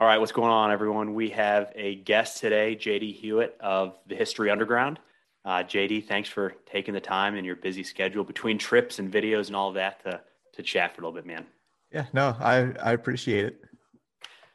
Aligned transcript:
All 0.00 0.06
right, 0.06 0.18
what's 0.18 0.30
going 0.30 0.52
on, 0.52 0.70
everyone? 0.70 1.12
We 1.12 1.30
have 1.30 1.72
a 1.74 1.96
guest 1.96 2.38
today, 2.38 2.76
JD 2.76 3.16
Hewitt 3.16 3.56
of 3.58 3.98
the 4.06 4.14
History 4.14 4.48
Underground. 4.48 5.00
Uh, 5.44 5.64
JD, 5.64 6.06
thanks 6.06 6.28
for 6.28 6.54
taking 6.66 6.94
the 6.94 7.00
time 7.00 7.34
in 7.34 7.44
your 7.44 7.56
busy 7.56 7.82
schedule 7.82 8.22
between 8.22 8.58
trips 8.58 9.00
and 9.00 9.12
videos 9.12 9.48
and 9.48 9.56
all 9.56 9.70
of 9.70 9.74
that 9.74 10.00
to, 10.04 10.20
to 10.52 10.62
chat 10.62 10.94
for 10.94 11.02
a 11.02 11.04
little 11.04 11.20
bit, 11.20 11.26
man. 11.26 11.44
Yeah, 11.92 12.06
no, 12.12 12.36
I, 12.38 12.72
I 12.80 12.92
appreciate 12.92 13.44
it. 13.46 13.64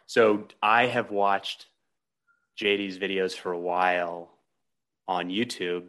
So 0.06 0.48
I 0.62 0.86
have 0.86 1.12
watched 1.12 1.66
JD's 2.58 2.98
videos 2.98 3.34
for 3.34 3.52
a 3.52 3.60
while 3.60 4.32
on 5.10 5.28
YouTube. 5.28 5.88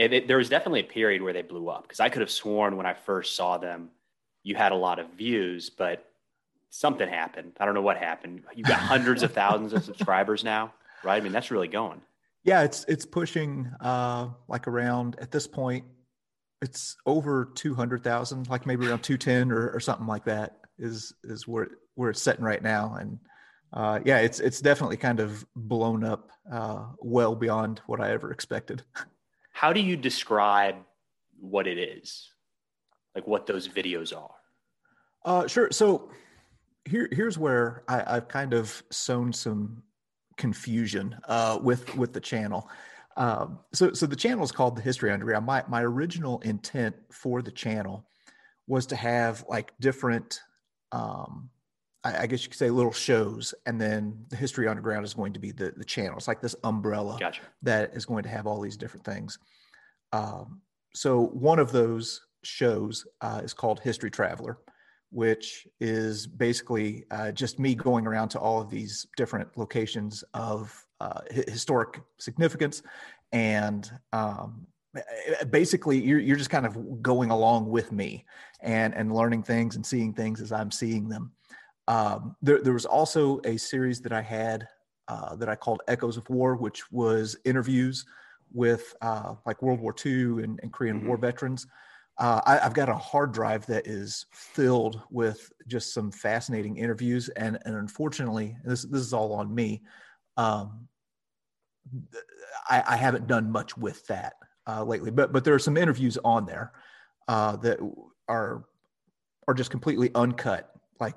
And 0.00 0.12
it, 0.12 0.26
there 0.26 0.38
was 0.38 0.48
definitely 0.48 0.80
a 0.80 0.84
period 0.84 1.22
where 1.22 1.32
they 1.32 1.42
blew 1.42 1.68
up 1.68 1.82
because 1.82 2.00
I 2.00 2.08
could 2.08 2.22
have 2.22 2.30
sworn 2.30 2.76
when 2.76 2.86
I 2.86 2.94
first 2.94 3.36
saw 3.36 3.56
them, 3.56 3.90
you 4.42 4.56
had 4.56 4.72
a 4.72 4.76
lot 4.76 4.98
of 4.98 5.10
views, 5.10 5.70
but 5.70 6.10
something 6.74 7.08
happened. 7.08 7.52
I 7.60 7.64
don't 7.64 7.74
know 7.74 7.82
what 7.82 7.96
happened. 7.96 8.42
You've 8.54 8.66
got 8.66 8.80
hundreds 8.80 9.22
of 9.22 9.32
thousands 9.32 9.72
of 9.72 9.84
subscribers 9.84 10.42
now, 10.42 10.74
right? 11.04 11.16
I 11.16 11.20
mean, 11.20 11.32
that's 11.32 11.50
really 11.50 11.68
going. 11.68 12.00
Yeah, 12.42 12.62
it's 12.62 12.84
it's 12.88 13.06
pushing 13.06 13.70
uh, 13.80 14.28
like 14.48 14.66
around 14.66 15.16
at 15.20 15.30
this 15.30 15.46
point, 15.46 15.84
it's 16.60 16.96
over 17.06 17.50
two 17.54 17.74
hundred 17.74 18.02
thousand, 18.02 18.48
like 18.48 18.66
maybe 18.66 18.86
around 18.86 19.02
two 19.02 19.16
ten 19.16 19.50
or, 19.50 19.70
or 19.70 19.80
something 19.80 20.06
like 20.06 20.24
that 20.24 20.58
is 20.78 21.14
is 21.22 21.46
where 21.46 21.68
where 21.94 22.10
it's 22.10 22.20
sitting 22.20 22.44
right 22.44 22.62
now, 22.62 22.96
and 22.98 23.18
uh, 23.72 24.00
yeah, 24.04 24.18
it's 24.18 24.40
it's 24.40 24.60
definitely 24.60 24.96
kind 24.96 25.20
of 25.20 25.46
blown 25.54 26.04
up 26.04 26.30
uh, 26.52 26.86
well 26.98 27.34
beyond 27.34 27.80
what 27.86 28.00
I 28.00 28.10
ever 28.10 28.30
expected. 28.30 28.82
How 29.52 29.72
do 29.72 29.80
you 29.80 29.96
describe 29.96 30.74
what 31.40 31.68
it 31.68 31.78
is, 31.78 32.28
like 33.14 33.26
what 33.26 33.46
those 33.46 33.68
videos 33.68 34.14
are? 34.14 34.34
Uh, 35.24 35.46
sure. 35.46 35.70
So 35.70 36.10
here 36.84 37.08
here's 37.12 37.38
where 37.38 37.82
I, 37.88 38.16
I've 38.16 38.28
kind 38.28 38.52
of 38.52 38.82
sown 38.90 39.32
some 39.32 39.82
confusion 40.36 41.16
uh, 41.28 41.58
with 41.62 41.94
with 41.96 42.12
the 42.12 42.20
channel. 42.20 42.68
Um, 43.16 43.60
so 43.72 43.92
so 43.92 44.06
the 44.06 44.16
channel 44.16 44.44
is 44.44 44.52
called 44.52 44.76
the 44.76 44.82
History 44.82 45.10
Underground. 45.10 45.46
My 45.46 45.64
my 45.68 45.82
original 45.82 46.40
intent 46.40 46.96
for 47.10 47.42
the 47.42 47.52
channel 47.52 48.06
was 48.66 48.86
to 48.86 48.96
have 48.96 49.44
like 49.48 49.72
different 49.80 50.40
um, 50.92 51.50
I, 52.04 52.22
I, 52.22 52.26
guess 52.26 52.42
you 52.42 52.50
could 52.50 52.58
say 52.58 52.70
little 52.70 52.92
shows, 52.92 53.54
and 53.66 53.80
then 53.80 54.26
the 54.28 54.36
History 54.36 54.68
Underground 54.68 55.04
is 55.04 55.14
going 55.14 55.32
to 55.32 55.40
be 55.40 55.50
the 55.50 55.72
the 55.76 55.84
channel. 55.84 56.16
It's 56.16 56.28
like 56.28 56.40
this 56.40 56.54
umbrella 56.62 57.16
gotcha. 57.18 57.42
that 57.62 57.94
is 57.94 58.04
going 58.04 58.22
to 58.24 58.28
have 58.28 58.46
all 58.46 58.60
these 58.60 58.76
different 58.76 59.04
things. 59.04 59.38
Um, 60.12 60.60
so 60.94 61.26
one 61.26 61.58
of 61.58 61.72
those 61.72 62.20
shows 62.44 63.06
uh, 63.20 63.40
is 63.42 63.54
called 63.54 63.80
History 63.80 64.10
Traveler, 64.10 64.58
which 65.14 65.66
is 65.80 66.26
basically 66.26 67.04
uh, 67.10 67.30
just 67.32 67.58
me 67.58 67.74
going 67.74 68.06
around 68.06 68.28
to 68.28 68.38
all 68.38 68.60
of 68.60 68.68
these 68.68 69.06
different 69.16 69.48
locations 69.56 70.24
of 70.34 70.86
uh, 71.00 71.20
historic 71.30 72.00
significance 72.18 72.82
and 73.32 73.90
um, 74.12 74.66
basically 75.50 76.00
you're, 76.00 76.20
you're 76.20 76.36
just 76.36 76.50
kind 76.50 76.66
of 76.66 77.02
going 77.02 77.30
along 77.30 77.68
with 77.68 77.92
me 77.92 78.24
and 78.60 78.94
and 78.94 79.14
learning 79.14 79.42
things 79.42 79.76
and 79.76 79.84
seeing 79.84 80.12
things 80.12 80.40
as 80.40 80.52
i'm 80.52 80.70
seeing 80.70 81.08
them 81.08 81.32
um, 81.88 82.36
there, 82.42 82.60
there 82.60 82.72
was 82.72 82.86
also 82.86 83.40
a 83.44 83.56
series 83.56 84.00
that 84.02 84.12
I 84.12 84.22
had 84.22 84.66
uh, 85.08 85.36
that 85.36 85.48
I 85.48 85.54
called 85.54 85.82
Echoes 85.86 86.16
of 86.16 86.28
War, 86.30 86.56
which 86.56 86.90
was 86.90 87.36
interviews 87.44 88.06
with 88.52 88.94
uh, 89.02 89.34
like 89.44 89.62
World 89.62 89.80
War 89.80 89.94
II 90.04 90.42
and, 90.44 90.58
and 90.62 90.72
Korean 90.72 90.98
mm-hmm. 90.98 91.08
War 91.08 91.16
veterans. 91.16 91.66
Uh, 92.16 92.40
I, 92.46 92.56
have 92.58 92.74
got 92.74 92.88
a 92.88 92.94
hard 92.94 93.32
drive 93.32 93.66
that 93.66 93.86
is 93.88 94.26
filled 94.32 95.00
with 95.10 95.52
just 95.66 95.92
some 95.92 96.12
fascinating 96.12 96.76
interviews, 96.76 97.28
and 97.30 97.58
and 97.64 97.74
unfortunately, 97.74 98.56
this 98.64 98.82
this 98.82 99.00
is 99.00 99.12
all 99.12 99.32
on 99.32 99.52
me. 99.52 99.82
Um, 100.36 100.88
I, 102.70 102.82
I, 102.86 102.96
haven't 102.96 103.26
done 103.26 103.50
much 103.50 103.76
with 103.76 104.06
that 104.06 104.34
uh, 104.68 104.84
lately, 104.84 105.10
but 105.10 105.32
but 105.32 105.42
there 105.42 105.54
are 105.54 105.58
some 105.58 105.76
interviews 105.76 106.16
on 106.24 106.46
there 106.46 106.72
uh, 107.26 107.56
that 107.56 107.80
are 108.28 108.64
are 109.48 109.54
just 109.54 109.70
completely 109.70 110.10
uncut, 110.14 110.70
like 111.00 111.16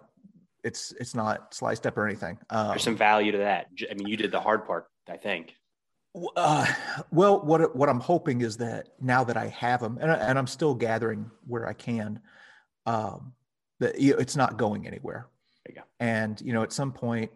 it's 0.64 0.94
it's 1.00 1.14
not 1.14 1.54
sliced 1.54 1.86
up 1.86 1.96
or 1.96 2.08
anything. 2.08 2.40
Um, 2.50 2.70
There's 2.70 2.84
some 2.84 2.98
value 2.98 3.32
to 3.34 3.38
that. 3.38 3.68
I 3.90 3.94
mean, 3.94 4.08
you 4.08 4.18
did 4.18 4.32
the 4.32 4.42
hard 4.42 4.66
part, 4.66 4.88
I 5.08 5.18
think. 5.18 5.57
Uh, 6.36 6.66
well, 7.12 7.42
what 7.42 7.76
what 7.76 7.90
I'm 7.90 8.00
hoping 8.00 8.42
is 8.42 8.58
that 8.58 8.90
now 9.00 9.24
that 9.24 9.38
I 9.38 9.48
have 9.48 9.82
them, 9.82 9.98
and, 10.02 10.12
I, 10.12 10.16
and 10.16 10.38
I'm 10.38 10.48
still 10.48 10.74
gathering 10.74 11.30
where 11.46 11.68
I 11.68 11.74
can, 11.74 12.20
um, 12.86 13.34
that 13.80 13.96
it's 13.98 14.36
not 14.36 14.58
going 14.58 14.88
anywhere. 14.88 15.28
You 15.70 15.82
and 16.00 16.40
you 16.42 16.54
know, 16.54 16.64
at 16.64 16.74
some 16.74 16.92
point, 16.92 17.32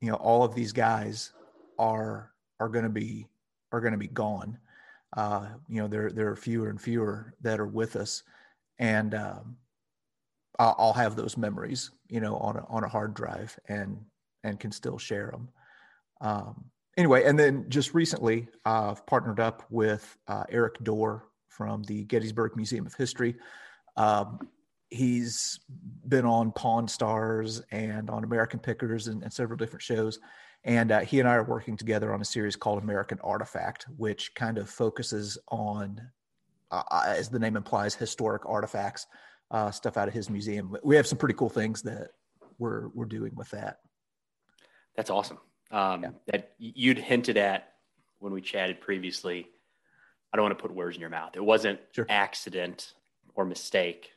you 0.00 0.10
know, 0.10 0.16
all 0.16 0.44
of 0.44 0.54
these 0.54 0.72
guys 0.72 1.32
are 1.78 2.30
are 2.60 2.68
going 2.68 2.84
to 2.84 2.90
be 2.90 3.26
are 3.72 3.80
going 3.80 3.92
to 3.92 3.98
be 3.98 4.08
gone. 4.08 4.58
Uh, 5.16 5.48
you 5.68 5.80
know, 5.82 5.88
there 5.88 6.10
there 6.10 6.28
are 6.28 6.36
fewer 6.36 6.68
and 6.68 6.80
fewer 6.80 7.34
that 7.42 7.60
are 7.60 7.66
with 7.66 7.96
us, 7.96 8.22
and 8.78 9.14
um, 9.14 9.56
I'll, 10.58 10.74
I'll 10.78 10.92
have 10.92 11.16
those 11.16 11.36
memories, 11.36 11.90
you 12.08 12.20
know, 12.20 12.36
on 12.36 12.56
a, 12.56 12.64
on 12.68 12.84
a 12.84 12.88
hard 12.88 13.14
drive 13.14 13.58
and 13.68 13.98
and 14.44 14.60
can 14.60 14.72
still 14.72 14.98
share 14.98 15.30
them. 15.30 15.48
Um, 16.20 16.64
anyway, 16.96 17.24
and 17.24 17.38
then 17.38 17.66
just 17.68 17.94
recently, 17.94 18.48
I've 18.64 19.04
partnered 19.06 19.40
up 19.40 19.64
with 19.70 20.16
uh, 20.28 20.44
Erik 20.48 20.82
Dorr 20.82 21.24
from 21.48 21.82
the 21.84 22.04
Gettysburg 22.04 22.56
Museum 22.56 22.86
of 22.86 22.94
History. 22.94 23.36
Um, 23.96 24.48
he's 24.90 25.60
been 26.08 26.24
on 26.24 26.52
Pawn 26.52 26.88
Stars 26.88 27.62
and 27.70 28.10
on 28.10 28.24
American 28.24 28.58
Pickers 28.58 29.08
and, 29.08 29.22
and 29.22 29.32
several 29.32 29.56
different 29.56 29.82
shows. 29.82 30.18
And 30.64 30.92
uh, 30.92 31.00
he 31.00 31.20
and 31.20 31.28
I 31.28 31.34
are 31.34 31.44
working 31.44 31.76
together 31.76 32.12
on 32.14 32.20
a 32.20 32.24
series 32.24 32.56
called 32.56 32.82
American 32.82 33.18
Artifact, 33.22 33.86
which 33.96 34.34
kind 34.34 34.56
of 34.56 34.70
focuses 34.70 35.36
on, 35.48 36.00
uh, 36.70 36.82
as 37.06 37.28
the 37.28 37.38
name 37.38 37.56
implies, 37.56 37.94
historic 37.94 38.46
artifacts 38.46 39.06
uh, 39.50 39.70
stuff 39.70 39.96
out 39.96 40.08
of 40.08 40.14
his 40.14 40.30
museum. 40.30 40.74
We 40.82 40.96
have 40.96 41.06
some 41.06 41.18
pretty 41.18 41.34
cool 41.34 41.50
things 41.50 41.82
that 41.82 42.08
we're 42.58 42.88
we're 42.94 43.04
doing 43.04 43.34
with 43.34 43.50
that. 43.50 43.78
That's 44.96 45.10
awesome. 45.10 45.38
Um, 45.74 46.02
yeah. 46.02 46.10
That 46.28 46.52
you'd 46.58 46.98
hinted 46.98 47.36
at 47.36 47.72
when 48.20 48.32
we 48.32 48.40
chatted 48.40 48.80
previously. 48.80 49.48
I 50.32 50.36
don't 50.36 50.44
want 50.44 50.56
to 50.56 50.62
put 50.62 50.74
words 50.74 50.96
in 50.96 51.00
your 51.00 51.10
mouth. 51.10 51.32
It 51.34 51.44
wasn't 51.44 51.80
sure. 51.92 52.06
accident 52.08 52.92
or 53.34 53.44
mistake, 53.44 54.10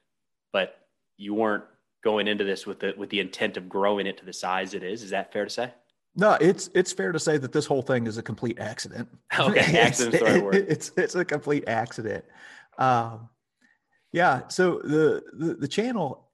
but 0.53 0.77
you 1.17 1.33
weren't 1.33 1.63
going 2.03 2.27
into 2.27 2.43
this 2.43 2.65
with 2.65 2.79
the 2.79 2.93
with 2.95 3.09
the 3.09 3.19
intent 3.19 3.57
of 3.57 3.67
growing 3.67 4.05
it 4.05 4.17
to 4.17 4.25
the 4.25 4.33
size 4.33 4.73
it 4.75 4.83
is. 4.83 5.01
Is 5.01 5.09
that 5.09 5.33
fair 5.33 5.45
to 5.45 5.49
say? 5.49 5.73
No, 6.15 6.37
it's 6.39 6.69
it's 6.75 6.93
fair 6.93 7.11
to 7.11 7.19
say 7.19 7.37
that 7.37 7.51
this 7.51 7.65
whole 7.65 7.81
thing 7.81 8.05
is 8.05 8.17
a 8.17 8.23
complete 8.23 8.59
accident. 8.59 9.09
Okay, 9.39 9.59
accident. 9.79 10.23
it's, 10.23 10.57
it's, 10.71 10.91
it's 10.95 11.15
a 11.15 11.25
complete 11.25 11.65
accident. 11.67 12.23
Um, 12.77 13.29
yeah. 14.11 14.47
So 14.47 14.79
the 14.83 15.23
the, 15.33 15.53
the 15.55 15.67
channel, 15.67 16.26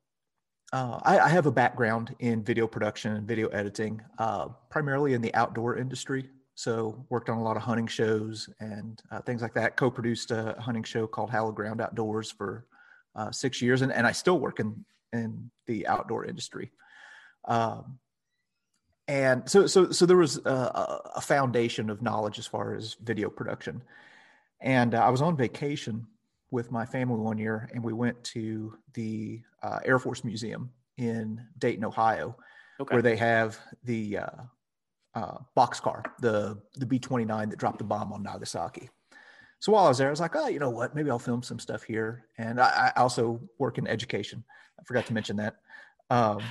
uh, 0.74 1.00
I, 1.04 1.20
I, 1.20 1.30
have 1.30 1.46
a 1.46 1.52
background 1.52 2.16
in 2.18 2.44
video 2.44 2.66
production 2.66 3.16
and 3.16 3.28
video 3.28 3.48
editing, 3.50 4.02
uh, 4.18 4.48
primarily 4.72 5.14
in 5.14 5.22
the 5.22 5.34
outdoor 5.36 5.78
industry. 5.78 6.28
So 6.56 7.06
worked 7.10 7.30
on 7.30 7.38
a 7.38 7.44
lot 7.44 7.58
of 7.58 7.62
hunting 7.62 7.86
shows 7.86 8.50
and 8.60 9.00
uh, 9.12 9.22
things 9.22 9.44
like 9.44 9.54
that. 9.54 9.78
Co-produced 9.78 10.32
a 10.32 10.56
hunting 10.60 10.84
show 10.84 11.06
called 11.06 11.30
Hallowed 11.30 11.54
Ground 11.54 11.80
Outdoors 11.80 12.32
for 12.32 12.66
uh, 13.16 13.32
six 13.32 13.62
years, 13.62 13.84
and, 13.84 13.94
and 13.94 14.08
I 14.08 14.12
still 14.12 14.40
work 14.40 14.60
in 14.60 14.84
in 15.14 15.52
the 15.68 15.86
outdoor 15.86 16.26
industry. 16.26 16.72
Um, 17.46 18.00
and 19.08 19.48
so 19.48 19.68
so 19.68 19.92
so 19.92 20.08
there 20.08 20.18
was 20.18 20.38
a, 20.38 21.02
a, 21.16 21.22
foundation 21.22 21.92
of 21.92 22.02
knowledge 22.02 22.40
as 22.40 22.48
far 22.48 22.74
as 22.74 22.96
video 23.04 23.30
production. 23.30 23.84
And 24.60 24.96
uh, 24.96 25.06
I 25.06 25.10
was 25.10 25.22
on 25.22 25.38
vacation 25.38 26.08
with 26.50 26.72
my 26.72 26.86
family 26.86 27.20
one 27.20 27.38
year, 27.38 27.70
and 27.74 27.84
we 27.84 27.94
went 27.94 28.24
to 28.24 28.78
the 28.94 29.42
uh, 29.64 29.80
Air 29.86 30.00
Force 30.00 30.24
Museum 30.24 30.70
in 30.98 31.42
Dayton, 31.58 31.86
Ohio, 31.86 32.36
okay. 32.80 32.94
where 32.94 33.02
they 33.02 33.16
have 33.16 33.58
the 33.84 34.18
uh, 34.18 34.42
uh, 35.16 35.38
Bockscar, 35.58 36.04
the 36.20 36.62
the 36.76 36.86
B 36.86 37.00
twenty 37.00 37.26
nine 37.26 37.50
that 37.50 37.60
dropped 37.60 37.80
the 37.80 37.84
bomb 37.84 38.14
on 38.14 38.24
Nagasaki. 38.24 38.90
So 39.60 39.72
while 39.72 39.86
I 39.86 39.88
was 39.88 39.98
there, 39.98 40.08
I 40.08 40.12
was 40.12 40.20
like, 40.20 40.36
oh, 40.36 40.50
you 40.50 40.60
know 40.60 40.70
what? 40.70 40.94
Maybe 40.94 41.10
I'll 41.10 41.18
film 41.18 41.42
some 41.42 41.58
stuff 41.58 41.84
here. 41.84 42.26
And 42.38 42.60
I, 42.60 42.92
I 42.94 43.00
also 43.00 43.40
work 43.60 43.78
in 43.78 43.88
education. 43.88 44.44
I 44.78 44.84
forgot 44.84 45.06
to 45.06 45.14
mention 45.14 45.38
that. 45.38 45.56
Um, 46.10 46.42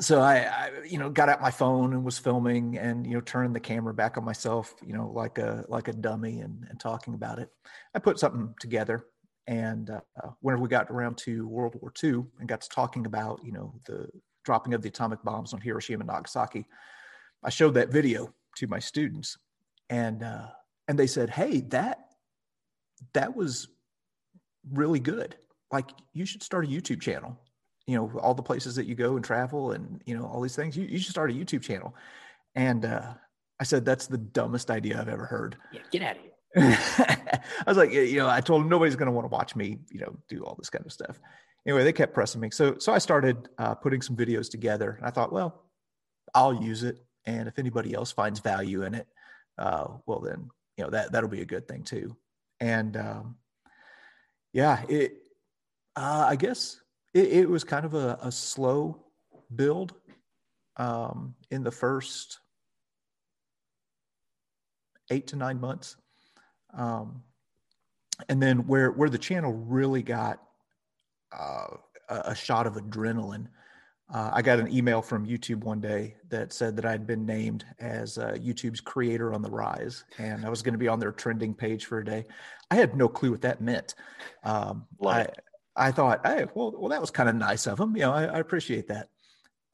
so 0.00 0.20
I, 0.20 0.36
I, 0.36 0.70
you 0.88 0.98
know 0.98 1.10
got 1.10 1.28
out 1.28 1.42
my 1.42 1.50
phone 1.50 1.92
and 1.92 2.04
was 2.04 2.18
filming 2.18 2.78
and 2.78 3.06
you 3.06 3.14
know 3.14 3.20
turned 3.20 3.54
the 3.54 3.60
camera 3.60 3.92
back 3.92 4.16
on 4.16 4.24
myself 4.24 4.74
you 4.84 4.94
know 4.94 5.10
like 5.14 5.38
a 5.38 5.64
like 5.68 5.88
a 5.88 5.92
dummy 5.92 6.40
and, 6.40 6.66
and 6.70 6.80
talking 6.80 7.14
about 7.14 7.38
it 7.38 7.50
i 7.94 7.98
put 7.98 8.18
something 8.18 8.54
together 8.58 9.04
and 9.46 9.90
uh, 9.90 10.28
whenever 10.40 10.62
we 10.62 10.68
got 10.68 10.90
around 10.90 11.16
to 11.16 11.46
world 11.48 11.74
war 11.80 11.92
ii 12.02 12.22
and 12.38 12.48
got 12.48 12.60
to 12.60 12.68
talking 12.68 13.06
about 13.06 13.40
you 13.44 13.52
know 13.52 13.74
the 13.86 14.08
dropping 14.44 14.74
of 14.74 14.82
the 14.82 14.88
atomic 14.88 15.22
bombs 15.22 15.52
on 15.52 15.60
hiroshima 15.60 16.00
and 16.00 16.08
nagasaki 16.08 16.66
i 17.44 17.50
showed 17.50 17.74
that 17.74 17.90
video 17.90 18.32
to 18.56 18.66
my 18.66 18.78
students 18.78 19.36
and 19.90 20.22
uh, 20.22 20.46
and 20.88 20.98
they 20.98 21.06
said 21.06 21.30
hey 21.30 21.60
that 21.60 22.06
that 23.14 23.34
was 23.34 23.68
really 24.72 25.00
good 25.00 25.36
like 25.72 25.90
you 26.12 26.24
should 26.24 26.42
start 26.42 26.64
a 26.64 26.68
youtube 26.68 27.00
channel 27.00 27.38
you 27.86 27.96
know, 27.96 28.10
all 28.20 28.34
the 28.34 28.42
places 28.42 28.74
that 28.76 28.86
you 28.86 28.94
go 28.94 29.16
and 29.16 29.24
travel 29.24 29.72
and, 29.72 30.00
you 30.06 30.16
know, 30.16 30.24
all 30.24 30.40
these 30.40 30.56
things. 30.56 30.76
You, 30.76 30.84
you 30.84 30.98
should 30.98 31.10
start 31.10 31.30
a 31.30 31.34
YouTube 31.34 31.62
channel. 31.62 31.94
And 32.54 32.84
uh, 32.84 33.14
I 33.58 33.64
said, 33.64 33.84
that's 33.84 34.06
the 34.06 34.18
dumbest 34.18 34.70
idea 34.70 35.00
I've 35.00 35.08
ever 35.08 35.26
heard. 35.26 35.56
Yeah, 35.72 35.80
get 35.90 36.02
out 36.02 36.16
of 36.16 36.22
here. 36.22 36.31
I 36.56 37.40
was 37.66 37.76
like, 37.76 37.92
you 37.92 38.16
know, 38.18 38.28
I 38.28 38.40
told 38.40 38.62
him 38.62 38.68
nobody's 38.68 38.96
going 38.96 39.06
to 39.06 39.12
want 39.12 39.24
to 39.24 39.34
watch 39.34 39.56
me, 39.56 39.78
you 39.90 40.00
know, 40.00 40.16
do 40.28 40.42
all 40.44 40.54
this 40.58 40.70
kind 40.70 40.84
of 40.84 40.92
stuff. 40.92 41.18
Anyway, 41.66 41.84
they 41.84 41.92
kept 41.92 42.12
pressing 42.12 42.40
me. 42.40 42.50
So, 42.50 42.76
so 42.78 42.92
I 42.92 42.98
started 42.98 43.48
uh, 43.58 43.74
putting 43.74 44.02
some 44.02 44.16
videos 44.16 44.50
together 44.50 44.96
and 44.98 45.06
I 45.06 45.10
thought, 45.10 45.32
well, 45.32 45.62
I'll 46.34 46.54
use 46.54 46.82
it. 46.82 46.98
And 47.24 47.48
if 47.48 47.58
anybody 47.58 47.94
else 47.94 48.12
finds 48.12 48.40
value 48.40 48.82
in 48.82 48.94
it, 48.94 49.06
uh, 49.58 49.86
well, 50.06 50.20
then, 50.20 50.50
you 50.76 50.84
know, 50.84 50.90
that, 50.90 51.12
that'll 51.12 51.28
be 51.28 51.42
a 51.42 51.46
good 51.46 51.68
thing 51.68 51.84
too. 51.84 52.16
And 52.60 52.96
um, 52.96 53.36
yeah, 54.52 54.82
it, 54.88 55.14
uh, 55.96 56.26
I 56.28 56.36
guess 56.36 56.80
it, 57.14 57.28
it, 57.32 57.48
was 57.48 57.64
kind 57.64 57.84
of 57.84 57.94
a, 57.94 58.18
a 58.22 58.32
slow 58.32 59.04
build 59.54 59.94
um, 60.76 61.34
in 61.50 61.62
the 61.62 61.70
first 61.70 62.40
eight 65.10 65.28
to 65.28 65.36
nine 65.36 65.60
months. 65.60 65.96
Um, 66.76 67.22
and 68.28 68.42
then 68.42 68.66
where 68.66 68.90
where 68.90 69.10
the 69.10 69.18
channel 69.18 69.52
really 69.52 70.02
got 70.02 70.40
uh, 71.36 71.76
a 72.08 72.34
shot 72.34 72.66
of 72.66 72.74
adrenaline, 72.74 73.48
uh, 74.12 74.30
I 74.32 74.42
got 74.42 74.58
an 74.58 74.72
email 74.72 75.00
from 75.00 75.26
YouTube 75.26 75.64
one 75.64 75.80
day 75.80 76.16
that 76.28 76.52
said 76.52 76.76
that 76.76 76.84
I'd 76.84 77.06
been 77.06 77.24
named 77.24 77.64
as 77.80 78.18
uh, 78.18 78.36
YouTube's 78.38 78.80
creator 78.80 79.32
on 79.32 79.42
the 79.42 79.50
rise, 79.50 80.04
and 80.18 80.44
I 80.44 80.50
was 80.50 80.62
going 80.62 80.74
to 80.74 80.78
be 80.78 80.88
on 80.88 81.00
their 81.00 81.12
trending 81.12 81.54
page 81.54 81.86
for 81.86 81.98
a 81.98 82.04
day. 82.04 82.26
I 82.70 82.74
had 82.74 82.94
no 82.94 83.08
clue 83.08 83.30
what 83.30 83.40
that 83.42 83.60
meant. 83.60 83.94
Um, 84.44 84.86
I, 85.76 85.88
I 85.88 85.92
thought, 85.92 86.26
hey, 86.26 86.46
well, 86.54 86.74
well, 86.76 86.90
that 86.90 87.00
was 87.00 87.10
kind 87.10 87.28
of 87.28 87.34
nice 87.36 87.66
of 87.66 87.78
them. 87.78 87.96
You 87.96 88.02
know, 88.02 88.12
I, 88.12 88.24
I 88.24 88.38
appreciate 88.38 88.88
that. 88.88 89.08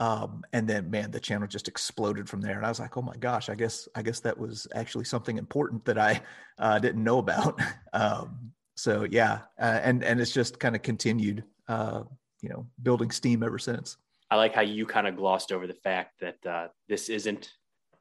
Um, 0.00 0.44
and 0.52 0.68
then, 0.68 0.90
man, 0.90 1.10
the 1.10 1.18
channel 1.18 1.48
just 1.48 1.66
exploded 1.66 2.28
from 2.28 2.40
there, 2.40 2.56
and 2.56 2.64
I 2.64 2.68
was 2.68 2.78
like, 2.78 2.96
"Oh 2.96 3.02
my 3.02 3.16
gosh! 3.16 3.48
I 3.48 3.56
guess 3.56 3.88
I 3.94 4.02
guess 4.02 4.20
that 4.20 4.38
was 4.38 4.66
actually 4.74 5.04
something 5.04 5.38
important 5.38 5.84
that 5.86 5.98
I 5.98 6.22
uh, 6.58 6.78
didn't 6.78 7.02
know 7.02 7.18
about." 7.18 7.60
um, 7.92 8.52
so 8.76 9.06
yeah, 9.10 9.40
uh, 9.60 9.80
and 9.82 10.04
and 10.04 10.20
it's 10.20 10.32
just 10.32 10.60
kind 10.60 10.76
of 10.76 10.82
continued, 10.82 11.42
uh, 11.66 12.04
you 12.42 12.48
know, 12.48 12.66
building 12.82 13.10
steam 13.10 13.42
ever 13.42 13.58
since. 13.58 13.96
I 14.30 14.36
like 14.36 14.54
how 14.54 14.60
you 14.60 14.86
kind 14.86 15.08
of 15.08 15.16
glossed 15.16 15.52
over 15.52 15.66
the 15.66 15.74
fact 15.74 16.20
that 16.20 16.46
uh, 16.46 16.68
this 16.88 17.08
isn't 17.08 17.50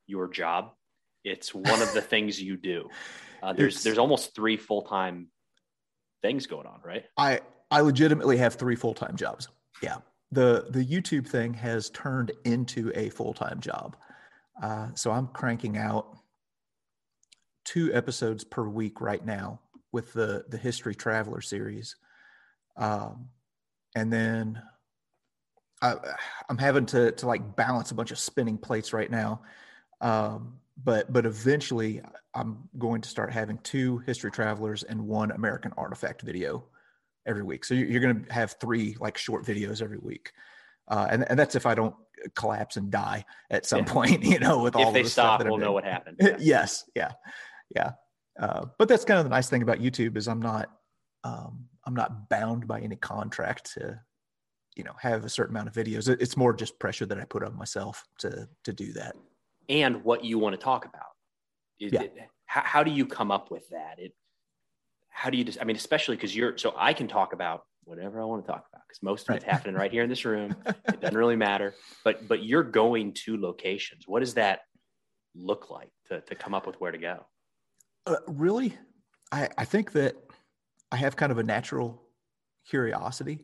your 0.05 0.27
job; 0.27 0.73
it's 1.23 1.53
one 1.55 1.81
of 1.81 1.91
the 1.93 2.01
things 2.13 2.39
you 2.39 2.57
do. 2.57 2.89
Uh, 3.41 3.53
there's 3.53 3.75
it's, 3.75 3.83
there's 3.83 3.97
almost 3.97 4.35
three 4.35 4.57
full 4.57 4.83
time 4.83 5.29
things 6.21 6.45
going 6.45 6.67
on, 6.67 6.79
right? 6.85 7.05
I 7.17 7.39
I 7.71 7.81
legitimately 7.81 8.37
have 8.37 8.53
three 8.53 8.75
full 8.75 8.93
time 8.93 9.15
jobs. 9.15 9.47
Yeah 9.81 9.97
the 10.31 10.67
the 10.69 10.83
YouTube 10.83 11.27
thing 11.27 11.53
has 11.53 11.89
turned 11.89 12.31
into 12.43 12.91
a 12.95 13.09
full 13.09 13.33
time 13.33 13.59
job. 13.59 13.95
Uh, 14.61 14.89
so 14.95 15.11
I'm 15.11 15.27
cranking 15.27 15.77
out 15.77 16.17
two 17.63 17.93
episodes 17.93 18.43
per 18.43 18.67
week 18.67 19.01
right 19.01 19.25
now 19.25 19.59
with 19.91 20.11
the 20.13 20.45
the 20.49 20.57
History 20.57 20.95
Traveler 20.95 21.41
series, 21.41 21.95
um, 22.75 23.29
and 23.95 24.11
then 24.11 24.61
I, 25.81 25.95
am 26.49 26.57
having 26.57 26.85
to 26.87 27.11
to 27.13 27.27
like 27.27 27.55
balance 27.55 27.91
a 27.91 27.95
bunch 27.95 28.11
of 28.11 28.19
spinning 28.19 28.57
plates 28.57 28.93
right 28.93 29.09
now. 29.09 29.41
Um, 30.01 30.59
but 30.83 31.11
but 31.11 31.25
eventually, 31.25 32.01
I'm 32.33 32.69
going 32.77 33.01
to 33.01 33.09
start 33.09 33.31
having 33.31 33.59
two 33.59 33.99
History 33.99 34.31
Travelers 34.31 34.83
and 34.83 35.07
one 35.07 35.31
American 35.31 35.71
Artifact 35.77 36.21
video 36.21 36.65
every 37.27 37.43
week. 37.43 37.65
So 37.65 37.73
you're 37.73 38.01
going 38.01 38.25
to 38.25 38.33
have 38.33 38.55
three 38.59 38.95
like 38.99 39.17
short 39.17 39.45
videos 39.45 39.81
every 39.81 39.97
week. 39.97 40.31
Uh, 40.87 41.07
and, 41.09 41.29
and 41.29 41.37
that's 41.37 41.55
if 41.55 41.65
I 41.65 41.75
don't 41.75 41.95
collapse 42.35 42.77
and 42.77 42.89
die 42.89 43.25
at 43.49 43.65
some 43.65 43.79
yeah. 43.79 43.93
point, 43.93 44.23
you 44.23 44.39
know, 44.39 44.61
with 44.61 44.75
all 44.75 44.87
if 44.87 44.93
they 44.93 45.03
the 45.03 45.09
stop, 45.09 45.43
we'll 45.43 45.57
know 45.57 45.73
what 45.73 45.83
happened. 45.83 46.17
Yeah. 46.21 46.37
yes. 46.39 46.85
Yeah. 46.95 47.11
Yeah. 47.75 47.91
Uh, 48.39 48.65
but 48.77 48.87
that's 48.87 49.03
kind 49.03 49.19
of 49.19 49.25
the 49.25 49.29
nice 49.29 49.49
thing 49.49 49.61
about 49.61 49.79
YouTube 49.79 50.15
is 50.15 50.27
I'm 50.27 50.41
not, 50.41 50.71
um, 51.23 51.65
I'm 51.85 51.95
not 51.95 52.29
bound 52.29 52.67
by 52.67 52.79
any 52.79 52.95
contract 52.95 53.73
to, 53.73 53.99
you 54.75 54.83
know, 54.83 54.93
have 54.99 55.25
a 55.25 55.29
certain 55.29 55.55
amount 55.55 55.67
of 55.67 55.73
videos. 55.73 56.07
It's 56.07 56.37
more 56.37 56.53
just 56.53 56.79
pressure 56.79 57.05
that 57.07 57.19
I 57.19 57.25
put 57.25 57.43
on 57.43 57.57
myself 57.57 58.05
to, 58.19 58.47
to 58.63 58.73
do 58.73 58.93
that. 58.93 59.15
And 59.69 60.03
what 60.03 60.23
you 60.23 60.39
want 60.39 60.53
to 60.53 60.61
talk 60.61 60.85
about. 60.85 61.07
It, 61.79 61.93
yeah. 61.93 62.01
It, 62.03 62.13
how, 62.45 62.61
how 62.63 62.83
do 62.83 62.91
you 62.91 63.05
come 63.05 63.31
up 63.31 63.51
with 63.51 63.67
that? 63.69 63.95
It, 63.97 64.13
how 65.17 65.31
do 65.31 65.37
you 65.37 65.43
just, 65.43 65.59
I 65.59 65.63
mean, 65.63 65.75
especially 65.75 66.15
because 66.15 66.35
you're, 66.35 66.55
so 66.59 66.75
I 66.77 66.93
can 66.93 67.07
talk 67.07 67.33
about 67.33 67.63
whatever 67.85 68.21
I 68.21 68.25
want 68.25 68.45
to 68.45 68.51
talk 68.51 68.67
about 68.71 68.83
because 68.87 69.01
most 69.01 69.23
of 69.23 69.29
right. 69.29 69.37
it's 69.37 69.45
happening 69.45 69.73
right 69.73 69.91
here 69.91 70.03
in 70.03 70.09
this 70.09 70.25
room. 70.25 70.55
it 70.65 71.01
doesn't 71.01 71.17
really 71.17 71.35
matter. 71.35 71.73
But, 72.03 72.27
but 72.27 72.43
you're 72.43 72.61
going 72.61 73.13
to 73.25 73.35
locations. 73.41 74.07
What 74.07 74.19
does 74.19 74.35
that 74.35 74.59
look 75.33 75.71
like 75.71 75.89
to, 76.09 76.21
to 76.21 76.35
come 76.35 76.53
up 76.53 76.67
with 76.67 76.79
where 76.79 76.91
to 76.91 76.99
go? 76.99 77.25
Uh, 78.05 78.17
really? 78.27 78.77
I, 79.31 79.49
I 79.57 79.65
think 79.65 79.93
that 79.93 80.15
I 80.91 80.97
have 80.97 81.15
kind 81.15 81.31
of 81.31 81.39
a 81.39 81.43
natural 81.43 82.03
curiosity. 82.69 83.39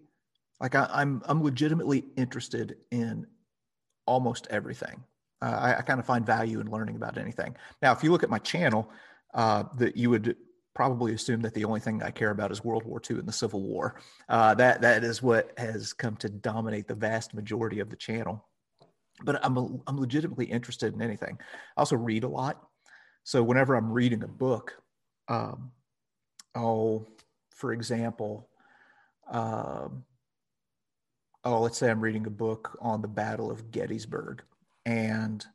Like 0.61 0.75
I, 0.75 0.87
I'm, 0.93 1.23
I'm 1.25 1.41
legitimately 1.41 2.05
interested 2.17 2.75
in 2.91 3.25
almost 4.05 4.45
everything. 4.51 5.03
Uh, 5.41 5.57
I, 5.59 5.77
I, 5.79 5.81
kind 5.81 5.99
of 5.99 6.05
find 6.05 6.23
value 6.23 6.59
in 6.59 6.69
learning 6.69 6.97
about 6.97 7.17
anything. 7.17 7.55
Now, 7.81 7.93
if 7.93 8.03
you 8.03 8.11
look 8.11 8.21
at 8.21 8.29
my 8.29 8.37
channel, 8.37 8.91
uh, 9.33 9.63
that 9.77 9.97
you 9.97 10.11
would 10.11 10.37
probably 10.73 11.13
assume 11.13 11.41
that 11.41 11.53
the 11.53 11.65
only 11.65 11.79
thing 11.79 12.01
I 12.01 12.11
care 12.11 12.31
about 12.31 12.51
is 12.51 12.63
World 12.63 12.83
War 12.83 13.01
II 13.09 13.19
and 13.19 13.27
the 13.27 13.33
Civil 13.33 13.61
War. 13.61 13.99
Uh, 14.29 14.53
that 14.55 14.81
that 14.81 15.03
is 15.03 15.21
what 15.21 15.51
has 15.57 15.93
come 15.93 16.15
to 16.17 16.29
dominate 16.29 16.87
the 16.87 16.95
vast 16.95 17.33
majority 17.33 17.79
of 17.79 17.89
the 17.89 17.95
channel. 17.95 18.45
But 19.23 19.43
I'm 19.45 19.81
I'm 19.85 19.99
legitimately 19.99 20.45
interested 20.45 20.93
in 20.93 21.01
anything. 21.01 21.37
I 21.77 21.81
also 21.81 21.95
read 21.95 22.23
a 22.23 22.27
lot, 22.29 22.61
so 23.23 23.43
whenever 23.43 23.75
I'm 23.75 23.91
reading 23.91 24.23
a 24.23 24.27
book, 24.27 24.73
um, 25.27 25.71
oh, 26.55 27.07
for 27.51 27.73
example, 27.73 28.49
um, 29.29 30.03
oh, 31.43 31.61
let's 31.61 31.77
say 31.77 31.91
I'm 31.91 32.01
reading 32.01 32.25
a 32.25 32.31
book 32.31 32.77
on 32.81 33.01
the 33.01 33.07
Battle 33.07 33.51
of 33.51 33.69
Gettysburg, 33.69 34.43
and 34.85 35.45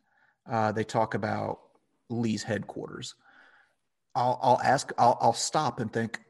uh, 0.48 0.70
they 0.70 0.84
talk 0.84 1.14
about 1.14 1.58
Lee's 2.08 2.44
headquarters 2.44 3.16
I'll, 4.18 4.38
I'll 4.42 4.60
ask, 4.64 4.92
I'll, 4.98 5.16
I'll 5.20 5.32
stop 5.32 5.78
and 5.78 5.92
think, 5.92 6.20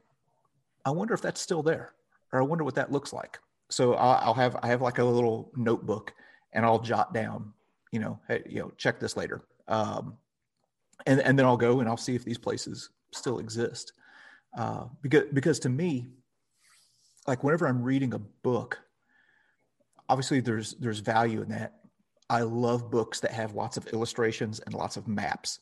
I 0.85 0.90
wonder 0.90 1.14
if 1.14 1.23
that's 1.23 1.40
still 1.40 1.62
there, 1.62 1.94
or 2.32 2.40
I 2.40 2.44
wonder 2.44 2.62
what 2.62 2.75
that 2.75 2.93
looks 2.93 3.14
like. 3.14 3.38
So 3.70 3.94
I'll, 3.94 4.20
I'll 4.23 4.35
have, 4.35 4.56
I 4.62 4.67
have 4.67 4.82
like 4.82 4.99
a 4.99 5.05
little 5.05 5.50
notebook 5.56 6.12
and 6.52 6.67
I'll 6.67 6.81
jot 6.81 7.14
down, 7.14 7.55
you 7.90 7.99
know, 7.99 8.21
hey, 8.28 8.42
you 8.47 8.61
know, 8.61 8.73
check 8.76 9.00
this 9.00 9.16
later. 9.16 9.40
Um, 9.68 10.18
and, 11.07 11.21
and 11.21 11.38
then 11.38 11.47
I'll 11.47 11.57
go 11.57 11.80
and 11.80 11.88
I'll 11.88 11.97
see 11.97 12.14
if 12.14 12.25
these 12.25 12.37
places 12.37 12.90
still 13.12 13.38
exist. 13.38 13.95
Uh, 14.57 14.85
because, 15.00 15.25
because 15.33 15.59
to 15.61 15.71
me, 15.71 16.09
like 17.26 17.42
whenever 17.42 17.66
I'm 17.66 17.83
reading 17.83 18.12
a 18.12 18.18
book, 18.18 18.78
obviously 20.11 20.40
there's, 20.40 20.75
there's 20.75 21.00
value 21.00 21.40
in 21.40 21.49
that. 21.49 21.75
I 22.28 22.42
love 22.42 22.90
books 22.90 23.21
that 23.21 23.30
have 23.30 23.54
lots 23.54 23.78
of 23.78 23.87
illustrations 23.95 24.61
and 24.61 24.75
lots 24.75 24.99
of 24.99 25.09
maps 25.09 25.61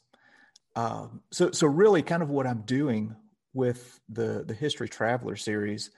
um, 0.77 1.23
so, 1.33 1.51
so 1.51 1.67
really, 1.67 2.03
kind 2.03 2.23
of 2.23 2.29
what 2.29 2.47
I'm 2.47 2.61
doing 2.61 3.17
with 3.55 3.99
the 4.11 4.45
the 4.47 4.55
History 4.55 4.89
Traveler 4.89 5.35
series 5.35 5.91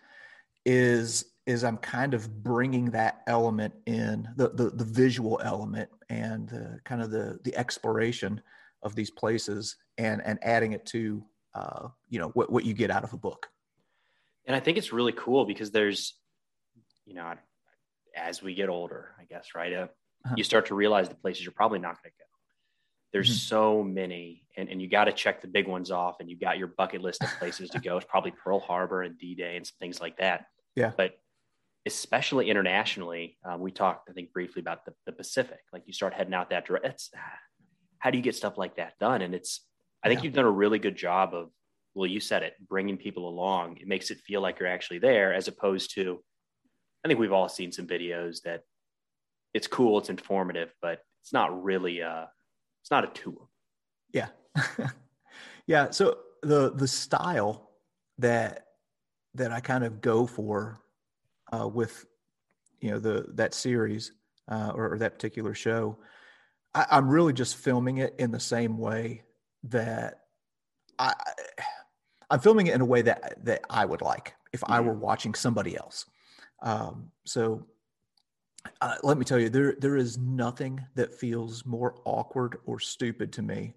is 0.64 1.24
is 1.46 1.64
I'm 1.64 1.78
kind 1.78 2.14
of 2.14 2.42
bringing 2.42 2.92
that 2.92 3.22
element 3.26 3.74
in 3.86 4.28
the 4.36 4.50
the, 4.50 4.70
the 4.70 4.84
visual 4.84 5.40
element 5.42 5.90
and 6.08 6.48
the, 6.48 6.78
kind 6.84 7.02
of 7.02 7.10
the 7.10 7.40
the 7.42 7.56
exploration 7.56 8.40
of 8.82 8.94
these 8.94 9.10
places 9.10 9.76
and 9.98 10.22
and 10.24 10.38
adding 10.42 10.72
it 10.72 10.86
to 10.86 11.24
uh, 11.54 11.88
you 12.08 12.20
know 12.20 12.28
what 12.28 12.50
what 12.50 12.64
you 12.64 12.72
get 12.72 12.92
out 12.92 13.02
of 13.02 13.12
a 13.12 13.18
book. 13.18 13.48
And 14.46 14.54
I 14.54 14.60
think 14.60 14.78
it's 14.78 14.92
really 14.92 15.12
cool 15.12 15.44
because 15.44 15.72
there's, 15.72 16.14
you 17.04 17.14
know, 17.14 17.34
as 18.16 18.42
we 18.42 18.54
get 18.54 18.70
older, 18.70 19.14
I 19.20 19.24
guess, 19.24 19.48
right? 19.54 19.72
Uh, 19.72 19.88
uh-huh. 20.24 20.34
You 20.38 20.44
start 20.44 20.66
to 20.66 20.74
realize 20.74 21.08
the 21.08 21.16
places 21.16 21.44
you're 21.44 21.52
probably 21.52 21.80
not 21.80 22.02
going 22.02 22.12
to 22.12 22.18
go 22.18 22.27
there's 23.12 23.28
mm-hmm. 23.28 23.36
so 23.36 23.82
many 23.82 24.44
and, 24.56 24.68
and 24.68 24.82
you 24.82 24.88
got 24.88 25.04
to 25.04 25.12
check 25.12 25.40
the 25.40 25.48
big 25.48 25.66
ones 25.66 25.90
off 25.90 26.16
and 26.20 26.28
you 26.28 26.36
got 26.36 26.58
your 26.58 26.66
bucket 26.66 27.00
list 27.00 27.22
of 27.22 27.30
places 27.38 27.70
to 27.70 27.78
go. 27.78 27.96
It's 27.96 28.06
probably 28.08 28.32
pearl 28.32 28.60
harbor 28.60 29.02
and 29.02 29.16
d-day 29.18 29.56
and 29.56 29.66
some 29.66 29.76
things 29.78 30.00
like 30.00 30.18
that. 30.18 30.46
Yeah. 30.74 30.92
But 30.96 31.12
especially 31.86 32.50
internationally 32.50 33.38
um, 33.48 33.60
we 33.60 33.70
talked 33.70 34.10
i 34.10 34.12
think 34.12 34.30
briefly 34.32 34.60
about 34.60 34.84
the, 34.84 34.92
the 35.06 35.12
pacific. 35.12 35.60
Like 35.72 35.84
you 35.86 35.92
start 35.92 36.12
heading 36.12 36.34
out 36.34 36.50
that 36.50 36.66
direction 36.66 37.18
how 37.98 38.10
do 38.10 38.16
you 38.18 38.22
get 38.22 38.36
stuff 38.36 38.56
like 38.56 38.76
that 38.76 38.94
done? 38.98 39.22
And 39.22 39.34
it's 39.34 39.64
i 40.04 40.08
think 40.08 40.20
yeah. 40.20 40.24
you've 40.24 40.34
done 40.34 40.44
a 40.44 40.50
really 40.50 40.78
good 40.78 40.96
job 40.96 41.34
of 41.34 41.50
well 41.94 42.06
you 42.06 42.20
said 42.20 42.42
it 42.42 42.54
bringing 42.68 42.96
people 42.96 43.28
along. 43.28 43.78
It 43.78 43.88
makes 43.88 44.10
it 44.10 44.18
feel 44.18 44.40
like 44.40 44.58
you're 44.58 44.68
actually 44.68 44.98
there 44.98 45.34
as 45.34 45.48
opposed 45.48 45.94
to 45.94 46.22
i 47.04 47.08
think 47.08 47.20
we've 47.20 47.32
all 47.32 47.48
seen 47.48 47.72
some 47.72 47.86
videos 47.86 48.42
that 48.42 48.62
it's 49.54 49.66
cool 49.66 49.98
it's 49.98 50.10
informative 50.10 50.72
but 50.82 51.00
it's 51.22 51.32
not 51.32 51.62
really 51.62 52.02
uh 52.02 52.26
it's 52.80 52.90
not 52.90 53.04
a 53.04 53.08
tour. 53.08 53.48
Yeah. 54.12 54.28
yeah. 55.66 55.90
So 55.90 56.18
the 56.42 56.72
the 56.72 56.88
style 56.88 57.70
that 58.18 58.66
that 59.34 59.52
I 59.52 59.60
kind 59.60 59.84
of 59.84 60.00
go 60.00 60.26
for 60.26 60.80
uh, 61.52 61.68
with 61.68 62.06
you 62.80 62.90
know 62.90 62.98
the 62.98 63.26
that 63.34 63.54
series 63.54 64.12
uh, 64.48 64.72
or, 64.74 64.92
or, 64.94 64.98
that 64.98 65.14
particular 65.14 65.54
show, 65.54 65.98
I, 66.74 66.86
I'm 66.90 67.08
really 67.08 67.32
just 67.32 67.56
filming 67.56 67.98
it 67.98 68.14
in 68.18 68.30
the 68.30 68.40
same 68.40 68.78
way 68.78 69.22
that 69.64 70.20
I 70.98 71.12
I'm 72.30 72.40
filming 72.40 72.66
it 72.66 72.74
in 72.74 72.80
a 72.80 72.86
way 72.86 73.02
that 73.02 73.44
that 73.44 73.62
I 73.70 73.84
would 73.84 74.02
like 74.02 74.34
if 74.52 74.62
I 74.66 74.80
were 74.80 74.94
watching 74.94 75.34
somebody 75.34 75.76
else. 75.76 76.06
Um, 76.62 77.10
so 77.24 77.66
uh, 78.80 78.96
let 79.02 79.18
me 79.18 79.24
tell 79.24 79.38
you, 79.38 79.48
there 79.48 79.76
there 79.78 79.96
is 79.96 80.18
nothing 80.18 80.84
that 80.94 81.14
feels 81.14 81.64
more 81.66 81.94
awkward 82.04 82.58
or 82.66 82.80
stupid 82.80 83.32
to 83.34 83.42
me 83.42 83.74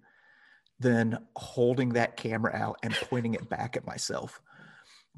than 0.80 1.18
holding 1.36 1.90
that 1.90 2.16
camera 2.16 2.54
out 2.54 2.78
and 2.82 2.94
pointing 2.94 3.34
it 3.34 3.48
back 3.48 3.76
at 3.76 3.86
myself. 3.86 4.40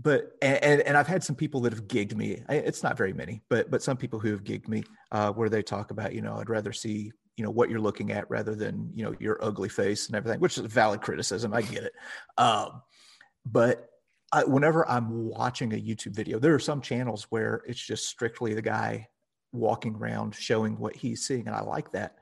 But 0.01 0.33
and 0.43 0.81
and 0.83 0.97
I've 0.97 1.07
had 1.07 1.23
some 1.23 1.37
people 1.37 1.61
that 1.63 1.73
have 1.73 1.87
gigged 1.87 2.15
me. 2.15 2.43
It's 2.49 2.83
not 2.83 2.97
very 2.97 3.13
many, 3.13 3.43
but 3.49 3.71
but 3.71 3.83
some 3.83 3.97
people 3.97 4.19
who 4.19 4.31
have 4.33 4.45
gigged 4.45 4.69
me 4.69 4.85
uh, 5.13 5.33
where 5.33 5.49
they 5.49 5.63
talk 5.63 5.91
about 5.91 6.15
you 6.15 6.23
know 6.23 6.37
I'd 6.37 6.51
rather 6.51 6.73
see 6.73 7.13
you 7.37 7.45
know 7.45 7.51
what 7.51 7.71
you're 7.71 7.81
looking 7.81 8.13
at 8.13 8.29
rather 8.29 8.55
than 8.55 8.91
you 8.95 9.05
know 9.05 9.15
your 9.21 9.43
ugly 9.43 9.69
face 9.69 10.07
and 10.09 10.17
everything, 10.17 10.41
which 10.41 10.59
is 10.59 10.67
valid 10.67 11.01
criticism. 11.01 11.55
I 11.55 11.63
get 11.63 11.85
it. 11.85 11.93
Um, 12.39 12.83
but 13.47 13.89
I, 14.33 14.43
whenever 14.45 14.89
I'm 14.89 15.29
watching 15.29 15.73
a 15.73 15.77
YouTube 15.77 16.15
video, 16.15 16.41
there 16.41 16.55
are 16.55 16.61
some 16.61 16.81
channels 16.81 17.27
where 17.31 17.63
it's 17.67 17.81
just 17.81 18.09
strictly 18.09 18.55
the 18.55 18.63
guy 18.63 19.09
walking 19.55 19.95
around 19.95 20.35
showing 20.35 20.79
what 20.79 20.97
he's 20.97 21.27
seeing, 21.27 21.47
and 21.47 21.57
I 21.57 21.63
like 21.63 21.93
that. 21.93 22.17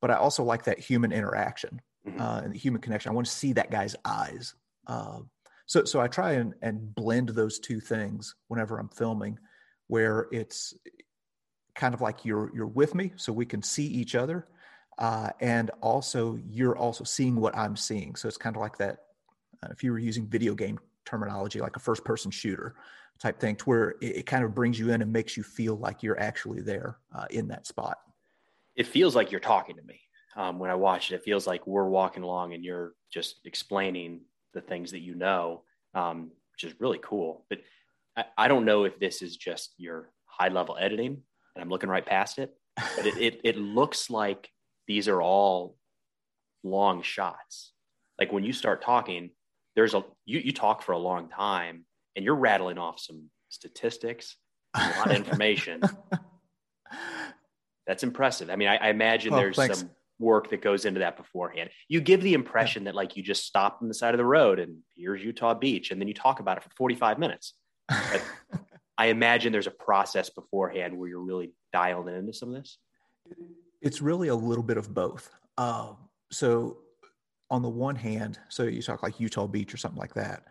But 0.00 0.10
I 0.10 0.14
also 0.14 0.42
like 0.42 0.64
that 0.64 0.78
human 0.78 1.12
interaction 1.12 1.80
mm-hmm. 2.06 2.20
uh, 2.20 2.40
and 2.40 2.54
the 2.54 2.58
human 2.58 2.80
connection. 2.80 3.10
I 3.10 3.14
want 3.14 3.26
to 3.26 3.32
see 3.32 3.52
that 3.52 3.70
guy's 3.70 3.94
eyes. 4.04 4.54
Uh, 4.86 5.20
so, 5.66 5.84
so 5.84 6.00
I 6.00 6.08
try 6.08 6.32
and, 6.32 6.54
and 6.62 6.94
blend 6.94 7.28
those 7.28 7.58
two 7.58 7.80
things 7.80 8.34
whenever 8.48 8.78
I'm 8.78 8.88
filming, 8.88 9.38
where 9.86 10.26
it's 10.32 10.74
kind 11.74 11.94
of 11.94 12.00
like 12.00 12.24
you're 12.24 12.50
you're 12.54 12.66
with 12.66 12.94
me, 12.94 13.12
so 13.16 13.32
we 13.32 13.46
can 13.46 13.62
see 13.62 13.86
each 13.86 14.14
other, 14.14 14.48
uh, 14.98 15.30
and 15.40 15.70
also 15.80 16.38
you're 16.48 16.76
also 16.76 17.04
seeing 17.04 17.36
what 17.36 17.56
I'm 17.56 17.76
seeing. 17.76 18.16
So 18.16 18.26
it's 18.26 18.36
kind 18.36 18.56
of 18.56 18.60
like 18.60 18.78
that 18.78 18.98
uh, 19.62 19.68
if 19.70 19.84
you 19.84 19.92
were 19.92 19.98
using 19.98 20.26
video 20.26 20.54
game 20.54 20.80
terminology, 21.04 21.60
like 21.60 21.76
a 21.76 21.80
first 21.80 22.04
person 22.04 22.30
shooter 22.30 22.76
type 23.18 23.38
thing, 23.38 23.56
to 23.56 23.64
where 23.64 23.90
it, 24.00 24.16
it, 24.16 24.26
kind 24.26 24.44
of 24.44 24.54
brings 24.54 24.78
you 24.78 24.90
in 24.92 25.02
and 25.02 25.12
makes 25.12 25.36
you 25.36 25.42
feel 25.42 25.76
like 25.76 26.02
you're 26.02 26.18
actually 26.20 26.60
there 26.60 26.98
uh, 27.14 27.26
in 27.30 27.48
that 27.48 27.66
spot. 27.66 27.98
It 28.76 28.86
feels 28.86 29.14
like 29.14 29.30
you're 29.30 29.40
talking 29.40 29.76
to 29.76 29.82
me 29.82 30.00
um, 30.36 30.58
when 30.58 30.70
I 30.70 30.74
watch 30.74 31.10
it. 31.10 31.16
It 31.16 31.22
feels 31.22 31.46
like 31.46 31.66
we're 31.66 31.88
walking 31.88 32.22
along 32.22 32.54
and 32.54 32.64
you're 32.64 32.94
just 33.12 33.40
explaining 33.44 34.22
the 34.54 34.60
things 34.60 34.90
that 34.92 35.00
you 35.00 35.14
know, 35.14 35.62
um, 35.94 36.30
which 36.52 36.70
is 36.70 36.80
really 36.80 37.00
cool. 37.02 37.44
But 37.48 37.60
I, 38.16 38.24
I, 38.36 38.48
don't 38.48 38.64
know 38.64 38.84
if 38.84 38.98
this 38.98 39.22
is 39.22 39.36
just 39.36 39.74
your 39.76 40.10
high 40.26 40.48
level 40.48 40.76
editing, 40.78 41.22
and 41.54 41.62
I'm 41.62 41.68
looking 41.68 41.90
right 41.90 42.04
past 42.04 42.38
it. 42.38 42.54
But 42.96 43.06
it, 43.06 43.18
it, 43.18 43.40
it 43.44 43.56
looks 43.58 44.10
like 44.10 44.48
these 44.86 45.08
are 45.08 45.20
all 45.20 45.76
long 46.62 47.02
shots. 47.02 47.72
Like 48.18 48.32
when 48.32 48.44
you 48.44 48.52
start 48.52 48.82
talking, 48.82 49.30
there's 49.76 49.94
a 49.94 50.04
you, 50.24 50.40
you 50.40 50.52
talk 50.52 50.82
for 50.82 50.92
a 50.92 50.98
long 50.98 51.28
time 51.28 51.84
and 52.16 52.24
you're 52.24 52.34
rattling 52.34 52.78
off 52.78 53.00
some 53.00 53.30
statistics, 53.48 54.36
a 54.74 54.92
lot 54.98 55.10
of 55.10 55.16
information. 55.16 55.82
That's 57.86 58.02
impressive. 58.02 58.50
I 58.50 58.56
mean, 58.56 58.68
I, 58.68 58.76
I 58.76 58.88
imagine 58.90 59.32
oh, 59.32 59.36
there's 59.36 59.56
thanks. 59.56 59.80
some 59.80 59.90
work 60.18 60.50
that 60.50 60.62
goes 60.62 60.84
into 60.84 61.00
that 61.00 61.16
beforehand. 61.16 61.70
You 61.88 62.00
give 62.00 62.22
the 62.22 62.34
impression 62.34 62.82
yeah. 62.82 62.90
that 62.90 62.94
like 62.94 63.16
you 63.16 63.22
just 63.22 63.46
stop 63.46 63.78
on 63.82 63.88
the 63.88 63.94
side 63.94 64.14
of 64.14 64.18
the 64.18 64.24
road 64.24 64.58
and 64.58 64.78
here's 64.94 65.24
Utah 65.24 65.54
Beach, 65.54 65.90
and 65.90 66.00
then 66.00 66.08
you 66.08 66.14
talk 66.14 66.40
about 66.40 66.56
it 66.56 66.62
for 66.62 66.70
45 66.76 67.18
minutes. 67.18 67.54
I 68.98 69.06
imagine 69.06 69.50
there's 69.50 69.66
a 69.66 69.72
process 69.72 70.28
beforehand 70.28 70.96
where 70.96 71.08
you're 71.08 71.24
really 71.24 71.52
dialed 71.72 72.08
into 72.08 72.34
some 72.34 72.50
of 72.50 72.56
this. 72.56 72.78
It's 73.80 74.02
really 74.02 74.28
a 74.28 74.34
little 74.34 74.62
bit 74.62 74.76
of 74.76 74.92
both. 74.92 75.30
Uh, 75.56 75.94
so 76.30 76.78
on 77.50 77.62
the 77.62 77.68
one 77.68 77.96
hand, 77.96 78.38
so 78.48 78.62
you 78.62 78.80
talk 78.80 79.02
like 79.02 79.18
Utah 79.18 79.46
Beach 79.46 79.74
or 79.74 79.76
something 79.76 79.98
like 79.98 80.14
that, 80.14 80.44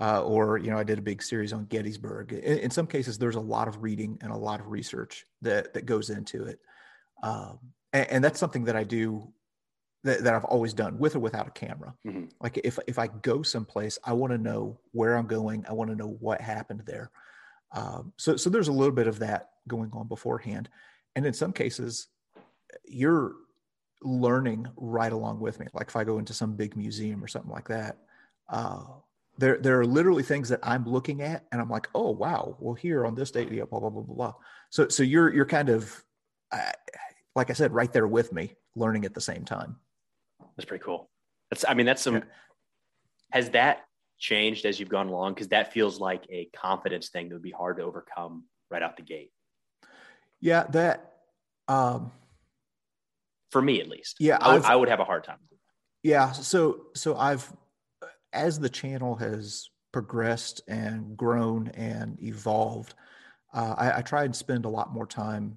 uh, 0.00 0.22
or 0.22 0.58
you 0.58 0.70
know, 0.70 0.78
I 0.78 0.84
did 0.84 0.98
a 0.98 1.02
big 1.02 1.22
series 1.22 1.52
on 1.52 1.64
Gettysburg. 1.66 2.32
In, 2.32 2.58
in, 2.58 2.70
some 2.70 2.86
cases, 2.86 3.18
there's 3.18 3.34
a 3.34 3.40
lot 3.40 3.68
of 3.68 3.82
reading 3.82 4.18
and 4.22 4.30
a 4.30 4.36
lot 4.36 4.60
of 4.60 4.68
research 4.68 5.24
that 5.42 5.74
that 5.74 5.86
goes 5.86 6.10
into 6.10 6.44
it, 6.44 6.60
um, 7.22 7.58
and, 7.92 8.08
and, 8.10 8.24
that's 8.24 8.38
something 8.38 8.64
that 8.64 8.76
I 8.76 8.84
do 8.84 9.32
that, 10.04 10.22
that 10.22 10.34
I've 10.34 10.44
always 10.44 10.72
done 10.74 10.98
with 10.98 11.16
or 11.16 11.20
without 11.20 11.48
a 11.48 11.50
camera. 11.50 11.94
Mm-hmm. 12.06 12.26
Like 12.40 12.60
if 12.62 12.78
if 12.86 12.98
I 12.98 13.08
go 13.08 13.42
someplace, 13.42 13.98
I 14.04 14.12
want 14.12 14.32
to 14.32 14.38
know 14.38 14.78
where 14.92 15.16
I'm 15.16 15.26
going. 15.26 15.64
I 15.68 15.72
want 15.72 15.90
to 15.90 15.96
know 15.96 16.16
what 16.20 16.40
happened 16.40 16.82
there. 16.86 17.10
Um, 17.72 18.12
so 18.16 18.36
so 18.36 18.48
there's 18.48 18.68
a 18.68 18.72
little 18.72 18.94
bit 18.94 19.08
of 19.08 19.18
that 19.18 19.50
going 19.66 19.90
on 19.92 20.06
beforehand, 20.06 20.68
and 21.16 21.26
in 21.26 21.34
some 21.34 21.52
cases, 21.52 22.06
you're 22.84 23.32
learning 24.04 24.66
right 24.76 25.12
along 25.12 25.40
with 25.40 25.58
me. 25.58 25.66
Like 25.72 25.88
if 25.88 25.96
I 25.96 26.04
go 26.04 26.18
into 26.18 26.34
some 26.34 26.54
big 26.54 26.76
museum 26.76 27.24
or 27.24 27.26
something 27.26 27.50
like 27.50 27.68
that, 27.68 27.98
uh, 28.48 28.84
there 29.38 29.58
there 29.58 29.80
are 29.80 29.86
literally 29.86 30.22
things 30.22 30.48
that 30.50 30.60
I'm 30.62 30.84
looking 30.84 31.22
at, 31.22 31.44
and 31.50 31.60
I'm 31.60 31.70
like, 31.70 31.88
oh 31.94 32.10
wow, 32.10 32.56
well 32.60 32.74
here 32.74 33.04
on 33.06 33.14
this 33.14 33.30
date, 33.30 33.50
yeah, 33.50 33.64
blah 33.64 33.80
blah 33.80 33.90
blah 33.90 34.02
blah 34.02 34.14
blah. 34.14 34.34
So 34.70 34.88
so 34.88 35.02
you're 35.02 35.32
you're 35.34 35.46
kind 35.46 35.70
of, 35.70 36.04
uh, 36.52 36.72
like 37.34 37.50
I 37.50 37.54
said, 37.54 37.72
right 37.72 37.92
there 37.92 38.06
with 38.06 38.32
me, 38.32 38.54
learning 38.76 39.04
at 39.04 39.14
the 39.14 39.20
same 39.20 39.44
time. 39.44 39.76
That's 40.56 40.66
pretty 40.66 40.84
cool. 40.84 41.10
That's 41.50 41.64
I 41.66 41.74
mean 41.74 41.86
that's 41.86 42.02
some. 42.02 42.16
Yeah. 42.16 42.22
Has 43.32 43.50
that 43.50 43.86
changed 44.18 44.64
as 44.64 44.78
you've 44.78 44.88
gone 44.88 45.08
along? 45.08 45.34
Because 45.34 45.48
that 45.48 45.72
feels 45.72 45.98
like 45.98 46.24
a 46.30 46.48
confidence 46.54 47.08
thing 47.08 47.28
that 47.28 47.34
would 47.34 47.42
be 47.42 47.50
hard 47.50 47.78
to 47.78 47.82
overcome 47.82 48.44
right 48.70 48.82
out 48.82 48.96
the 48.96 49.02
gate. 49.02 49.32
Yeah, 50.40 50.64
that. 50.70 51.10
Um, 51.66 52.12
for 53.54 53.62
me 53.62 53.80
at 53.80 53.88
least. 53.88 54.16
Yeah, 54.18 54.36
I 54.40 54.54
would, 54.54 54.64
I 54.64 54.74
would 54.74 54.88
have 54.88 54.98
a 54.98 55.04
hard 55.04 55.22
time. 55.22 55.38
Yeah, 56.02 56.32
so 56.32 56.86
so 56.96 57.16
I've 57.16 57.50
as 58.32 58.58
the 58.58 58.68
channel 58.68 59.14
has 59.14 59.70
progressed 59.92 60.60
and 60.66 61.16
grown 61.16 61.68
and 61.68 62.20
evolved, 62.20 62.94
uh, 63.52 63.76
I, 63.78 63.98
I 63.98 64.02
try 64.02 64.24
and 64.24 64.34
spend 64.34 64.64
a 64.64 64.68
lot 64.68 64.92
more 64.92 65.06
time 65.06 65.56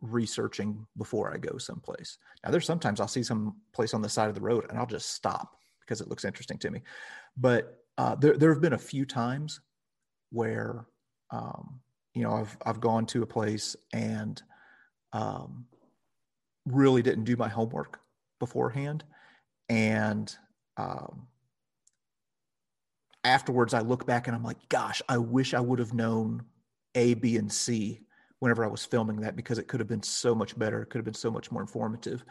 researching 0.00 0.86
before 0.96 1.34
I 1.34 1.38
go 1.38 1.58
someplace. 1.58 2.16
Now, 2.44 2.52
there's 2.52 2.64
sometimes 2.64 3.00
I'll 3.00 3.08
see 3.08 3.24
some 3.24 3.56
place 3.72 3.92
on 3.92 4.02
the 4.02 4.08
side 4.08 4.28
of 4.28 4.36
the 4.36 4.40
road 4.40 4.66
and 4.68 4.78
I'll 4.78 4.86
just 4.86 5.10
stop 5.14 5.58
because 5.80 6.00
it 6.00 6.06
looks 6.06 6.24
interesting 6.24 6.58
to 6.58 6.70
me. 6.70 6.82
But 7.36 7.76
uh, 7.98 8.14
there 8.14 8.36
there 8.38 8.52
have 8.52 8.62
been 8.62 8.74
a 8.74 8.78
few 8.78 9.04
times 9.04 9.60
where 10.30 10.86
um, 11.32 11.80
you 12.14 12.22
know 12.22 12.34
I've 12.34 12.56
I've 12.64 12.80
gone 12.80 13.04
to 13.06 13.24
a 13.24 13.26
place 13.26 13.74
and 13.92 14.40
um, 15.12 15.66
really 16.66 17.02
didn't 17.02 17.24
do 17.24 17.36
my 17.36 17.48
homework 17.48 18.00
beforehand. 18.38 19.04
And 19.68 20.34
um, 20.76 21.26
afterwards, 23.24 23.74
I 23.74 23.80
look 23.80 24.06
back 24.06 24.26
and 24.26 24.36
I'm 24.36 24.42
like, 24.44 24.68
gosh, 24.68 25.00
I 25.08 25.18
wish 25.18 25.54
I 25.54 25.60
would 25.60 25.78
have 25.78 25.94
known 25.94 26.44
A, 26.94 27.14
B, 27.14 27.36
and 27.36 27.52
C 27.52 28.00
whenever 28.40 28.64
I 28.64 28.68
was 28.68 28.84
filming 28.84 29.20
that 29.20 29.36
because 29.36 29.58
it 29.58 29.66
could 29.66 29.80
have 29.80 29.88
been 29.88 30.02
so 30.02 30.34
much 30.34 30.58
better. 30.58 30.82
It 30.82 30.86
could 30.90 30.98
have 30.98 31.04
been 31.04 31.14
so 31.14 31.30
much 31.30 31.50
more 31.50 31.62
informative. 31.62 32.24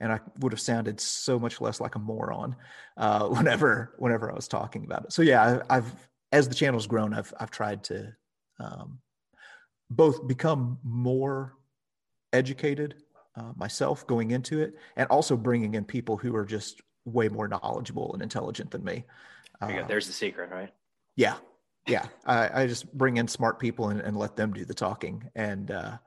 And 0.00 0.12
I 0.12 0.20
would 0.40 0.52
have 0.52 0.60
sounded 0.60 1.00
so 1.00 1.38
much 1.38 1.60
less 1.60 1.80
like 1.80 1.94
a 1.94 2.00
moron 2.00 2.56
uh, 2.96 3.28
whenever 3.28 3.94
whenever 3.98 4.30
I 4.30 4.34
was 4.34 4.48
talking 4.48 4.84
about 4.84 5.04
it. 5.04 5.12
So 5.12 5.22
yeah, 5.22 5.60
I, 5.70 5.76
I've 5.76 6.08
as 6.32 6.48
the 6.48 6.54
channel's 6.54 6.86
grown, 6.86 7.14
I've 7.14 7.32
I've 7.38 7.50
tried 7.50 7.84
to 7.84 8.12
um, 8.58 8.98
both 9.90 10.26
become 10.26 10.78
more 10.82 11.54
educated 12.32 12.96
uh, 13.36 13.52
myself 13.56 14.06
going 14.06 14.30
into 14.30 14.60
it, 14.60 14.74
and 14.96 15.08
also 15.08 15.36
bringing 15.36 15.74
in 15.74 15.84
people 15.84 16.16
who 16.16 16.34
are 16.36 16.44
just 16.44 16.80
way 17.04 17.28
more 17.28 17.48
knowledgeable 17.48 18.12
and 18.12 18.22
intelligent 18.22 18.70
than 18.70 18.84
me. 18.84 19.04
Uh, 19.60 19.82
There's 19.86 20.06
the 20.06 20.12
secret, 20.12 20.50
right? 20.50 20.70
Yeah, 21.16 21.36
yeah. 21.86 22.06
I, 22.26 22.62
I 22.62 22.66
just 22.66 22.92
bring 22.92 23.16
in 23.16 23.28
smart 23.28 23.58
people 23.58 23.88
and, 23.88 24.00
and, 24.00 24.16
let 24.16 24.36
them 24.36 24.52
do 24.52 24.64
the 24.64 24.74
talking, 24.74 25.28
and 25.34 25.70
uh, 25.70 25.98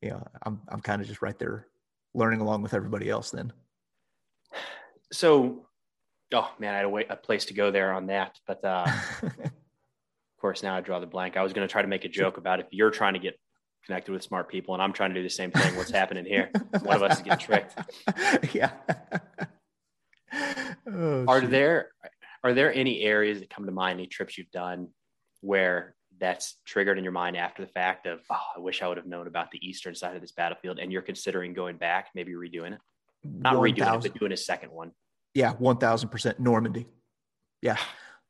you 0.00 0.10
know, 0.10 0.26
I'm 0.42 0.60
I'm 0.68 0.80
kind 0.80 1.02
of 1.02 1.08
just 1.08 1.22
right 1.22 1.38
there, 1.38 1.66
learning 2.14 2.40
along 2.40 2.62
with 2.62 2.74
everybody 2.74 3.08
else. 3.10 3.30
Then. 3.30 3.52
So, 5.12 5.66
oh 6.32 6.50
man, 6.58 6.74
I 6.74 6.76
had 6.78 6.84
a, 6.86 6.88
way, 6.88 7.04
a 7.08 7.16
place 7.16 7.44
to 7.46 7.54
go 7.54 7.70
there 7.70 7.92
on 7.92 8.06
that, 8.06 8.38
but 8.46 8.64
uh, 8.64 8.86
of 9.22 9.52
course 10.40 10.62
now 10.62 10.76
I 10.76 10.80
draw 10.80 11.00
the 11.00 11.06
blank. 11.06 11.36
I 11.36 11.42
was 11.42 11.52
going 11.52 11.66
to 11.66 11.70
try 11.70 11.82
to 11.82 11.88
make 11.88 12.04
a 12.04 12.08
joke 12.08 12.38
about 12.38 12.60
if 12.60 12.66
you're 12.70 12.90
trying 12.90 13.14
to 13.14 13.20
get 13.20 13.38
connected 13.86 14.12
with 14.12 14.22
smart 14.22 14.48
people, 14.48 14.74
and 14.74 14.82
I'm 14.82 14.92
trying 14.92 15.10
to 15.10 15.14
do 15.14 15.22
the 15.22 15.30
same 15.30 15.50
thing. 15.50 15.76
What's 15.76 15.90
happening 15.90 16.24
here? 16.24 16.50
One 16.82 16.96
of 16.96 17.02
us 17.02 17.18
is 17.18 17.22
getting 17.22 17.38
tricked. 17.46 17.74
Yeah. 18.54 18.70
oh, 20.86 21.24
are 21.26 21.40
there 21.40 21.90
are 22.44 22.54
there 22.54 22.72
any 22.72 23.02
areas 23.02 23.40
that 23.40 23.50
come 23.50 23.66
to 23.66 23.72
mind, 23.72 23.98
any 23.98 24.06
trips 24.06 24.36
you've 24.36 24.50
done 24.50 24.88
where 25.40 25.94
that's 26.18 26.56
triggered 26.64 26.98
in 26.98 27.04
your 27.04 27.12
mind 27.12 27.36
after 27.36 27.64
the 27.64 27.70
fact 27.70 28.06
of, 28.06 28.20
oh, 28.30 28.36
I 28.56 28.60
wish 28.60 28.82
I 28.82 28.88
would 28.88 28.96
have 28.96 29.06
known 29.06 29.26
about 29.26 29.50
the 29.50 29.66
eastern 29.66 29.94
side 29.94 30.14
of 30.14 30.22
this 30.22 30.32
battlefield, 30.32 30.78
and 30.78 30.92
you're 30.92 31.02
considering 31.02 31.52
going 31.52 31.76
back, 31.76 32.10
maybe 32.14 32.32
redoing 32.32 32.74
it? 32.74 32.80
Not 33.24 33.56
1, 33.56 33.70
redoing 33.70 33.84
000. 33.84 33.94
it, 33.94 34.02
but 34.02 34.18
doing 34.18 34.32
a 34.32 34.36
second 34.36 34.70
one. 34.72 34.92
Yeah, 35.34 35.52
one 35.52 35.78
thousand 35.78 36.10
percent 36.10 36.40
Normandy. 36.40 36.86
Yeah, 37.62 37.78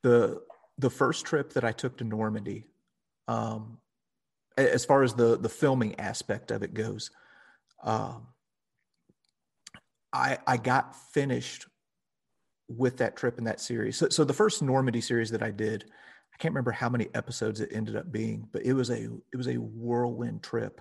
the 0.03 0.43
the 0.79 0.91
first 0.91 1.25
trip 1.27 1.53
that 1.55 1.65
I 1.65 1.73
took 1.73 1.99
to 1.99 2.05
Normandy, 2.05 2.65
um, 3.29 3.79
as 4.57 4.85
far 4.85 5.03
as 5.03 5.15
the 5.15 5.37
the 5.37 5.49
filming 5.49 5.99
aspect 5.99 6.51
of 6.51 6.63
it 6.63 6.75
goes, 6.75 7.11
um, 7.83 8.29
I 10.13 10.39
I 10.47 10.57
got 10.57 10.95
finished 11.13 11.67
with 12.69 12.99
that 12.99 13.17
trip 13.17 13.39
in 13.39 13.45
that 13.45 13.61
series. 13.61 13.97
So, 13.97 14.09
so 14.09 14.25
the 14.25 14.33
first 14.33 14.63
Normandy 14.63 15.01
series 15.01 15.31
that 15.31 15.43
I 15.43 15.51
did, 15.51 15.85
I 16.33 16.37
can't 16.39 16.53
remember 16.53 16.71
how 16.71 16.89
many 16.89 17.09
episodes 17.15 17.61
it 17.61 17.71
ended 17.73 17.97
up 17.97 18.11
being, 18.11 18.49
but 18.53 18.63
it 18.63 18.73
was 18.73 18.91
a 18.91 19.05
it 19.33 19.37
was 19.37 19.49
a 19.49 19.57
whirlwind 19.57 20.43
trip. 20.43 20.81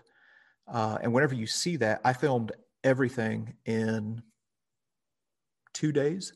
Uh, 0.72 0.98
and 1.02 1.12
whenever 1.14 1.36
you 1.36 1.48
see 1.48 1.78
that, 1.78 2.02
I 2.06 2.14
filmed 2.14 2.52
everything 2.84 3.56
in 3.66 4.22
two 5.74 5.92
days, 5.92 6.34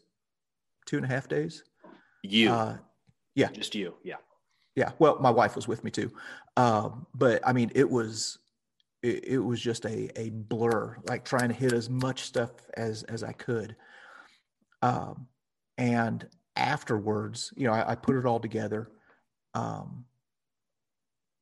two 0.86 0.98
and 0.98 1.06
a 1.06 1.10
half 1.10 1.28
days. 1.28 1.64
You, 2.24 2.52
uh, 2.52 2.78
yeah, 3.36 3.52
just 3.52 3.76
you, 3.76 3.94
yeah, 4.04 4.16
yeah. 4.76 4.92
Well, 5.00 5.18
my 5.20 5.30
wife 5.30 5.56
was 5.56 5.68
with 5.68 5.84
me 5.84 5.92
too, 5.92 6.12
um, 6.58 7.08
but 7.14 7.46
I 7.48 7.54
mean, 7.54 7.72
it 7.76 7.90
was 7.90 8.40
it, 9.02 9.26
it 9.26 9.40
was 9.40 9.62
just 9.62 9.86
a 9.86 10.10
a 10.20 10.30
blur, 10.32 10.98
like 11.08 11.24
trying 11.24 11.50
to 11.50 11.56
hit 11.56 11.74
as 11.74 11.90
much 11.90 12.22
stuff 12.22 12.52
as 12.76 13.04
as 13.04 13.24
I 13.24 13.32
could. 13.32 13.76
Um, 14.82 15.28
and 15.78 16.28
afterwards, 16.56 17.54
you 17.56 17.68
know, 17.68 17.74
I, 17.74 17.92
I 17.92 17.96
put 17.96 18.16
it 18.16 18.26
all 18.26 18.40
together, 18.40 18.92
um, 19.54 20.06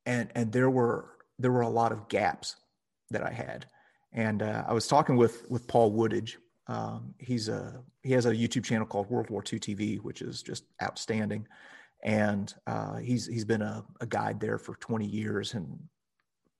and 0.05 0.29
and 0.35 0.51
there 0.51 0.69
were 0.69 1.11
there 1.39 1.51
were 1.51 1.61
a 1.61 1.69
lot 1.69 1.91
of 1.91 2.07
gaps 2.09 2.55
that 3.09 3.23
I 3.23 3.31
had, 3.31 3.65
and 4.11 4.43
uh, 4.43 4.63
I 4.67 4.73
was 4.73 4.87
talking 4.87 5.15
with 5.15 5.49
with 5.49 5.67
Paul 5.67 5.91
Woodage. 5.91 6.37
Um, 6.67 7.13
he's 7.17 7.49
a 7.49 7.81
he 8.03 8.13
has 8.13 8.25
a 8.25 8.31
YouTube 8.31 8.63
channel 8.63 8.85
called 8.85 9.09
World 9.09 9.29
War 9.29 9.43
II 9.51 9.59
TV, 9.59 9.99
which 9.99 10.21
is 10.21 10.43
just 10.43 10.65
outstanding, 10.81 11.47
and 12.03 12.53
uh, 12.67 12.97
he's 12.97 13.25
he's 13.25 13.45
been 13.45 13.61
a, 13.61 13.83
a 14.01 14.05
guide 14.05 14.39
there 14.39 14.57
for 14.57 14.75
20 14.75 15.05
years 15.05 15.53
and 15.53 15.79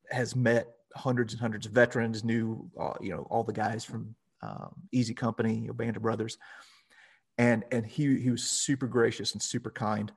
has 0.09 0.35
met 0.35 0.67
hundreds 0.95 1.33
and 1.33 1.41
hundreds 1.41 1.65
of 1.65 1.73
veterans, 1.73 2.23
knew 2.23 2.69
uh, 2.79 2.93
you 3.01 3.11
know 3.11 3.27
all 3.29 3.43
the 3.43 3.53
guys 3.53 3.83
from 3.83 4.15
um, 4.41 4.73
Easy 4.91 5.13
Company, 5.13 5.55
you 5.55 5.67
know, 5.67 5.73
Band 5.73 5.97
of 5.97 6.03
Brothers, 6.03 6.37
and 7.37 7.63
and 7.71 7.85
he 7.85 8.19
he 8.19 8.31
was 8.31 8.43
super 8.43 8.87
gracious 8.87 9.33
and 9.33 9.41
super 9.41 9.69
kind, 9.69 10.11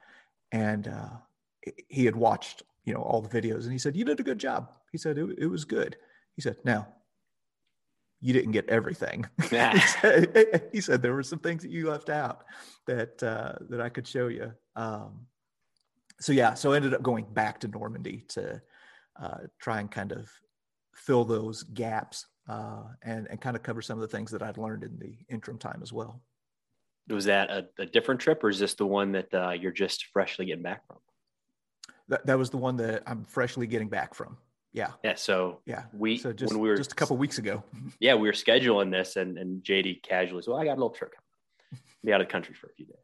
and 0.52 0.88
uh, 0.88 1.72
he 1.88 2.04
had 2.04 2.16
watched 2.16 2.62
you 2.84 2.94
know 2.94 3.02
all 3.02 3.20
the 3.20 3.28
videos, 3.28 3.64
and 3.64 3.72
he 3.72 3.78
said 3.78 3.96
you 3.96 4.04
did 4.04 4.20
a 4.20 4.24
good 4.24 4.38
job. 4.38 4.70
He 4.92 4.98
said 4.98 5.18
it, 5.18 5.28
it 5.38 5.46
was 5.46 5.64
good. 5.64 5.96
He 6.36 6.42
said 6.42 6.56
now 6.64 6.88
you 8.20 8.32
didn't 8.32 8.52
get 8.52 8.68
everything. 8.68 9.26
he, 9.42 9.48
said, 9.48 10.62
he, 10.72 10.80
said, 10.80 11.02
there 11.02 11.14
were 11.14 11.22
some 11.22 11.38
things 11.38 11.62
that 11.62 11.70
you 11.70 11.88
left 11.88 12.08
out 12.08 12.44
that 12.86 13.22
uh, 13.22 13.54
that 13.68 13.80
I 13.80 13.88
could 13.88 14.06
show 14.06 14.28
you. 14.28 14.52
Um, 14.74 15.26
so 16.20 16.32
yeah, 16.32 16.54
so 16.54 16.72
I 16.72 16.76
ended 16.76 16.94
up 16.94 17.02
going 17.02 17.26
back 17.32 17.60
to 17.60 17.68
Normandy 17.68 18.24
to 18.28 18.60
uh, 19.20 19.38
try 19.60 19.80
and 19.80 19.90
kind 19.90 20.12
of 20.12 20.30
fill 20.94 21.24
those 21.24 21.62
gaps 21.62 22.26
uh, 22.48 22.84
and 23.02 23.26
and 23.30 23.40
kind 23.40 23.56
of 23.56 23.62
cover 23.62 23.82
some 23.82 23.98
of 23.98 24.02
the 24.02 24.16
things 24.16 24.30
that 24.30 24.42
I'd 24.42 24.58
learned 24.58 24.84
in 24.84 24.98
the 24.98 25.16
interim 25.28 25.58
time 25.58 25.80
as 25.82 25.92
well 25.92 26.22
was 27.14 27.26
that 27.26 27.50
a, 27.50 27.66
a, 27.78 27.86
different 27.86 28.20
trip 28.20 28.42
or 28.42 28.48
is 28.48 28.58
this 28.58 28.74
the 28.74 28.86
one 28.86 29.12
that 29.12 29.32
uh, 29.32 29.50
you're 29.50 29.72
just 29.72 30.06
freshly 30.06 30.46
getting 30.46 30.62
back 30.62 30.86
from 30.86 30.98
that, 32.08 32.26
that 32.26 32.38
was 32.38 32.50
the 32.50 32.56
one 32.56 32.76
that 32.76 33.02
i'm 33.06 33.24
freshly 33.24 33.66
getting 33.66 33.88
back 33.88 34.14
from 34.14 34.36
yeah. 34.76 34.90
Yeah 35.02 35.14
so 35.16 35.60
yeah. 35.66 35.84
we 35.92 36.18
so 36.18 36.32
just, 36.32 36.52
when 36.52 36.60
we 36.60 36.68
were 36.68 36.76
just 36.76 36.92
a 36.92 36.94
couple 36.94 37.16
weeks 37.16 37.38
ago. 37.38 37.62
Yeah 38.00 38.14
we 38.14 38.28
were 38.28 38.32
scheduling 38.32 38.90
this 38.90 39.16
and, 39.16 39.38
and 39.38 39.62
jd 39.62 40.02
casually 40.02 40.42
so 40.42 40.54
i 40.54 40.64
got 40.64 40.72
a 40.72 40.80
little 40.80 40.90
trip 40.90 41.14
be 42.04 42.12
out 42.12 42.20
of 42.20 42.28
the 42.28 42.32
country 42.32 42.54
for 42.54 42.68
a 42.68 42.72
few 42.74 42.86
days. 42.86 42.96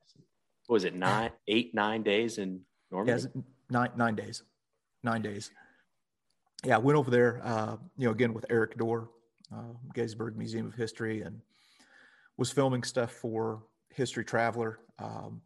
What 0.67 0.75
was 0.75 0.85
it 0.85 0.95
nine 0.95 1.31
eight 1.49 1.75
nine 1.75 2.03
days 2.03 2.39
in 2.39 2.61
normandy? 2.91 3.25
Yeah, 3.35 3.43
nine 3.71 3.91
nine 3.97 4.15
days. 4.15 4.43
Nine 5.03 5.23
days. 5.23 5.51
Yeah 6.65 6.77
I 6.77 6.79
went 6.79 6.97
over 6.97 7.11
there 7.11 7.41
uh, 7.43 7.77
you 7.97 8.07
know 8.07 8.13
again 8.13 8.35
with 8.35 8.47
erik 8.51 8.77
dorr 8.77 9.09
uh, 9.53 9.75
gettysburg 9.95 10.37
museum 10.37 10.67
of 10.67 10.75
history 10.75 11.23
and 11.23 11.41
was 12.37 12.51
filming 12.51 12.83
stuff 12.83 13.13
for 13.13 13.63
History 13.91 14.25
Traveler. 14.25 14.81
Um, 14.99 15.43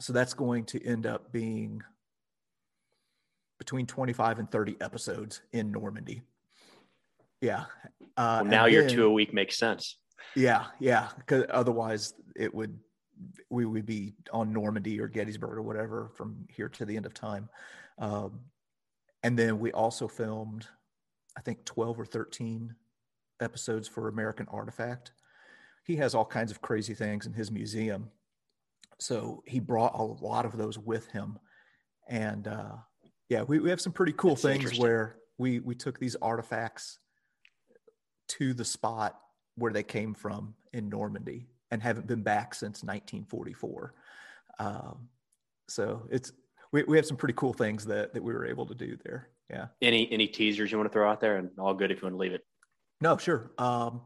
so 0.00 0.12
that's 0.12 0.34
going 0.34 0.64
to 0.66 0.84
end 0.86 1.06
up 1.06 1.32
being 1.32 1.82
between 3.68 3.84
25 3.84 4.38
and 4.38 4.50
30 4.50 4.76
episodes 4.80 5.42
in 5.52 5.70
Normandy. 5.70 6.22
Yeah. 7.42 7.64
Uh, 8.16 8.40
well, 8.40 8.44
now 8.46 8.64
your 8.64 8.86
then, 8.86 8.94
two 8.94 9.04
a 9.04 9.10
week 9.10 9.34
makes 9.34 9.58
sense. 9.58 9.98
Yeah. 10.34 10.64
Yeah. 10.80 11.08
Because 11.18 11.44
otherwise 11.50 12.14
it 12.34 12.54
would, 12.54 12.78
we 13.50 13.66
would 13.66 13.84
be 13.84 14.14
on 14.32 14.54
Normandy 14.54 14.98
or 14.98 15.06
Gettysburg 15.06 15.58
or 15.58 15.60
whatever 15.60 16.10
from 16.14 16.46
here 16.48 16.70
to 16.70 16.86
the 16.86 16.96
end 16.96 17.04
of 17.04 17.12
time. 17.12 17.50
Um, 17.98 18.40
and 19.22 19.38
then 19.38 19.58
we 19.58 19.70
also 19.72 20.08
filmed, 20.08 20.66
I 21.36 21.42
think, 21.42 21.66
12 21.66 22.00
or 22.00 22.06
13 22.06 22.74
episodes 23.42 23.86
for 23.86 24.08
American 24.08 24.46
Artifact 24.50 25.12
he 25.84 25.96
has 25.96 26.14
all 26.14 26.24
kinds 26.24 26.50
of 26.50 26.60
crazy 26.60 26.92
things 26.92 27.26
in 27.26 27.32
his 27.32 27.50
museum. 27.50 28.10
So 28.98 29.42
he 29.46 29.58
brought 29.58 29.98
a 29.98 30.02
lot 30.02 30.44
of 30.44 30.58
those 30.58 30.78
with 30.78 31.10
him. 31.12 31.38
And 32.08 32.46
uh, 32.46 32.76
yeah, 33.28 33.42
we, 33.42 33.58
we 33.58 33.70
have 33.70 33.80
some 33.80 33.92
pretty 33.92 34.12
cool 34.12 34.30
That's 34.30 34.42
things 34.42 34.78
where 34.78 35.16
we, 35.36 35.60
we 35.60 35.74
took 35.74 35.98
these 35.98 36.16
artifacts 36.16 36.98
to 38.28 38.54
the 38.54 38.64
spot 38.64 39.18
where 39.56 39.72
they 39.72 39.82
came 39.82 40.14
from 40.14 40.54
in 40.72 40.88
Normandy 40.88 41.48
and 41.70 41.82
haven't 41.82 42.06
been 42.06 42.22
back 42.22 42.54
since 42.54 42.82
1944. 42.82 43.94
Um, 44.58 45.08
so 45.68 46.08
it's 46.10 46.32
we, 46.72 46.82
we 46.84 46.96
have 46.96 47.06
some 47.06 47.16
pretty 47.16 47.34
cool 47.34 47.52
things 47.52 47.84
that 47.86 48.14
that 48.14 48.22
we 48.22 48.32
were 48.32 48.46
able 48.46 48.66
to 48.66 48.74
do 48.74 48.96
there. 49.04 49.28
Yeah. 49.50 49.66
Any 49.80 50.10
any 50.12 50.26
teasers 50.26 50.70
you 50.70 50.78
want 50.78 50.90
to 50.90 50.92
throw 50.92 51.10
out 51.10 51.20
there, 51.20 51.36
and 51.36 51.50
all 51.58 51.74
good 51.74 51.90
if 51.90 51.98
you 51.98 52.06
want 52.06 52.14
to 52.14 52.18
leave 52.18 52.32
it. 52.32 52.44
No, 53.00 53.16
sure. 53.16 53.50
Um, 53.58 54.02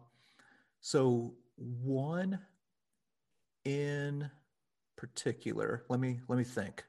so 0.80 1.34
one 1.56 2.38
in 3.64 4.30
particular. 4.96 5.84
Let 5.88 6.00
me 6.00 6.20
let 6.28 6.36
me 6.36 6.44
think. 6.44 6.84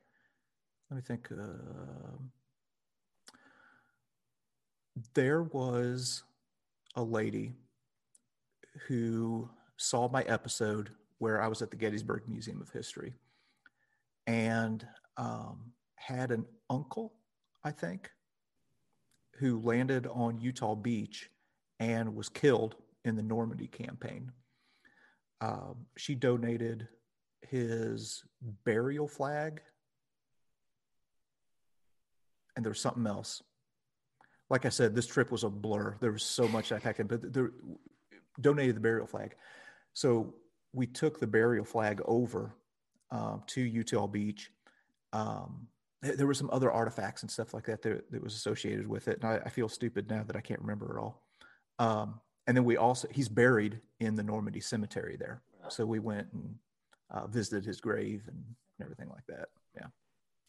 Let 0.93 0.97
me 0.97 1.01
think. 1.08 1.29
Uh, 1.32 2.17
there 5.15 5.41
was 5.41 6.21
a 6.95 7.01
lady 7.01 7.56
who 8.88 9.49
saw 9.77 10.08
my 10.08 10.21
episode 10.23 10.91
where 11.17 11.41
I 11.41 11.47
was 11.47 11.63
at 11.63 11.71
the 11.71 11.77
Gettysburg 11.77 12.21
Museum 12.27 12.62
of 12.62 12.69
History 12.69 13.15
and 14.27 14.86
um, 15.17 15.71
had 15.95 16.29
an 16.29 16.45
uncle, 16.69 17.13
I 17.63 17.71
think, 17.71 18.12
who 19.39 19.62
landed 19.62 20.06
on 20.06 20.39
Utah 20.39 20.75
Beach 20.75 21.32
and 21.79 22.15
was 22.15 22.29
killed 22.29 22.75
in 23.03 23.15
the 23.15 23.23
Normandy 23.23 23.65
campaign 23.65 24.32
um, 25.41 25.88
she 25.97 26.13
donated 26.13 26.88
his 27.41 28.23
burial 28.63 29.08
flag 29.08 29.60
and 32.55 32.65
there 32.65 32.71
was 32.71 32.79
something 32.79 33.07
else 33.07 33.41
like 34.49 34.65
i 34.65 34.69
said 34.69 34.95
this 34.95 35.07
trip 35.07 35.31
was 35.31 35.43
a 35.43 35.49
blur 35.49 35.95
there 35.99 36.11
was 36.11 36.23
so 36.23 36.47
much 36.47 36.71
i 36.71 36.79
packed 36.79 36.99
in 36.99 37.07
but 37.07 37.33
there 37.33 37.51
donated 38.41 38.75
the 38.75 38.79
burial 38.79 39.07
flag 39.07 39.35
so 39.93 40.33
we 40.73 40.87
took 40.87 41.19
the 41.19 41.27
burial 41.27 41.65
flag 41.65 42.01
over 42.05 42.55
um, 43.11 43.43
to 43.47 43.61
utah 43.61 44.07
beach 44.07 44.51
um, 45.13 45.67
there 46.01 46.27
were 46.27 46.33
some 46.33 46.49
other 46.51 46.71
artifacts 46.71 47.21
and 47.21 47.29
stuff 47.29 47.53
like 47.53 47.65
that 47.65 47.81
that, 47.83 48.09
that 48.11 48.23
was 48.23 48.33
associated 48.33 48.87
with 48.87 49.07
it 49.07 49.19
and 49.21 49.31
I, 49.31 49.41
I, 49.45 49.49
feel 49.49 49.69
stupid 49.69 50.09
now 50.09 50.23
that 50.23 50.35
i 50.35 50.41
can't 50.41 50.59
remember 50.59 50.97
it 50.97 50.99
all 50.99 51.21
um, 51.77 52.19
and 52.47 52.57
then 52.57 52.65
we 52.65 52.77
also 52.77 53.07
he's 53.11 53.29
buried 53.29 53.79
in 53.99 54.15
the 54.15 54.23
Normandy 54.23 54.59
cemetery 54.59 55.15
there. 55.17 55.41
So 55.69 55.85
we 55.85 55.99
went 55.99 56.27
and 56.33 56.55
uh, 57.09 57.27
visited 57.27 57.65
his 57.65 57.79
grave 57.79 58.23
and 58.27 58.43
everything 58.81 59.09
like 59.09 59.25
that. 59.27 59.47
Yeah. 59.75 59.87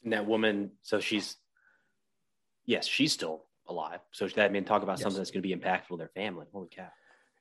And 0.03 0.13
that 0.13 0.27
woman, 0.27 0.73
so 0.83 0.99
she's 0.99 1.37
yes, 2.67 2.87
she's 2.87 3.13
still 3.13 3.45
alive. 3.69 4.01
So 4.13 4.27
that 4.29 4.47
I 4.47 4.49
mean, 4.49 4.65
talk 4.65 4.83
about 4.83 4.99
yes. 4.99 5.03
something 5.03 5.19
that's 5.19 5.31
going 5.31 5.43
to 5.43 5.49
be 5.49 5.55
impactful 5.55 5.89
to 5.91 5.97
their 5.97 6.11
family. 6.15 6.47
Holy 6.53 6.69
cow. 6.71 6.89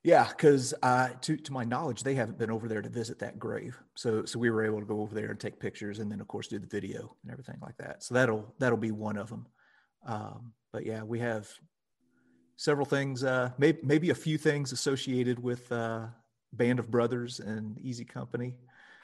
Yeah, 0.04 0.28
because 0.28 0.74
uh, 0.84 1.10
to 1.22 1.38
to 1.38 1.54
my 1.54 1.64
knowledge, 1.64 2.04
they 2.04 2.16
haven't 2.16 2.38
been 2.38 2.52
over 2.52 2.68
there 2.68 2.82
to 2.82 2.90
visit 2.90 3.20
that 3.20 3.40
grave. 3.40 3.80
So 3.96 4.26
so 4.26 4.38
we 4.38 4.50
were 4.50 4.66
able 4.66 4.80
to 4.80 4.86
go 4.86 5.00
over 5.00 5.16
there 5.16 5.32
and 5.32 5.40
take 5.40 5.60
pictures, 5.60 6.00
and 6.00 6.12
then 6.12 6.20
of 6.20 6.28
course 6.28 6.48
do 6.48 6.60
the 6.60 6.68
video 6.68 7.16
and 7.24 7.32
everything 7.32 7.58
like 7.62 7.78
that. 7.78 8.04
So 8.04 8.14
that'll 8.14 8.54
that'll 8.60 8.78
be 8.78 8.92
one 8.92 9.18
of 9.18 9.30
them. 9.30 9.48
Um, 10.06 10.52
but 10.74 10.86
yeah, 10.86 11.04
we 11.04 11.20
have 11.20 11.48
several 12.58 12.86
things, 12.86 13.24
uh, 13.24 13.52
maybe, 13.58 13.80
maybe 13.84 14.10
a 14.10 14.16
few 14.16 14.38
things 14.38 14.72
associated 14.74 15.42
with 15.42 15.72
uh, 15.72 16.08
Band 16.52 16.80
of 16.80 16.92
Brothers 16.92 17.40
and 17.40 17.80
Easy 17.80 18.06
Company. 18.06 18.56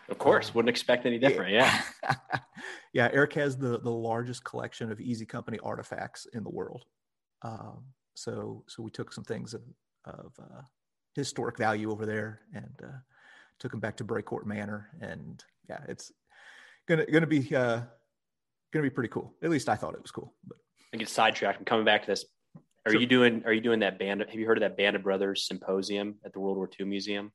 Of 0.09 0.17
course, 0.17 0.49
uh, 0.49 0.51
wouldn't 0.55 0.69
expect 0.69 1.05
any 1.05 1.19
different. 1.19 1.51
Yeah, 1.53 1.81
yeah. 2.93 3.09
Erik 3.13 3.33
has 3.33 3.57
the 3.57 3.79
the 3.79 3.91
largest 3.91 4.43
collection 4.43 4.91
of 4.91 4.99
Easy 4.99 5.25
Company 5.25 5.59
artifacts 5.63 6.27
in 6.33 6.43
the 6.43 6.49
world. 6.49 6.85
Um, 7.41 7.85
so 8.15 8.63
so 8.67 8.83
we 8.83 8.91
took 8.91 9.13
some 9.13 9.23
things 9.23 9.53
of, 9.53 9.61
of 10.05 10.33
uh, 10.41 10.61
historic 11.15 11.57
value 11.57 11.91
over 11.91 12.05
there 12.05 12.41
and 12.53 12.73
uh, 12.83 12.97
took 13.59 13.71
them 13.71 13.79
back 13.79 13.97
to 13.97 14.03
Brecourt 14.03 14.45
Manor, 14.45 14.89
and 15.01 15.43
yeah, 15.69 15.79
it's 15.87 16.11
gonna 16.87 17.05
gonna 17.05 17.27
be 17.27 17.55
uh, 17.55 17.81
gonna 18.73 18.83
be 18.83 18.89
pretty 18.89 19.09
cool. 19.09 19.33
At 19.43 19.49
least 19.49 19.69
I 19.69 19.75
thought 19.75 19.93
it 19.93 20.01
was 20.01 20.11
cool. 20.11 20.33
But 20.47 20.57
I 20.93 20.97
get 20.97 21.09
sidetracked. 21.09 21.59
I'm 21.59 21.65
coming 21.65 21.85
back 21.85 22.01
to 22.01 22.07
this. 22.07 22.25
Are 22.85 22.91
sure. 22.91 23.01
you 23.01 23.07
doing? 23.07 23.43
Are 23.45 23.53
you 23.53 23.61
doing 23.61 23.79
that 23.81 23.99
band? 23.99 24.21
Have 24.21 24.33
you 24.33 24.45
heard 24.45 24.57
of 24.57 24.61
that 24.61 24.77
Band 24.77 24.95
of 24.95 25.03
Brothers 25.03 25.47
symposium 25.47 26.15
at 26.25 26.33
the 26.33 26.39
World 26.39 26.57
War 26.57 26.69
II 26.79 26.87
Museum? 26.87 27.31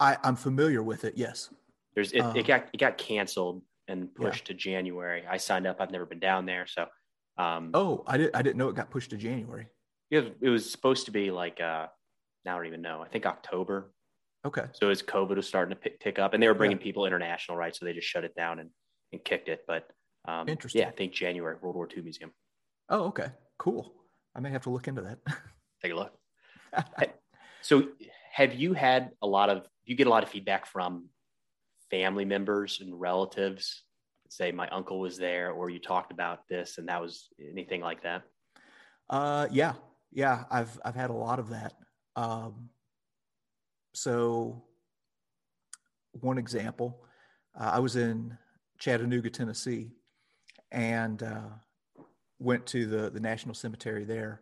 I, 0.00 0.16
I'm 0.22 0.36
familiar 0.36 0.82
with 0.82 1.04
it. 1.04 1.14
Yes. 1.16 1.50
There's 1.94 2.12
it, 2.12 2.20
um, 2.20 2.36
it 2.36 2.46
got 2.46 2.68
it 2.72 2.78
got 2.78 2.98
canceled 2.98 3.62
and 3.88 4.14
pushed 4.14 4.48
yeah. 4.48 4.54
to 4.54 4.54
January. 4.54 5.24
I 5.28 5.36
signed 5.36 5.66
up. 5.66 5.76
I've 5.80 5.90
never 5.90 6.06
been 6.06 6.20
down 6.20 6.46
there, 6.46 6.66
so. 6.66 6.86
Um, 7.36 7.70
oh, 7.74 8.04
I 8.06 8.16
didn't 8.16 8.36
I 8.36 8.42
didn't 8.42 8.56
know 8.56 8.68
it 8.68 8.76
got 8.76 8.90
pushed 8.90 9.10
to 9.10 9.16
January. 9.16 9.66
It, 10.10 10.36
it 10.40 10.48
was 10.48 10.70
supposed 10.70 11.06
to 11.06 11.10
be 11.10 11.30
like 11.30 11.60
uh, 11.60 11.86
I 12.46 12.50
don't 12.50 12.66
even 12.66 12.82
know. 12.82 13.02
I 13.02 13.08
think 13.08 13.26
October. 13.26 13.92
Okay. 14.46 14.64
So 14.72 14.88
as 14.88 15.02
COVID 15.02 15.36
was 15.36 15.46
starting 15.46 15.74
to 15.74 15.80
pick, 15.80 16.00
pick 16.00 16.18
up, 16.18 16.32
and 16.32 16.42
they 16.42 16.48
were 16.48 16.54
bringing 16.54 16.78
yeah. 16.78 16.84
people 16.84 17.06
international, 17.06 17.56
right? 17.56 17.74
So 17.74 17.84
they 17.84 17.92
just 17.92 18.08
shut 18.08 18.24
it 18.24 18.34
down 18.34 18.58
and, 18.58 18.70
and 19.12 19.22
kicked 19.22 19.48
it. 19.48 19.64
But 19.66 19.88
um, 20.26 20.48
interesting. 20.48 20.82
Yeah, 20.82 20.88
I 20.88 20.92
think 20.92 21.12
January 21.12 21.56
World 21.60 21.76
War 21.76 21.88
II 21.94 22.02
Museum. 22.02 22.32
Oh, 22.88 23.04
okay, 23.04 23.28
cool. 23.58 23.92
I 24.34 24.40
may 24.40 24.50
have 24.50 24.62
to 24.62 24.70
look 24.70 24.88
into 24.88 25.02
that. 25.02 25.18
Take 25.82 25.92
a 25.92 25.94
look. 25.94 26.12
so, 27.62 27.88
have 28.30 28.54
you 28.54 28.72
had 28.72 29.10
a 29.22 29.26
lot 29.26 29.50
of? 29.50 29.66
You 29.84 29.96
get 29.96 30.06
a 30.06 30.10
lot 30.10 30.22
of 30.22 30.28
feedback 30.28 30.66
from 30.66 31.08
family 31.90 32.24
members 32.24 32.80
and 32.80 32.98
relatives. 32.98 33.82
Say 34.28 34.52
my 34.52 34.68
uncle 34.68 35.00
was 35.00 35.18
there, 35.18 35.50
or 35.50 35.68
you 35.70 35.80
talked 35.80 36.12
about 36.12 36.46
this, 36.48 36.78
and 36.78 36.88
that 36.88 37.02
was 37.02 37.28
anything 37.40 37.80
like 37.80 38.02
that. 38.04 38.22
Uh, 39.08 39.48
yeah, 39.50 39.74
yeah. 40.12 40.44
I've 40.50 40.78
I've 40.84 40.94
had 40.94 41.10
a 41.10 41.14
lot 41.14 41.40
of 41.40 41.50
that. 41.50 41.74
Um, 42.14 42.70
so, 43.92 44.62
one 46.12 46.38
example, 46.38 47.02
uh, 47.58 47.70
I 47.72 47.80
was 47.80 47.96
in 47.96 48.38
Chattanooga, 48.78 49.30
Tennessee, 49.30 49.90
and 50.70 51.20
uh, 51.20 51.50
went 52.38 52.64
to 52.66 52.86
the 52.86 53.10
the 53.10 53.20
National 53.20 53.56
Cemetery 53.56 54.04
there. 54.04 54.40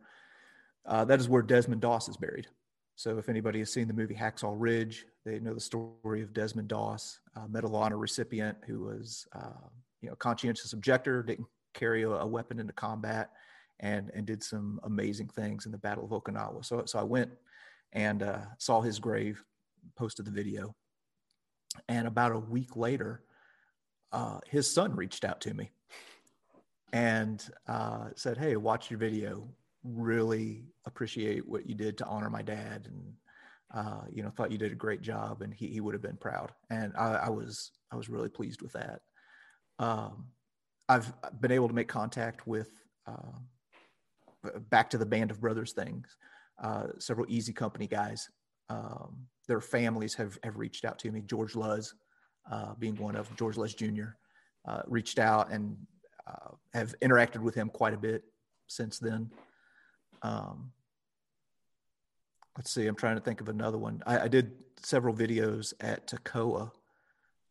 Uh, 0.84 1.06
that 1.06 1.20
is 1.20 1.28
where 1.28 1.42
Desmond 1.42 1.80
Doss 1.80 2.08
is 2.10 2.18
buried. 2.18 2.48
So 2.98 3.16
if 3.16 3.28
anybody 3.28 3.60
has 3.60 3.72
seen 3.72 3.86
the 3.86 3.94
movie 3.94 4.16
Hacksaw 4.16 4.56
Ridge, 4.56 5.06
they 5.24 5.38
know 5.38 5.54
the 5.54 5.60
story 5.60 6.20
of 6.20 6.32
Desmond 6.32 6.66
Doss, 6.66 7.20
a 7.36 7.48
Medal 7.48 7.76
of 7.76 7.80
Honor 7.80 7.96
recipient 7.96 8.58
who 8.66 8.80
was, 8.80 9.24
uh, 9.36 9.68
you 10.02 10.08
know, 10.08 10.16
conscientious 10.16 10.72
objector, 10.72 11.22
didn't 11.22 11.46
carry 11.74 12.02
a, 12.02 12.10
a, 12.10 12.26
weapon 12.26 12.58
into 12.58 12.72
combat, 12.72 13.30
and 13.78 14.10
and 14.14 14.26
did 14.26 14.42
some 14.42 14.80
amazing 14.82 15.28
things 15.28 15.64
in 15.64 15.70
the 15.70 15.78
Battle 15.78 16.04
of 16.04 16.10
Okinawa. 16.10 16.64
So 16.64 16.82
so 16.86 16.98
I 16.98 17.04
went 17.04 17.30
and 17.92 18.24
uh, 18.24 18.40
saw 18.58 18.80
his 18.80 18.98
grave, 18.98 19.44
posted 19.96 20.26
the 20.26 20.32
video, 20.32 20.74
and 21.88 22.08
about 22.08 22.32
a 22.32 22.38
week 22.40 22.74
later, 22.74 23.22
uh, 24.10 24.40
his 24.48 24.68
son 24.68 24.96
reached 24.96 25.24
out 25.24 25.40
to 25.42 25.54
me 25.54 25.70
and 26.92 27.48
uh, 27.68 28.08
said, 28.16 28.38
"Hey, 28.38 28.56
watch 28.56 28.90
your 28.90 28.98
video. 28.98 29.48
Really 29.84 30.64
appreciate 30.86 31.46
what 31.46 31.68
you 31.68 31.74
did 31.74 31.98
to 31.98 32.06
honor 32.06 32.30
my 32.30 32.42
dad, 32.42 32.86
and 32.86 33.12
uh, 33.74 34.02
you 34.10 34.22
know, 34.22 34.30
thought 34.30 34.50
you 34.50 34.58
did 34.58 34.72
a 34.72 34.76
great 34.76 35.02
job, 35.02 35.42
and 35.42 35.52
he 35.54 35.68
he 35.68 35.80
would 35.80 35.94
have 35.94 36.02
been 36.02 36.16
proud." 36.16 36.52
And 36.70 36.92
I, 36.96 37.14
I 37.14 37.28
was 37.30 37.72
I 37.92 37.96
was 37.96 38.08
really 38.08 38.28
pleased 38.28 38.62
with 38.62 38.72
that. 38.72 39.00
Um, 39.78 40.26
I've 40.88 41.12
been 41.40 41.52
able 41.52 41.68
to 41.68 41.74
make 41.74 41.88
contact 41.88 42.46
with 42.46 42.70
uh, 43.06 43.38
back 44.70 44.90
to 44.90 44.98
the 44.98 45.06
Band 45.06 45.30
of 45.30 45.40
Brothers 45.40 45.72
things. 45.72 46.16
Uh, 46.62 46.88
several 46.98 47.26
Easy 47.28 47.52
Company 47.52 47.86
guys, 47.86 48.28
um, 48.68 49.26
their 49.46 49.60
families 49.60 50.14
have 50.14 50.38
have 50.42 50.56
reached 50.56 50.84
out 50.84 50.98
to 51.00 51.10
me. 51.10 51.22
George 51.22 51.54
Luz, 51.54 51.94
uh, 52.50 52.74
being 52.78 52.96
one 52.96 53.16
of 53.16 53.34
George 53.36 53.56
Luz 53.56 53.74
Jr., 53.74 54.10
uh, 54.66 54.82
reached 54.86 55.18
out 55.18 55.50
and 55.50 55.76
uh, 56.26 56.50
have 56.74 56.94
interacted 57.00 57.40
with 57.40 57.54
him 57.54 57.68
quite 57.68 57.94
a 57.94 57.98
bit 57.98 58.24
since 58.66 58.98
then. 58.98 59.30
Um, 60.22 60.72
let's 62.56 62.70
see, 62.70 62.86
I'm 62.86 62.96
trying 62.96 63.16
to 63.16 63.22
think 63.22 63.40
of 63.40 63.48
another 63.48 63.78
one. 63.78 64.02
I, 64.06 64.20
I 64.20 64.28
did 64.28 64.52
several 64.82 65.14
videos 65.14 65.72
at 65.80 66.06
Toccoa 66.06 66.70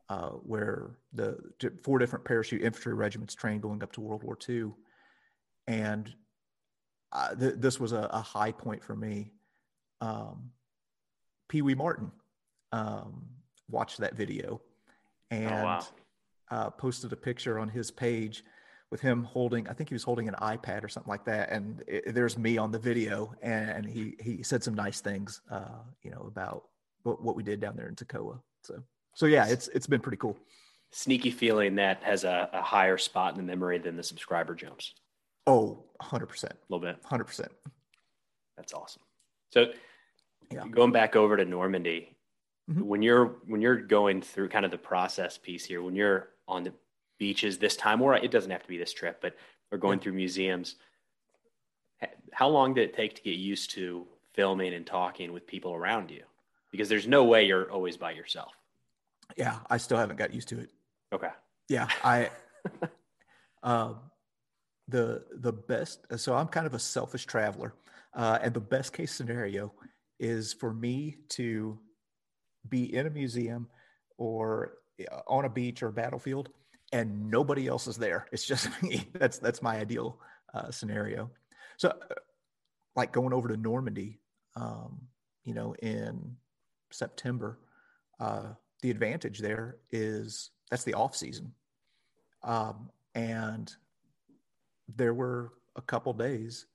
uh, 0.10 0.30
where 0.30 0.92
the 1.14 1.38
four 1.84 2.00
different 2.00 2.26
parachute 2.26 2.62
infantry 2.62 2.94
regiments 2.94 3.36
trained 3.36 3.62
going 3.62 3.84
up 3.84 3.92
to 3.94 4.02
World 4.02 4.24
War 4.24 4.38
II. 4.48 4.72
And 5.68 6.14
uh, 7.12 7.36
th- 7.36 7.56
this 7.58 7.80
was 7.80 7.92
a, 7.92 8.10
a, 8.12 8.22
high 8.22 8.52
point 8.52 8.84
for 8.84 8.96
me. 8.96 9.32
Um, 10.00 10.52
Pee 11.50 11.62
Wee 11.62 11.76
Martin 11.76 12.12
um, 12.72 13.26
watched 13.70 13.98
that 14.00 14.16
video 14.16 14.62
and 15.30 15.48
oh, 15.48 15.64
wow. 15.64 15.86
uh, 16.52 16.70
posted 16.70 17.12
a 17.12 17.18
picture 17.18 17.60
on 17.60 17.68
his 17.70 17.92
page 17.92 18.44
with 18.92 19.02
him 19.02 19.24
holding, 19.24 19.68
I 19.68 19.74
think 19.74 19.90
he 19.90 19.96
was 19.96 20.04
holding 20.04 20.28
an 20.28 20.36
iPad 20.36 20.84
or 20.84 20.88
something 20.90 21.10
like 21.10 21.26
that. 21.26 21.50
And 21.52 21.84
it, 21.88 22.14
there's 22.14 22.38
me 22.38 22.58
on 22.58 22.72
the 22.72 22.80
video, 22.80 23.34
and, 23.42 23.86
he 23.86 24.16
he 24.20 24.44
said 24.44 24.64
some 24.64 24.74
nice 24.74 25.02
things, 25.02 25.42
uh, 25.52 25.84
you 26.04 26.12
know, 26.12 26.26
about 26.28 26.64
what, 27.04 27.22
what 27.22 27.36
we 27.36 27.44
did 27.44 27.60
down 27.60 27.76
there 27.76 27.88
in 27.88 27.96
Toccoa. 27.96 28.40
So 28.64 28.82
so 29.14 29.26
yeah, 29.26 29.48
it's 29.48 29.68
it's 29.70 29.88
been 29.88 30.00
pretty 30.00 30.18
cool. 30.18 30.38
Sneaky 30.92 31.32
feeling 31.32 31.76
that 31.76 32.02
has 32.04 32.24
a, 32.24 32.50
a 32.54 32.62
higher 32.62 32.98
spot 32.98 33.34
in 33.34 33.38
the 33.38 33.44
memory 33.44 33.78
than 33.78 33.98
the 33.98 34.04
subscriber 34.04 34.56
jumps. 34.56 34.94
Oh, 35.46 35.84
100%. 36.02 36.44
A 36.44 36.54
little 36.70 36.86
bit. 36.86 37.02
100%. 37.04 37.48
That's 38.56 38.74
awesome. 38.74 39.02
So 39.52 39.72
yeah. 40.52 40.66
going 40.70 40.92
back 40.92 41.16
over 41.16 41.36
to 41.36 41.46
Normandy, 41.46 42.16
mm-hmm. 42.70 42.86
when 42.86 43.02
you're 43.02 43.38
when 43.48 43.62
you're 43.62 43.78
going 43.78 44.22
through 44.22 44.50
kind 44.50 44.66
of 44.66 44.72
the 44.72 44.78
process 44.78 45.38
piece 45.38 45.66
here, 45.66 45.82
when 45.82 45.96
you're 45.96 46.30
on 46.48 46.64
the 46.64 46.74
beaches 47.18 47.58
this 47.58 47.76
time, 47.76 48.02
or 48.02 48.16
it 48.16 48.32
doesn't 48.32 48.52
have 48.52 48.64
to 48.64 48.68
be 48.68 48.78
this 48.78 48.94
trip, 48.94 49.20
but 49.22 49.36
we're 49.72 49.78
going 49.78 50.00
yeah. 50.00 50.04
through 50.04 50.14
museums. 50.14 50.76
How 52.32 52.48
long 52.48 52.74
did 52.74 52.90
it 52.90 52.96
take 52.96 53.16
to 53.16 53.22
get 53.22 53.38
used 53.38 53.72
to 53.72 54.06
filming 54.34 54.74
and 54.74 54.86
talking 54.86 55.34
with 55.34 55.48
people 55.48 55.74
around 55.74 56.12
you? 56.12 56.24
Because 56.72 56.90
there's 56.90 57.08
no 57.08 57.24
way 57.24 57.46
you're 57.46 57.72
always 57.72 57.98
by 57.98 58.12
yourself. 58.12 58.54
Yeah, 59.36 59.58
I 59.70 59.78
still 59.78 59.98
haven't 59.98 60.18
got 60.18 60.34
used 60.34 60.50
to 60.50 60.60
it. 60.60 60.70
Okay. 61.14 61.30
Yeah, 61.70 61.88
I. 62.04 62.30
uh, 63.64 63.94
the 64.88 65.26
the 65.32 65.54
best. 65.54 66.06
So 66.18 66.36
I'm 66.36 66.48
kind 66.48 66.66
of 66.66 66.74
a 66.74 66.80
selfish 66.80 67.26
traveler, 67.26 67.74
uh, 68.14 68.40
and 68.42 68.54
the 68.54 68.62
best 68.62 68.94
case 68.94 69.12
scenario 69.12 69.74
is 70.20 70.54
for 70.54 70.74
me 70.74 71.18
to 71.30 71.78
be 72.70 72.94
in 72.94 73.08
a 73.08 73.10
museum 73.10 73.68
or 74.18 74.74
uh, 75.12 75.20
on 75.28 75.46
a 75.46 75.50
beach 75.50 75.84
or 75.84 75.88
a 75.88 75.94
battlefield 75.94 76.50
and 76.92 77.30
nobody 77.30 77.68
else 77.68 77.88
is 77.88 77.98
there. 77.98 78.28
It's 78.32 78.46
just 78.46 78.70
me. 78.84 79.08
That's 79.14 79.40
that's 79.40 79.62
my 79.62 79.78
ideal 79.78 80.20
uh, 80.54 80.72
scenario. 80.72 81.30
So, 81.78 81.90
uh, 81.90 82.16
like 82.96 83.12
going 83.12 83.34
over 83.34 83.48
to 83.48 83.58
Normandy, 83.58 84.20
um, 84.56 85.02
you 85.44 85.54
know, 85.54 85.76
in 85.76 86.36
September, 86.92 87.60
uh, 88.20 88.54
the 88.82 88.90
advantage 88.90 89.40
there 89.40 89.78
is 89.92 90.52
that's 90.72 90.84
the 90.84 90.94
off 90.94 91.16
season, 91.16 91.54
um, 92.44 92.90
and 93.16 93.74
there 94.96 95.14
were 95.14 95.54
a 95.76 95.82
couple 95.82 96.14
days 96.14 96.66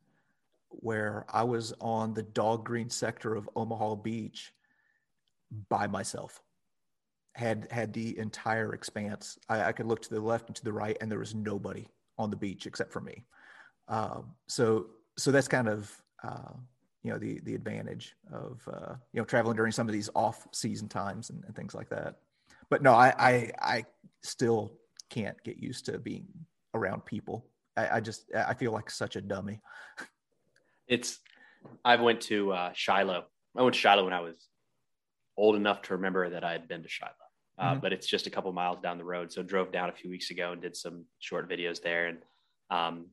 where 0.69 1.27
I 1.29 1.43
was 1.43 1.75
on 1.81 2.15
the 2.15 2.23
dog 2.23 2.65
green 2.65 2.89
sector 2.89 3.35
of 3.35 3.49
Omaha 3.57 3.97
Beach 3.97 4.53
by 5.69 5.87
myself 5.87 6.41
had 7.35 7.67
had 7.71 7.93
the 7.93 8.19
entire 8.19 8.75
expanse. 8.75 9.39
I, 9.49 9.65
I, 9.65 9.73
could 9.73 9.87
look 9.87 10.03
to 10.03 10.11
the 10.11 10.21
left 10.21 10.49
and 10.49 10.57
to 10.57 10.65
the 10.65 10.73
right, 10.73 10.97
and 11.01 11.11
there 11.11 11.19
was 11.19 11.35
nobody 11.35 11.89
on 12.19 12.31
the 12.31 12.37
beach 12.37 12.67
except 12.67 12.93
for 12.93 13.01
me. 13.01 13.25
Um, 13.89 14.33
so 14.49 14.87
so 15.17 15.31
that's 15.31 15.49
kind 15.49 15.69
of 15.69 15.91
uh, 16.23 16.53
you 17.03 17.11
know 17.11 17.19
the 17.19 17.41
the 17.45 17.55
advantage 17.55 18.15
of 18.33 18.61
uh, 18.73 18.95
you 19.13 19.21
know 19.21 19.25
traveling 19.25 19.57
during 19.57 19.73
some 19.73 19.89
of 19.89 19.93
these 19.93 20.11
off 20.15 20.47
season 20.53 20.89
times 20.89 21.31
and, 21.31 21.43
and 21.45 21.57
things 21.57 21.75
like 21.75 21.89
that. 21.89 22.17
But 22.71 22.83
no, 22.83 22.93
I, 22.93 23.15
I, 23.19 23.51
I 23.61 23.85
still 24.23 24.73
can't 25.11 25.37
get 25.45 25.59
used 25.59 25.87
to 25.87 25.99
being 25.99 26.27
around 26.75 27.05
people. 27.05 27.47
I, 27.77 27.97
I 27.97 28.01
just 28.01 28.25
I 28.35 28.55
feel 28.55 28.73
like 28.73 28.91
such 28.91 29.17
a 29.17 29.21
dummy. 29.21 29.61
It's 30.89 31.19
I 31.85 31.97
went 31.97 32.23
to 32.23 32.53
uh, 32.53 32.71
Shiloh. 32.75 33.25
I 33.57 33.63
went 33.63 33.75
to 33.75 33.81
Shiloh 33.81 34.05
when 34.05 34.13
I 34.13 34.21
was 34.21 34.37
old 35.37 35.57
enough 35.57 35.83
to 35.83 35.95
remember 35.95 36.31
that 36.31 36.45
I 36.45 36.53
had 36.53 36.69
been 36.69 36.83
to 36.83 36.89
Shiloh. 36.89 37.13
Uh, 37.59 37.73
mm-hmm. 37.73 37.81
But 37.81 37.93
it's 37.93 38.07
just 38.07 38.27
a 38.27 38.31
couple 38.31 38.53
miles 38.53 38.81
down 38.81 38.99
the 38.99 39.05
road. 39.05 39.31
So 39.33 39.43
drove 39.43 39.73
down 39.73 39.91
a 39.91 39.93
few 39.93 40.11
weeks 40.11 40.31
ago 40.31 40.53
and 40.53 40.63
did 40.63 40.77
some 40.77 41.05
short 41.19 41.49
videos 41.51 41.83
there, 41.83 42.07
and 42.07 42.19
um, 42.71 43.07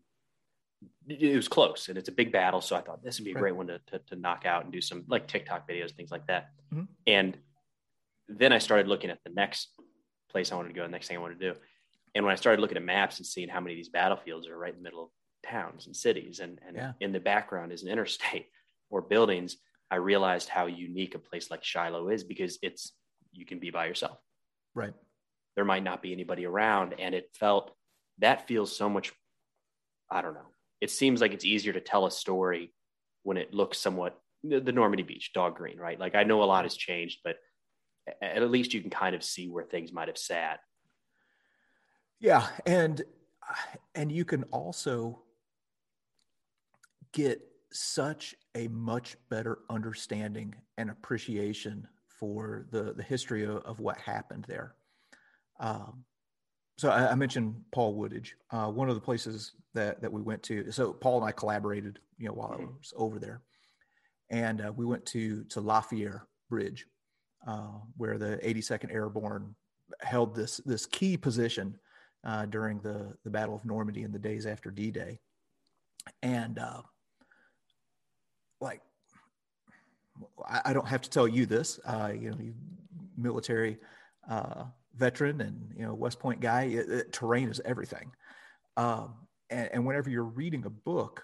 it 1.07 1.35
was 1.35 1.47
close. 1.47 1.89
And 1.89 1.97
it's 1.97 2.09
a 2.09 2.13
big 2.13 2.31
battle, 2.31 2.61
so 2.61 2.75
I 2.75 2.81
thought 2.81 3.03
this 3.03 3.19
would 3.19 3.25
be 3.25 3.31
a 3.31 3.35
great 3.35 3.55
one 3.55 3.67
to, 3.67 3.79
to, 3.87 3.99
to 4.07 4.15
knock 4.15 4.45
out 4.45 4.63
and 4.63 4.71
do 4.71 4.81
some 4.81 5.03
like 5.07 5.27
TikTok 5.27 5.67
videos, 5.67 5.93
things 5.93 6.11
like 6.11 6.27
that. 6.27 6.51
Mm-hmm. 6.73 6.85
And 7.07 7.37
then 8.27 8.53
I 8.53 8.59
started 8.59 8.87
looking 8.87 9.09
at 9.09 9.19
the 9.25 9.31
next 9.31 9.69
place 10.29 10.51
I 10.51 10.55
wanted 10.55 10.69
to 10.69 10.75
go, 10.75 10.83
the 10.83 10.89
next 10.89 11.07
thing 11.07 11.17
I 11.17 11.21
wanted 11.21 11.39
to 11.39 11.53
do. 11.53 11.59
And 12.15 12.25
when 12.25 12.31
I 12.31 12.35
started 12.35 12.61
looking 12.61 12.77
at 12.77 12.83
maps 12.83 13.17
and 13.17 13.25
seeing 13.25 13.49
how 13.49 13.59
many 13.59 13.73
of 13.73 13.77
these 13.77 13.89
battlefields 13.89 14.47
are 14.47 14.57
right 14.57 14.73
in 14.73 14.79
the 14.79 14.83
middle 14.83 15.03
of 15.03 15.09
towns 15.49 15.87
and 15.87 15.95
cities, 15.95 16.39
and, 16.39 16.59
and 16.65 16.75
yeah. 16.75 16.91
in 16.99 17.11
the 17.11 17.19
background 17.19 17.71
is 17.71 17.83
an 17.83 17.89
interstate 17.91 18.47
or 18.89 19.01
buildings, 19.01 19.57
I 19.91 19.95
realized 19.95 20.49
how 20.49 20.67
unique 20.67 21.15
a 21.15 21.19
place 21.19 21.49
like 21.49 21.63
Shiloh 21.63 22.09
is 22.09 22.23
because 22.23 22.59
it's 22.61 22.93
you 23.31 23.45
can 23.45 23.59
be 23.59 23.71
by 23.71 23.85
yourself. 23.85 24.19
Right. 24.75 24.93
There 25.55 25.65
might 25.65 25.83
not 25.83 26.01
be 26.01 26.13
anybody 26.13 26.45
around, 26.45 26.95
and 26.99 27.13
it 27.13 27.29
felt 27.33 27.71
that 28.19 28.47
feels 28.47 28.75
so 28.75 28.89
much 28.89 29.11
I 30.11 30.21
don't 30.21 30.33
know. 30.33 30.47
It 30.81 30.89
seems 30.89 31.21
like 31.21 31.33
it's 31.33 31.45
easier 31.45 31.73
to 31.73 31.81
tell 31.81 32.05
a 32.05 32.11
story 32.11 32.73
when 33.23 33.37
it 33.37 33.53
looks 33.53 33.77
somewhat 33.77 34.19
the 34.43 34.71
Normandy 34.71 35.03
Beach, 35.03 35.33
dog 35.33 35.55
green, 35.55 35.77
right? 35.77 35.99
Like 35.99 36.15
I 36.15 36.23
know 36.23 36.41
a 36.41 36.45
lot 36.45 36.63
has 36.65 36.75
changed, 36.75 37.19
but 37.23 37.35
at 38.21 38.49
least 38.49 38.73
you 38.73 38.81
can 38.81 38.89
kind 38.89 39.15
of 39.15 39.23
see 39.23 39.49
where 39.49 39.65
things 39.65 39.91
might 39.91 40.07
have 40.07 40.17
sat. 40.17 40.59
Yeah, 42.19 42.47
and 42.65 43.01
and 43.95 44.11
you 44.11 44.25
can 44.25 44.43
also 44.45 45.23
get 47.11 47.41
such 47.71 48.35
a 48.55 48.67
much 48.67 49.15
better 49.29 49.59
understanding 49.69 50.55
and 50.77 50.89
appreciation 50.89 51.87
for 52.19 52.65
the 52.71 52.93
the 52.93 53.03
history 53.03 53.45
of, 53.45 53.57
of 53.63 53.79
what 53.79 53.97
happened 53.97 54.45
there. 54.47 54.75
Um, 55.59 56.03
so 56.77 56.89
I, 56.89 57.11
I, 57.11 57.15
mentioned 57.15 57.55
Paul 57.71 57.95
Woodage. 57.95 58.35
Uh, 58.51 58.67
one 58.67 58.87
of 58.89 58.95
the 58.95 59.01
places 59.01 59.53
that 59.73 60.01
that 60.01 60.11
we 60.11 60.21
went 60.21 60.43
to. 60.43 60.71
So 60.71 60.93
Paul 60.93 61.17
and 61.17 61.27
I 61.27 61.31
collaborated, 61.31 61.99
you 62.17 62.27
know, 62.27 62.33
while 62.33 62.51
I 62.51 62.55
mm-hmm. 62.55 62.77
was 62.77 62.93
over 62.95 63.19
there, 63.19 63.41
and 64.29 64.61
uh, 64.61 64.71
we 64.75 64.85
went 64.85 65.05
to 65.07 65.43
to 65.45 65.61
La 65.61 65.81
Fière 65.81 66.21
Bridge, 66.49 66.85
uh, 67.47 67.79
where 67.97 68.17
the 68.17 68.39
82nd 68.43 68.93
Airborne 68.93 69.55
held 70.01 70.35
this 70.35 70.57
this 70.65 70.85
key 70.85 71.17
position 71.17 71.77
uh, 72.23 72.45
during 72.45 72.79
the 72.79 73.13
the 73.23 73.29
Battle 73.29 73.55
of 73.55 73.65
Normandy 73.65 74.03
in 74.03 74.11
the 74.11 74.19
days 74.19 74.45
after 74.45 74.71
D-Day, 74.71 75.19
and 76.23 76.59
uh, 76.59 76.81
like 78.61 78.81
I, 80.47 80.61
I, 80.65 80.73
don't 80.73 80.87
have 80.87 81.01
to 81.01 81.09
tell 81.09 81.27
you 81.27 81.45
this, 81.45 81.79
uh, 81.85 82.11
you 82.13 82.31
know, 82.31 82.37
you 82.39 82.53
military 83.17 83.77
uh, 84.29 84.65
veteran 84.95 85.41
and 85.41 85.73
you 85.77 85.85
know 85.85 85.93
West 85.93 86.19
Point 86.19 86.39
guy. 86.39 86.63
It, 86.63 86.89
it, 86.89 87.13
terrain 87.13 87.49
is 87.49 87.61
everything, 87.65 88.11
um, 88.77 89.13
and, 89.49 89.69
and, 89.73 89.85
whenever 89.85 90.09
you're 90.09 90.23
reading 90.23 90.65
a 90.65 90.69
book, 90.69 91.23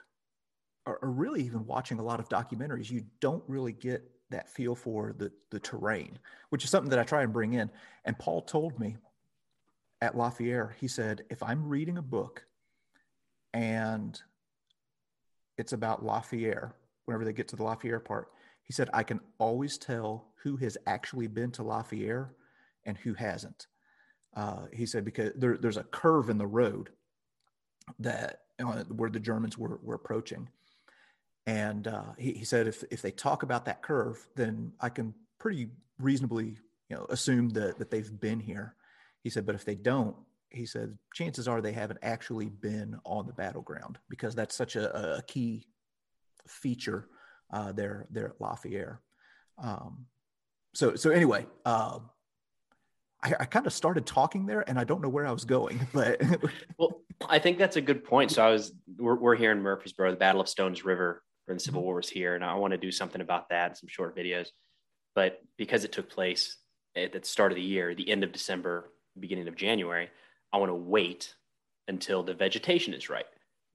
or, 0.85 0.99
or, 1.01 1.11
really 1.11 1.43
even 1.43 1.65
watching 1.65 1.99
a 1.99 2.03
lot 2.03 2.19
of 2.19 2.29
documentaries, 2.29 2.89
you 2.89 3.05
don't 3.19 3.43
really 3.47 3.73
get 3.73 4.03
that 4.29 4.49
feel 4.49 4.75
for 4.75 5.13
the 5.17 5.31
the 5.51 5.59
terrain, 5.59 6.17
which 6.49 6.63
is 6.63 6.69
something 6.69 6.89
that 6.89 6.99
I 6.99 7.03
try 7.03 7.23
and 7.23 7.33
bring 7.33 7.53
in. 7.53 7.69
And 8.05 8.17
Paul 8.17 8.41
told 8.41 8.79
me 8.79 8.97
at 10.01 10.17
La 10.17 10.29
Fière, 10.29 10.73
he 10.79 10.87
said, 10.87 11.23
if 11.29 11.41
I'm 11.41 11.67
reading 11.67 11.97
a 11.97 12.01
book 12.01 12.45
and 13.53 14.19
it's 15.57 15.73
about 15.73 16.03
La 16.03 16.21
Fière, 16.21 16.73
whenever 17.05 17.25
they 17.25 17.33
get 17.33 17.47
to 17.49 17.55
the 17.55 17.63
La 17.63 17.75
Fière 17.75 18.03
part, 18.03 18.29
he 18.65 18.73
said, 18.73 18.89
I 18.93 19.03
can 19.03 19.21
always 19.37 19.77
tell 19.77 20.27
who 20.43 20.57
has 20.57 20.77
actually 20.85 21.27
been 21.27 21.51
to 21.51 21.63
La 21.63 21.83
Fière 21.83 22.29
and 22.83 22.97
who 22.97 23.13
hasn't. 23.13 23.67
Uh, 24.35 24.65
he 24.73 24.85
said 24.85 25.05
because 25.05 25.31
there, 25.35 25.57
there's 25.57 25.77
a 25.77 25.83
curve 25.83 26.29
in 26.29 26.37
the 26.37 26.47
road 26.47 26.89
that 27.99 28.41
uh, 28.59 28.83
where 28.85 29.09
the 29.09 29.19
Germans 29.19 29.57
were, 29.57 29.79
were 29.81 29.95
approaching, 29.95 30.49
and 31.45 31.87
uh, 31.87 32.13
he, 32.17 32.33
he 32.33 32.43
said 32.43 32.67
if 32.67 32.83
if 32.91 33.01
they 33.01 33.11
talk 33.11 33.43
about 33.43 33.65
that 33.65 33.81
curve, 33.81 34.27
then 34.35 34.73
I 34.81 34.89
can 34.89 35.13
pretty 35.39 35.69
reasonably 35.99 36.57
you 36.89 36.97
know 36.97 37.05
assume 37.09 37.49
that 37.49 37.77
that 37.79 37.91
they've 37.91 38.19
been 38.19 38.41
here. 38.41 38.75
He 39.23 39.29
said, 39.29 39.45
but 39.45 39.55
if 39.55 39.63
they 39.63 39.75
don't, 39.75 40.15
he 40.49 40.65
said 40.65 40.97
chances 41.13 41.47
are 41.47 41.61
they 41.61 41.71
haven't 41.71 41.99
actually 42.03 42.49
been 42.49 42.99
on 43.05 43.27
the 43.27 43.33
battleground 43.33 43.99
because 44.09 44.35
that's 44.35 44.55
such 44.55 44.75
a, 44.75 45.17
a 45.17 45.21
key 45.21 45.65
feature 46.47 47.07
uh, 47.51 47.71
there 47.71 48.07
there 48.11 48.27
at 48.29 48.41
La 48.41 48.55
Fière. 48.55 48.97
Um, 49.57 50.05
so 50.73 50.95
so 50.95 51.09
anyway, 51.11 51.45
uh, 51.65 51.99
I, 53.25 53.33
I 53.41 53.45
kind 53.45 53.65
of 53.65 53.73
started 53.73 54.05
talking 54.05 54.45
there, 54.45 54.67
and 54.69 54.77
I 54.77 54.83
don't 54.83 55.01
know 55.01 55.09
where 55.09 55.25
I 55.25 55.31
was 55.31 55.45
going, 55.45 55.79
but 55.93 56.21
well, 56.77 57.01
I 57.27 57.39
think 57.39 57.57
that's 57.57 57.75
a 57.75 57.81
good 57.81 58.03
point. 58.03 58.31
So 58.31 58.45
I 58.45 58.51
was 58.51 58.73
we're, 58.97 59.15
we're 59.15 59.35
here 59.35 59.51
in 59.51 59.61
Murfreesboro, 59.61 60.11
the 60.11 60.17
Battle 60.17 60.41
of 60.41 60.49
Stones 60.49 60.85
River, 60.85 61.23
where 61.45 61.55
the 61.55 61.59
Civil 61.59 61.81
mm-hmm. 61.81 61.85
War 61.85 61.95
was 61.95 62.09
here, 62.09 62.35
and 62.35 62.43
I 62.43 62.53
want 62.55 62.71
to 62.71 62.77
do 62.77 62.91
something 62.91 63.21
about 63.21 63.49
that, 63.49 63.77
some 63.77 63.87
short 63.87 64.15
videos. 64.15 64.49
But 65.15 65.41
because 65.57 65.85
it 65.85 65.91
took 65.91 66.09
place 66.09 66.57
at 66.95 67.13
the 67.13 67.23
start 67.23 67.51
of 67.51 67.55
the 67.55 67.61
year, 67.61 67.95
the 67.95 68.09
end 68.09 68.23
of 68.23 68.31
December, 68.31 68.91
beginning 69.19 69.47
of 69.47 69.55
January, 69.55 70.09
I 70.51 70.57
want 70.57 70.69
to 70.69 70.75
wait 70.75 71.33
until 71.87 72.21
the 72.21 72.33
vegetation 72.33 72.93
is 72.93 73.09
right. 73.09 73.25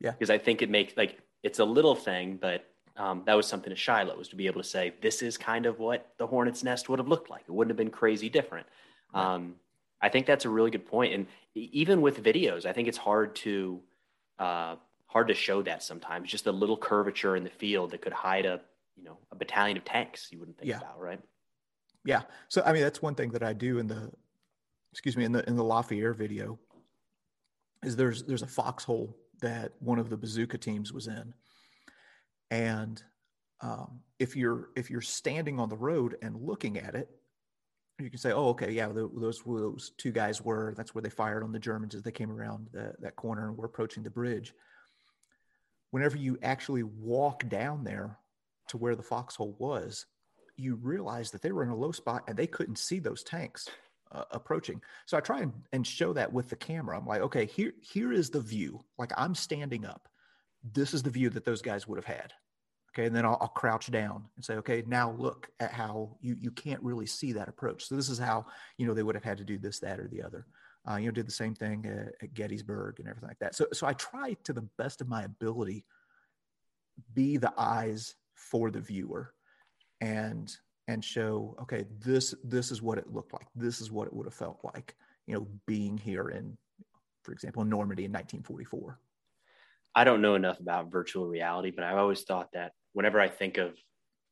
Yeah, 0.01 0.13
because 0.13 0.31
I 0.31 0.39
think 0.39 0.63
it 0.63 0.71
makes 0.71 0.97
like 0.97 1.19
it's 1.43 1.59
a 1.59 1.65
little 1.65 1.95
thing, 1.95 2.39
but 2.41 2.65
um, 2.97 3.23
that 3.27 3.35
was 3.35 3.47
something 3.47 3.71
to 3.71 3.77
Shiloh 3.77 4.17
was 4.17 4.29
to 4.29 4.37
be 4.37 4.47
able 4.47 4.61
to 4.61 4.69
say 4.69 4.95
this 5.01 5.23
is 5.23 5.39
kind 5.39 5.67
of 5.67 5.79
what 5.79 6.13
the 6.19 6.27
hornet's 6.27 6.63
nest 6.63 6.89
would 6.89 6.99
have 6.99 7.09
looked 7.09 7.31
like. 7.31 7.43
It 7.49 7.53
wouldn't 7.53 7.71
have 7.71 7.77
been 7.77 7.91
crazy 7.91 8.29
different. 8.29 8.67
Um, 9.15 9.57
I 10.01 10.09
think 10.09 10.27
that's 10.27 10.45
a 10.45 10.49
really 10.49 10.71
good 10.71 10.87
point. 10.87 11.15
And 11.15 11.27
even 11.55 12.01
with 12.01 12.23
videos, 12.23 12.65
I 12.65 12.73
think 12.73 12.89
it's 12.89 12.99
hard 12.99 13.35
to 13.37 13.81
uh, 14.39 14.77
hard 15.07 15.29
to 15.29 15.35
show 15.35 15.63
that 15.63 15.83
sometimes. 15.83 16.31
Just 16.31 16.47
a 16.47 16.53
little 16.53 16.77
curvature 16.77 17.37
in 17.37 17.45
the 17.45 17.51
field 17.51 17.91
that 17.91 18.01
could 18.03 18.13
hide 18.13 18.47
a 18.47 18.61
you 18.97 19.05
know 19.05 19.19
a 19.31 19.37
battalion 19.37 19.77
of 19.77 19.85
tanks 19.85 20.29
you 20.31 20.39
wouldn't 20.39 20.59
think 20.59 20.69
yeah. 20.69 20.79
about, 20.79 21.01
right? 21.01 21.21
Yeah. 22.05 22.23
So 22.49 22.63
I 22.65 22.73
mean, 22.73 22.83
that's 22.83 23.03
one 23.03 23.15
thing 23.15 23.31
that 23.33 23.43
I 23.43 23.53
do 23.53 23.79
in 23.79 23.87
the 23.87 24.11
excuse 24.93 25.17
me 25.17 25.25
in 25.25 25.33
the 25.33 25.47
in 25.49 25.57
the 25.57 25.65
La 25.65 25.83
Fière 25.83 26.17
video 26.17 26.59
is 27.83 27.97
there's 27.97 28.23
there's 28.25 28.43
a 28.43 28.47
foxhole 28.47 29.17
that 29.41 29.73
one 29.81 29.99
of 29.99 30.11
the 30.11 30.17
bazooka 30.17 30.59
teams 30.59 30.93
was 30.93 31.07
in, 31.07 31.35
and 32.51 33.03
um, 33.61 34.01
if 34.19 34.37
you're 34.37 34.71
if 34.77 34.91
you're 34.91 35.01
standing 35.01 35.61
on 35.61 35.69
the 35.69 35.77
road 35.77 36.17
and 36.23 36.37
looking 36.37 36.79
at 36.79 36.95
it, 36.95 37.09
you 37.99 38.11
can 38.11 38.19
say, 38.19 38.33
oh, 38.33 38.49
okay, 38.49 38.73
yeah, 38.73 38.89
those 38.89 39.43
those 39.45 39.93
two 39.99 40.13
guys 40.13 40.43
were. 40.43 40.75
That's 40.77 40.95
where 40.95 41.03
they 41.03 41.11
fired 41.11 41.43
on 41.43 41.53
the 41.53 41.59
Germans 41.59 41.95
as 41.95 42.03
they 42.03 42.13
came 42.13 42.31
around 42.31 42.69
the, 42.73 42.95
that 43.01 43.17
corner 43.17 43.49
and 43.49 43.57
were 43.57 43.67
approaching 43.67 44.03
the 44.03 44.11
bridge. 44.11 44.55
Whenever 45.91 46.17
you 46.17 46.39
actually 46.43 46.85
walk 46.85 47.49
down 47.49 47.85
there 47.85 48.17
to 48.69 48.77
where 48.77 48.95
the 48.95 49.03
foxhole 49.03 49.57
was, 49.59 50.07
you 50.57 50.77
realize 50.77 51.31
that 51.31 51.43
they 51.43 51.53
were 51.53 51.65
in 51.65 51.71
a 51.71 51.77
low 51.77 51.93
spot 51.93 52.23
and 52.29 52.37
they 52.37 52.47
couldn't 52.47 52.79
see 52.79 53.01
those 53.01 53.25
tanks 53.25 53.69
uh, 54.13 54.25
approaching. 54.31 54.81
So 55.07 55.17
I 55.17 55.21
try 55.21 55.41
and, 55.41 55.53
and 55.73 55.87
show 55.87 56.13
that 56.13 56.33
with 56.33 56.49
the 56.49 56.57
camera. 56.57 56.97
I'm 56.97 57.07
like, 57.07 57.23
okay, 57.23 57.47
here 57.47 57.73
here 57.81 58.13
is 58.13 58.31
the 58.31 58.41
view. 58.41 58.85
Like 58.99 59.13
I'm 59.17 59.35
standing 59.35 59.85
up. 59.85 60.10
This 60.63 60.95
is 60.95 61.03
the 61.03 61.11
view 61.11 61.31
that 61.31 61.45
those 61.45 61.63
guys 61.63 61.87
would 61.87 61.97
have 61.99 62.05
had. 62.05 62.33
Okay, 62.93 63.07
and 63.07 63.15
then 63.15 63.25
I'll, 63.25 63.39
I'll, 63.41 63.49
crouch 63.49 63.89
down 63.91 64.25
and 64.35 64.45
say, 64.45 64.55
okay, 64.55 64.83
now 64.85 65.13
look 65.13 65.49
at 65.61 65.73
how 65.73 66.17
you 66.21 66.37
you 66.41 66.51
can't 66.51 66.83
really 66.83 67.07
see 67.07 67.33
that 67.33 67.49
approach. 67.49 67.85
So 67.85 67.95
this 67.95 68.09
is 68.09 68.19
how 68.19 68.47
you 68.79 68.87
know 68.87 68.95
they 68.95 69.05
would 69.05 69.15
have 69.15 69.25
had 69.25 69.39
to 69.39 69.45
do 69.45 69.59
this, 69.59 69.79
that, 69.79 70.01
or 70.01 70.09
the 70.09 70.23
other. 70.23 70.47
Uh, 70.91 70.97
you 70.97 71.07
know, 71.07 71.13
did 71.13 71.29
the 71.29 71.33
same 71.33 71.55
thing 71.55 71.87
at, 71.87 72.15
at 72.21 72.35
Gettysburg 72.35 72.99
and 72.99 73.09
everything 73.09 73.29
like 73.29 73.39
that. 73.39 73.55
So 73.55 73.67
so 73.73 73.87
I 73.87 73.93
try 73.93 74.37
to 74.43 74.53
the 74.53 74.67
best 74.77 75.01
of 75.01 75.09
my 75.09 75.23
ability 75.23 75.85
be 77.15 77.37
the 77.37 77.53
eyes 77.57 78.15
for 78.35 78.71
the 78.71 78.81
viewer, 78.81 79.33
and 80.01 80.53
and 80.89 81.05
show 81.05 81.57
okay 81.63 81.85
this 82.01 82.35
this 82.43 82.73
is 82.73 82.83
what 82.83 82.99
it 82.99 83.13
looked 83.13 83.33
like. 83.33 83.47
This 83.55 83.81
is 83.81 83.93
what 83.93 84.09
it 84.09 84.13
would 84.13 84.27
have 84.27 84.35
felt 84.35 84.59
like. 84.65 84.97
You 85.27 85.35
know, 85.35 85.47
being 85.67 85.97
here 85.97 86.31
in, 86.31 86.59
for 87.23 87.31
example, 87.31 87.65
Normandy 87.65 88.05
in 88.05 88.13
1944. 88.13 88.99
I 89.95 90.05
don't 90.05 90.23
know 90.23 90.35
enough 90.35 90.61
about 90.61 90.91
virtual 90.91 91.27
reality, 91.27 91.71
but 91.71 91.85
I've 91.85 91.99
always 91.99 92.23
thought 92.23 92.51
that 92.53 92.73
whenever 92.93 93.21
I 93.21 93.29
think 93.29 93.59
of 93.59 93.77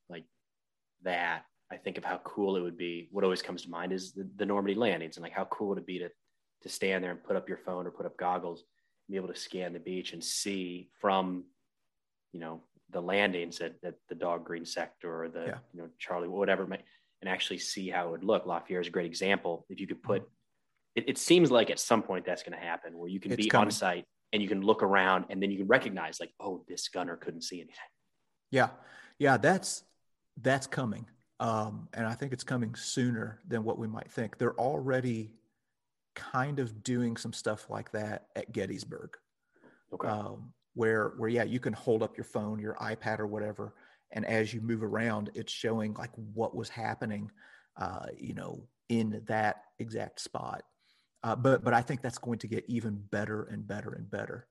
like 0.09 0.25
that, 1.03 1.45
I 1.71 1.77
think 1.77 1.99
of 1.99 2.05
how 2.05 2.21
cool 2.25 2.57
it 2.57 2.61
would 2.61 2.79
be. 2.79 3.09
What 3.11 3.25
always 3.25 3.43
comes 3.43 3.63
to 3.63 3.71
mind 3.71 3.93
is 3.93 4.13
the, 4.13 4.29
the 4.37 4.47
Normandy 4.47 4.79
landings 4.79 5.17
and 5.17 5.23
like 5.23 5.33
how 5.33 5.45
cool 5.47 5.67
it 5.67 5.71
would 5.71 5.79
it 5.79 5.87
be 5.87 5.99
to 5.99 6.11
to 6.63 6.69
stand 6.69 7.05
there 7.05 7.13
and 7.13 7.23
put 7.23 7.37
up 7.37 7.49
your 7.49 7.59
phone 7.59 7.87
or 7.87 7.91
put 7.91 8.07
up 8.07 8.17
goggles 8.17 8.61
and 8.61 9.13
be 9.13 9.17
able 9.17 9.33
to 9.33 9.39
scan 9.39 9.73
the 9.73 9.79
beach 9.79 10.13
and 10.13 10.23
see 10.23 10.89
from 11.01 11.45
you 12.33 12.41
know 12.41 12.63
the 12.91 13.01
landings 13.01 13.61
at, 13.61 13.75
at 13.85 13.95
the 14.09 14.15
dog 14.15 14.45
green 14.45 14.65
sector 14.65 15.23
or 15.25 15.29
the 15.29 15.45
yeah. 15.47 15.59
you 15.73 15.81
know 15.81 15.89
Charlie 15.99 16.29
whatever 16.29 16.65
and 17.21 17.29
actually 17.29 17.59
see 17.59 17.89
how 17.89 18.07
it 18.07 18.11
would 18.13 18.25
look. 18.25 18.47
La 18.47 18.61
Fière 18.61 18.81
is 18.81 18.87
a 18.87 18.91
great 18.91 19.07
example. 19.07 19.67
If 19.69 19.81
you 19.81 19.87
could 19.87 20.03
put 20.03 20.23
mm-hmm. 20.23 20.31
it, 20.97 21.05
it 21.09 21.19
seems 21.19 21.51
like 21.51 21.71
at 21.71 21.81
some 21.81 22.03
point 22.03 22.25
that's 22.25 22.43
going 22.43 22.59
to 22.59 22.65
happen 22.65 22.97
where 22.97 23.09
you 23.09 23.21
can 23.21 23.33
it's 23.33 23.43
be 23.43 23.49
coming. 23.49 23.67
on 23.67 23.71
site 23.73 24.05
and 24.33 24.43
you 24.43 24.49
can 24.49 24.63
look 24.63 24.83
around 24.83 25.25
and 25.31 25.43
then 25.43 25.51
you 25.51 25.59
can 25.59 25.67
recognize 25.67 26.21
like 26.21 26.33
oh 26.41 26.65
this 26.69 26.89
gunner 26.89 27.17
couldn't 27.17 27.43
see 27.43 27.57
anything 27.57 27.77
yeah, 28.51 28.71
yeah, 29.19 29.37
that's 29.37 29.85
that's 30.41 30.67
coming, 30.67 31.07
um, 31.41 31.89
and 31.93 32.07
I 32.07 32.15
think 32.15 32.33
it's 32.33 32.45
coming 32.45 32.75
sooner 32.75 33.41
than 33.47 33.65
what 33.65 33.79
we 33.79 33.87
might 33.87 34.11
think. 34.11 34.39
They're 34.39 34.59
already 34.59 35.35
kind 36.15 36.59
of 36.59 36.83
doing 36.83 37.17
some 37.17 37.33
stuff 37.33 37.69
like 37.69 37.93
that 37.93 38.27
at 38.37 38.53
Gettysburg, 38.53 39.17
okay. 39.93 40.09
um, 40.09 40.53
where 40.75 41.13
where 41.19 41.29
yeah, 41.29 41.45
you 41.45 41.61
can 41.61 41.73
hold 41.73 42.03
up 42.03 42.17
your 42.17 42.25
phone, 42.25 42.59
your 42.59 42.75
iPad, 42.75 43.19
or 43.19 43.27
whatever, 43.27 43.75
and 44.13 44.25
as 44.25 44.55
you 44.55 44.61
move 44.61 44.83
around, 44.83 45.31
it's 45.35 45.53
showing 45.53 45.93
like 45.95 46.13
what 46.35 46.55
was 46.55 46.71
happening, 46.71 47.31
uh, 47.77 48.07
you 48.17 48.35
know, 48.35 48.63
in 48.89 49.23
that 49.27 49.65
exact 49.79 50.21
spot. 50.21 50.63
Uh, 51.23 51.35
but 51.35 51.65
but 51.65 51.75
I 51.75 51.83
think 51.83 52.01
that's 52.01 52.19
going 52.19 52.39
to 52.39 52.47
get 52.47 52.65
even 52.69 53.03
better 53.11 53.45
and 53.45 53.67
better 53.67 53.93
and 53.93 54.09
better. 54.11 54.47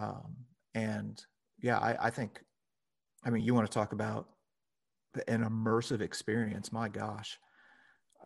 Um, 0.00 0.36
and 0.74 1.22
yeah, 1.60 1.78
I, 1.78 2.06
I 2.06 2.10
think 2.10 2.40
I 3.24 3.30
mean, 3.30 3.44
you 3.44 3.54
want 3.54 3.70
to 3.70 3.74
talk 3.74 3.92
about 3.92 4.28
an 5.28 5.44
immersive 5.44 6.00
experience? 6.00 6.72
My 6.72 6.88
gosh, 6.88 7.38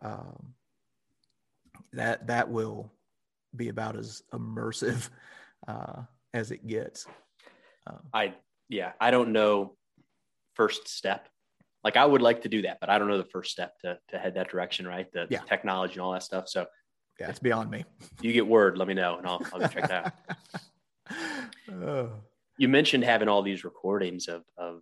um, 0.01 0.53
that 1.93 2.27
that 2.27 2.49
will 2.49 2.91
be 3.55 3.69
about 3.69 3.97
as 3.97 4.21
immersive 4.33 5.09
uh, 5.67 6.03
as 6.33 6.51
it 6.51 6.65
gets. 6.65 7.05
Um, 7.87 7.99
I 8.13 8.33
yeah, 8.69 8.93
I 8.99 9.11
don't 9.11 9.31
know 9.31 9.75
first 10.53 10.87
step. 10.87 11.27
Like 11.83 11.97
I 11.97 12.05
would 12.05 12.21
like 12.21 12.41
to 12.43 12.49
do 12.49 12.63
that, 12.63 12.79
but 12.79 12.89
I 12.89 12.97
don't 12.97 13.07
know 13.07 13.17
the 13.17 13.25
first 13.25 13.51
step 13.51 13.77
to 13.79 13.97
to 14.09 14.17
head 14.17 14.35
that 14.35 14.49
direction, 14.49 14.87
right? 14.87 15.11
The, 15.11 15.27
yeah. 15.29 15.41
technology 15.41 15.93
and 15.93 16.01
all 16.01 16.13
that 16.13 16.23
stuff. 16.23 16.47
So 16.47 16.65
yeah, 17.19 17.29
it's 17.29 17.39
beyond 17.39 17.69
me. 17.69 17.85
you 18.21 18.33
get 18.33 18.45
word, 18.47 18.77
let 18.77 18.87
me 18.87 18.93
know, 18.93 19.17
and 19.17 19.27
I'll 19.27 19.41
I'll 19.53 19.59
go 19.59 19.67
check 19.67 19.87
that 19.87 20.13
out. 21.77 22.11
You 22.57 22.69
mentioned 22.69 23.03
having 23.03 23.27
all 23.27 23.41
these 23.41 23.65
recordings 23.65 24.29
of 24.29 24.43
of 24.57 24.81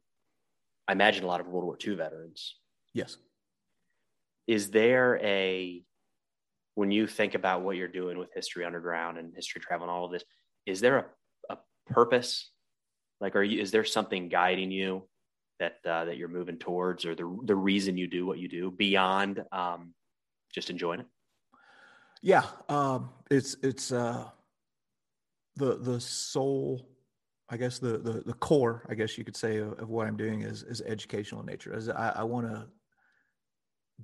I 0.87 0.91
imagine 0.91 1.23
a 1.23 1.27
lot 1.27 1.41
of 1.41 1.47
World 1.47 1.65
War 1.65 1.77
II 1.83 1.95
veterans. 1.95 2.55
Yes. 2.93 3.17
Is 4.47 4.69
there 4.69 5.19
a 5.23 5.83
when 6.75 6.91
you 6.91 7.07
think 7.07 7.35
about 7.35 7.61
what 7.61 7.77
you're 7.77 7.87
doing 7.87 8.17
with 8.17 8.29
History 8.33 8.65
Underground 8.65 9.17
and 9.17 9.33
History 9.35 9.61
Travel 9.61 9.85
and 9.85 9.91
all 9.91 10.05
of 10.05 10.11
this, 10.11 10.23
is 10.65 10.81
there 10.81 10.97
a, 11.49 11.53
a 11.53 11.57
purpose? 11.87 12.51
Like, 13.21 13.35
are 13.35 13.43
you 13.43 13.61
is 13.61 13.71
there 13.71 13.83
something 13.83 14.29
guiding 14.29 14.71
you 14.71 15.07
that 15.59 15.77
uh, 15.85 16.05
that 16.05 16.17
you're 16.17 16.27
moving 16.27 16.57
towards, 16.57 17.05
or 17.05 17.15
the 17.15 17.39
the 17.45 17.55
reason 17.55 17.97
you 17.97 18.07
do 18.07 18.25
what 18.25 18.39
you 18.39 18.49
do 18.49 18.71
beyond 18.71 19.43
um, 19.51 19.93
just 20.53 20.69
enjoying 20.69 21.01
it? 21.01 21.05
Yeah, 22.23 22.45
um, 22.69 23.09
it's 23.29 23.57
it's 23.61 23.91
uh, 23.91 24.29
the 25.57 25.75
the 25.75 25.99
sole 25.99 26.87
I 27.49 27.57
guess 27.57 27.77
the, 27.77 27.99
the, 27.99 28.23
the 28.25 28.33
core, 28.33 28.83
I 28.89 28.95
guess 28.95 29.15
you 29.15 29.23
could 29.23 29.35
say, 29.35 29.57
of, 29.57 29.73
of 29.77 29.89
what 29.89 30.07
I'm 30.07 30.17
doing 30.17 30.41
is 30.41 30.63
is 30.63 30.81
educational 30.81 31.41
in 31.41 31.45
nature. 31.45 31.73
As 31.73 31.89
I, 31.89 32.13
I 32.15 32.23
want 32.23 32.47
to 32.47 32.67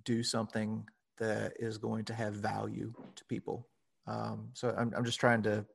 do 0.04 0.22
something 0.22 0.86
that 1.18 1.54
is 1.60 1.78
going 1.78 2.06
to 2.06 2.14
have 2.14 2.34
value 2.34 2.94
to 3.16 3.26
people. 3.26 3.68
Um, 4.06 4.50
so 4.54 4.76
I'm 4.78 4.94
I'm 4.96 5.06
just 5.06 5.20
trying 5.20 5.42
to 5.44 5.66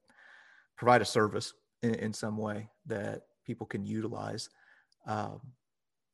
provide 0.77 1.03
a 1.03 1.07
service 1.07 1.55
in, 1.83 1.95
in 1.95 2.13
some 2.13 2.37
way 2.37 2.69
that 2.87 3.23
people 3.47 3.67
can 3.67 3.85
utilize. 3.85 4.51
Um, 5.07 5.41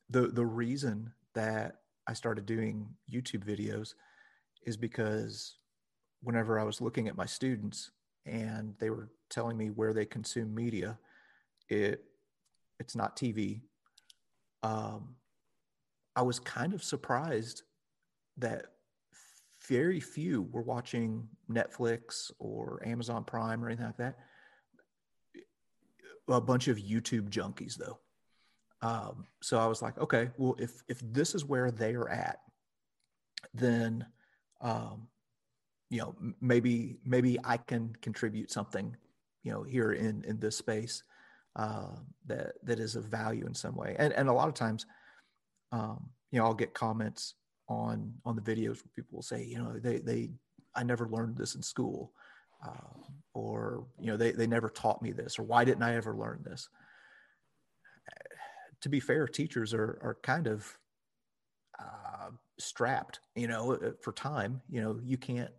the 0.09 0.29
the 0.29 0.47
reason 0.47 1.12
that 1.35 1.77
I 2.07 2.12
started 2.12 2.47
doing 2.47 2.88
YouTube 3.12 3.45
videos 3.45 3.95
is 4.64 4.77
because 4.77 5.57
whenever 6.22 6.59
I 6.59 6.64
was 6.64 6.80
looking 6.80 7.09
at 7.09 7.16
my 7.16 7.26
students 7.26 7.90
and 8.26 8.74
they 8.78 8.90
were 8.90 9.09
telling 9.30 9.56
me 9.56 9.68
where 9.68 9.92
they 9.92 10.04
consume 10.04 10.54
media 10.54 10.98
it 11.70 12.04
it's 12.78 12.96
not 12.96 13.16
TV. 13.16 13.61
Um, 14.62 15.16
I 16.16 16.22
was 16.22 16.40
kind 16.40 16.74
of 16.74 16.83
surprised 16.83 17.62
that 18.38 18.66
very 19.68 20.00
few 20.00 20.42
were 20.50 20.62
watching 20.62 21.28
Netflix 21.50 22.30
or 22.38 22.83
Amazon 22.85 23.24
Prime 23.24 23.62
or 23.62 23.68
anything 23.68 23.87
like 23.87 23.98
that. 23.98 24.18
A 26.28 26.40
bunch 26.40 26.68
of 26.68 26.78
YouTube 26.78 27.28
junkies, 27.28 27.76
though. 27.76 27.98
Um, 28.83 29.26
so 29.42 29.59
I 29.59 29.66
was 29.66 29.83
like, 29.83 29.98
okay, 29.98 30.30
well, 30.38 30.56
if 30.59 30.83
if 30.88 31.00
this 31.12 31.35
is 31.35 31.44
where 31.44 31.70
they 31.70 31.94
are 31.94 32.09
at, 32.09 32.38
then 33.52 34.06
um, 34.62 35.09
you 35.90 35.98
know 35.98 36.14
maybe 36.40 36.96
maybe 37.05 37.38
I 37.44 37.57
can 37.57 37.94
contribute 38.00 38.50
something, 38.50 38.96
you 39.42 39.53
know, 39.53 39.64
here 39.64 39.92
in 39.92 40.24
in 40.24 40.38
this 40.38 40.57
space 40.57 41.03
uh, 41.57 41.96
that 42.26 42.53
that 42.62 42.79
is 42.79 42.96
of 42.96 43.05
value 43.05 43.44
in 43.46 43.55
some 43.55 43.74
way. 43.74 43.96
And 43.98 44.12
and 44.12 44.29
a 44.29 44.33
lot 44.33 44.48
of 44.48 44.55
times, 44.55 44.87
um, 45.72 46.09
you 46.31 46.38
know, 46.38 46.46
I'll 46.46 46.55
get 46.55 46.74
comments 46.74 47.35
on 47.68 48.14
on 48.24 48.37
the 48.37 48.42
videos 48.42 48.76
where 48.76 48.92
people 48.94 49.16
will 49.16 49.22
say, 49.22 49.44
you 49.44 49.59
know, 49.59 49.79
they 49.79 49.98
they 49.98 50.31
I 50.74 50.85
never 50.85 51.09
learned 51.09 51.37
this 51.37 51.57
in 51.57 51.62
school, 51.62 52.12
uh, 52.64 53.00
or 53.35 53.87
you 53.98 54.07
know, 54.07 54.16
they 54.16 54.31
they 54.31 54.46
never 54.46 54.68
taught 54.68 55.03
me 55.03 55.11
this, 55.11 55.38
or 55.38 55.42
why 55.42 55.64
didn't 55.64 55.83
I 55.83 55.96
ever 55.96 56.14
learn 56.14 56.42
this? 56.44 56.68
To 58.83 58.88
be 58.88 59.00
fair, 59.00 59.26
teachers 59.26 59.74
are 59.74 59.98
are 60.03 60.18
kind 60.22 60.46
of 60.46 60.79
uh, 61.79 62.31
strapped, 62.59 63.20
you 63.35 63.48
know, 63.48 63.72
uh, 63.72 63.90
for 64.00 64.12
time. 64.12 64.62
You 64.70 64.83
know, 64.83 65.00
you 65.03 65.16
can't 65.16 65.50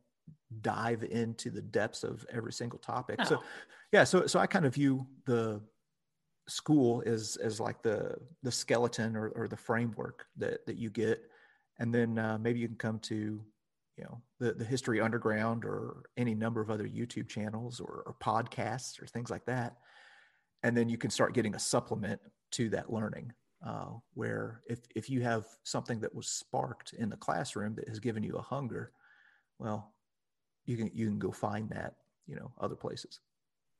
dive 0.61 1.03
into 1.03 1.49
the 1.49 1.61
depths 1.61 2.03
of 2.03 2.25
every 2.31 2.51
single 2.51 2.79
topic. 2.79 3.19
No. 3.19 3.25
So, 3.25 3.43
yeah, 3.91 4.03
so 4.03 4.25
so 4.27 4.39
I 4.39 4.47
kind 4.47 4.65
of 4.65 4.73
view 4.73 5.07
the 5.25 5.61
school 6.47 7.03
as 7.05 7.37
as 7.41 7.59
like 7.59 7.81
the 7.81 8.15
the 8.43 8.51
skeleton 8.51 9.15
or, 9.15 9.29
or 9.29 9.47
the 9.47 9.57
framework 9.57 10.25
that 10.37 10.65
that 10.65 10.77
you 10.77 10.89
get 10.89 11.23
and 11.79 11.93
then 11.93 12.17
uh, 12.17 12.37
maybe 12.39 12.59
you 12.59 12.67
can 12.67 12.77
come 12.77 12.99
to 12.99 13.41
you 13.97 14.03
know 14.03 14.21
the, 14.39 14.53
the 14.53 14.65
history 14.65 14.99
underground 14.99 15.63
or 15.63 16.03
any 16.17 16.33
number 16.33 16.59
of 16.59 16.69
other 16.69 16.87
youtube 16.87 17.29
channels 17.29 17.79
or, 17.79 18.03
or 18.05 18.15
podcasts 18.21 19.01
or 19.01 19.07
things 19.07 19.29
like 19.29 19.45
that 19.45 19.77
and 20.63 20.75
then 20.75 20.89
you 20.89 20.97
can 20.97 21.09
start 21.09 21.33
getting 21.33 21.55
a 21.55 21.59
supplement 21.59 22.19
to 22.51 22.69
that 22.69 22.91
learning 22.91 23.31
uh, 23.65 23.89
where 24.15 24.61
if, 24.67 24.79
if 24.95 25.09
you 25.09 25.21
have 25.21 25.45
something 25.63 25.99
that 25.99 26.13
was 26.13 26.27
sparked 26.27 26.93
in 26.93 27.09
the 27.09 27.17
classroom 27.17 27.75
that 27.75 27.87
has 27.87 27.99
given 27.99 28.23
you 28.23 28.35
a 28.35 28.41
hunger 28.41 28.91
well 29.59 29.93
you 30.65 30.77
can 30.77 30.89
you 30.93 31.07
can 31.07 31.19
go 31.19 31.31
find 31.31 31.69
that 31.69 31.95
you 32.27 32.35
know 32.35 32.51
other 32.59 32.75
places 32.75 33.19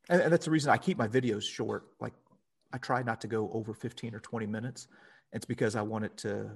and, 0.09 0.21
and 0.21 0.31
that's 0.31 0.45
the 0.45 0.51
reason 0.51 0.71
i 0.71 0.77
keep 0.77 0.97
my 0.97 1.07
videos 1.07 1.43
short 1.43 1.85
like 1.99 2.13
I 2.73 2.77
try 2.77 3.03
not 3.03 3.21
to 3.21 3.27
go 3.27 3.49
over 3.53 3.73
15 3.73 4.15
or 4.15 4.19
20 4.19 4.45
minutes. 4.45 4.87
It's 5.33 5.45
because 5.45 5.75
I 5.75 5.81
want 5.81 6.05
it 6.05 6.17
to 6.17 6.51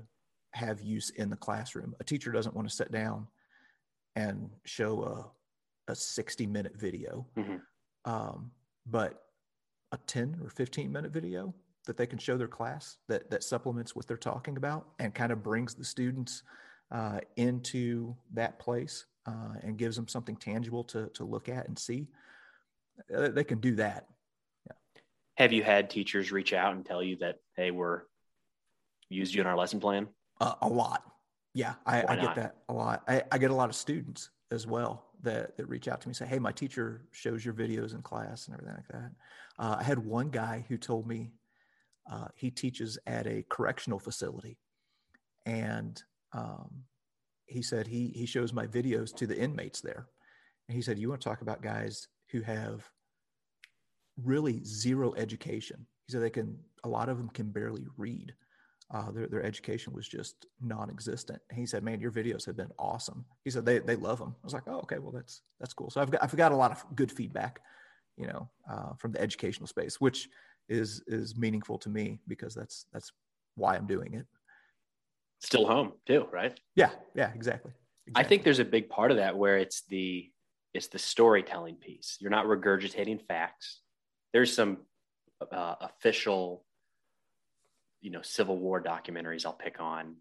have 0.52 0.82
use 0.82 1.10
in 1.12 1.30
the 1.30 1.36
classroom. 1.36 1.96
A 2.00 2.04
teacher 2.04 2.32
doesn't 2.32 2.56
want 2.56 2.68
to 2.70 2.74
sit 2.74 2.92
down 2.92 3.28
and 4.16 4.50
show 4.64 5.32
a, 5.88 5.92
a 5.92 5.96
60 5.96 6.48
minute 6.48 6.78
video, 6.78 7.26
mm-hmm. 7.38 7.58
um, 8.12 8.52
but 8.86 9.24
a 9.92 9.98
10 9.98 10.40
or 10.44 10.50
15 10.50 10.92
minute 10.92 11.12
video 11.12 11.54
that 11.86 11.98
they 11.98 12.08
can 12.08 12.18
show 12.18 12.38
their 12.38 12.48
class 12.48 12.98
that, 13.08 13.30
that 13.30 13.44
supplements 13.44 13.96
what 13.96 14.08
they're 14.08 14.18
talking 14.18 14.58
about 14.58 14.88
and 15.00 15.14
kind 15.14 15.32
of 15.32 15.44
brings 15.44 15.76
the 15.76 15.86
students 15.86 16.42
uh, 16.92 17.20
into 17.36 18.16
that 18.34 18.58
place 18.58 19.06
uh, 19.26 19.56
and 19.64 19.78
gives 19.78 19.96
them 19.96 20.08
something 20.08 20.36
tangible 20.36 20.84
to, 20.84 21.08
to 21.14 21.24
look 21.24 21.50
at 21.50 21.68
and 21.68 21.78
see. 21.78 22.08
Uh, 23.14 23.30
they 23.30 23.44
can 23.44 23.60
do 23.60 23.76
that 23.76 24.08
have 25.36 25.52
you 25.52 25.64
had 25.64 25.90
teachers 25.90 26.32
reach 26.32 26.54
out 26.54 26.76
and 26.76 26.86
tell 26.86 27.04
you 27.04 27.18
that 27.18 27.40
they 27.58 27.72
were 27.72 28.08
used 29.10 29.34
you 29.34 29.42
in 29.42 29.48
our 29.48 29.58
lesson 29.58 29.80
plan? 29.80 30.08
Uh, 30.40 30.56
a 30.62 30.68
lot. 30.68 31.04
Yeah, 31.54 31.76
I, 31.86 32.04
I 32.08 32.16
get 32.16 32.36
that 32.36 32.58
a 32.68 32.74
lot. 32.74 33.04
I, 33.08 33.24
I, 33.32 33.38
get 33.38 33.52
a 33.52 33.56
lot 33.56 33.70
of 33.70 33.76
students 33.76 34.30
as 34.52 34.68
well 34.68 35.06
that, 35.24 35.56
that 35.56 35.68
reach 35.68 35.88
out 35.88 36.02
to 36.02 36.08
me 36.08 36.12
and 36.12 36.18
say, 36.18 36.26
Hey, 36.26 36.40
my 36.40 36.52
teacher 36.52 37.06
shows 37.12 37.46
your 37.46 37.54
videos 37.54 37.96
in 37.96 38.02
class 38.02 38.48
and 38.48 38.56
everything 38.56 38.76
like 38.76 38.88
that. 38.90 39.12
Uh, 39.58 39.76
I 39.80 39.84
had 39.84 40.00
one 40.00 40.30
guy 40.30 40.66
who 40.68 40.78
told 40.78 41.08
me 41.08 41.32
uh, 42.12 42.28
he 42.36 42.52
teaches 42.52 42.98
at 43.08 43.26
a 43.26 43.46
correctional 43.48 44.00
facility. 44.00 44.58
And 45.46 46.02
um, 46.34 46.84
he 47.46 47.62
said 47.62 47.88
he, 47.88 48.12
he 48.16 48.26
shows 48.26 48.54
my 48.54 48.68
videos 48.68 49.16
to 49.16 49.28
the 49.28 49.38
inmates 49.38 49.82
there. 49.82 50.08
And 50.68 50.76
he 50.76 50.82
said, 50.82 50.98
You 50.98 51.10
want 51.10 51.22
to 51.22 51.30
talk 51.30 51.42
about 51.42 51.62
guys 51.62 52.08
who 52.32 52.42
have 52.42 52.90
really 54.22 54.64
zero 54.64 55.14
education. 55.16 55.86
He 56.08 56.12
said 56.12 56.22
they 56.22 56.30
can, 56.30 56.58
a 56.84 56.90
lot 56.90 57.10
of 57.10 57.18
them 57.18 57.30
can 57.30 57.50
barely 57.50 57.86
read. 57.98 58.34
Uh, 58.94 59.12
their, 59.12 59.28
their 59.28 59.44
education 59.44 59.94
was 59.94 60.08
just 60.08 60.46
non-existent. 60.62 61.42
And 61.50 61.58
he 61.58 61.66
said, 61.66 61.84
man, 61.84 62.00
your 62.00 62.12
videos 62.12 62.46
have 62.46 62.56
been 62.56 62.72
awesome. 62.78 63.26
He 63.44 63.50
said, 63.50 63.66
they, 63.66 63.80
they 63.80 63.96
love 63.96 64.20
them. 64.20 64.36
I 64.36 64.46
was 64.46 64.54
like, 64.54 64.68
oh, 64.68 64.80
okay, 64.82 65.00
well, 65.00 65.12
that's, 65.12 65.42
that's 65.60 65.74
cool. 65.74 65.90
So 65.90 66.02
I've 66.02 66.12
got, 66.12 66.24
I've 66.24 66.36
got 66.36 66.52
a 66.52 66.56
lot 66.56 66.72
of 66.72 66.86
good 66.96 67.12
feedback, 67.12 67.62
you 68.16 68.28
know, 68.28 68.48
uh, 68.72 68.94
from 68.98 69.12
the 69.12 69.22
educational 69.22 69.68
space, 69.68 70.00
which 70.00 70.30
is, 70.70 71.02
is 71.08 71.36
meaningful 71.36 71.80
to 71.80 71.90
me 71.90 72.20
because 72.28 72.54
that's, 72.54 72.86
that's 72.94 73.12
why 73.56 73.76
I'm 73.76 73.88
doing 73.88 74.14
it. 74.14 74.28
Still 75.46 75.68
home 75.68 75.94
too, 76.06 76.28
right? 76.32 76.58
Yeah. 76.76 76.90
Yeah, 77.16 77.32
exactly. 77.34 77.72
exactly. 78.08 78.14
I 78.16 78.24
think 78.24 78.44
there's 78.44 78.60
a 78.60 78.66
big 78.66 78.90
part 78.90 79.12
of 79.12 79.18
that 79.18 79.38
where 79.38 79.58
it's 79.58 79.84
the, 79.90 80.30
it's 80.74 80.88
the 80.88 81.00
storytelling 81.00 81.76
piece. 81.76 82.18
You're 82.20 82.32
not 82.32 82.46
regurgitating 82.46 83.26
facts 83.28 83.82
there's 84.36 84.54
some 84.54 84.80
uh, 85.50 85.76
official, 85.80 86.66
you 88.02 88.12
know, 88.12 88.22
Civil 88.22 88.58
War 88.58 88.84
documentaries 88.84 89.46
I'll 89.46 89.54
pick 89.54 89.80
on, 89.80 90.18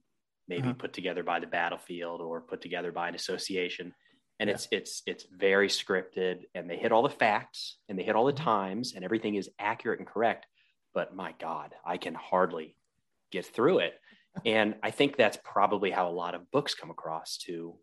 maybe 0.46 0.62
uh-huh. 0.62 0.74
put 0.74 0.92
together 0.92 1.24
by 1.24 1.40
the 1.40 1.48
battlefield 1.48 2.20
or 2.20 2.40
put 2.40 2.60
together 2.60 2.92
by 2.92 3.08
an 3.08 3.16
association, 3.16 3.92
and 4.38 4.48
yeah. 4.48 4.54
it's 4.54 4.68
it's 4.70 5.02
it's 5.06 5.26
very 5.36 5.66
scripted, 5.66 6.42
and 6.54 6.70
they 6.70 6.76
hit 6.76 6.92
all 6.92 7.02
the 7.02 7.10
facts 7.10 7.78
and 7.88 7.98
they 7.98 8.04
hit 8.04 8.14
all 8.14 8.24
the 8.24 8.32
mm-hmm. 8.32 8.44
times, 8.44 8.92
and 8.94 9.04
everything 9.04 9.34
is 9.34 9.50
accurate 9.58 9.98
and 9.98 10.06
correct. 10.06 10.46
But 10.94 11.16
my 11.16 11.34
God, 11.40 11.74
I 11.84 11.96
can 11.96 12.14
hardly 12.14 12.76
get 13.32 13.44
through 13.44 13.80
it. 13.80 13.94
And 14.44 14.74
I 14.82 14.90
think 14.90 15.16
that's 15.16 15.38
probably 15.44 15.90
how 15.90 16.08
a 16.08 16.10
lot 16.10 16.34
of 16.34 16.50
books 16.50 16.74
come 16.74 16.90
across 16.90 17.38
to 17.46 17.74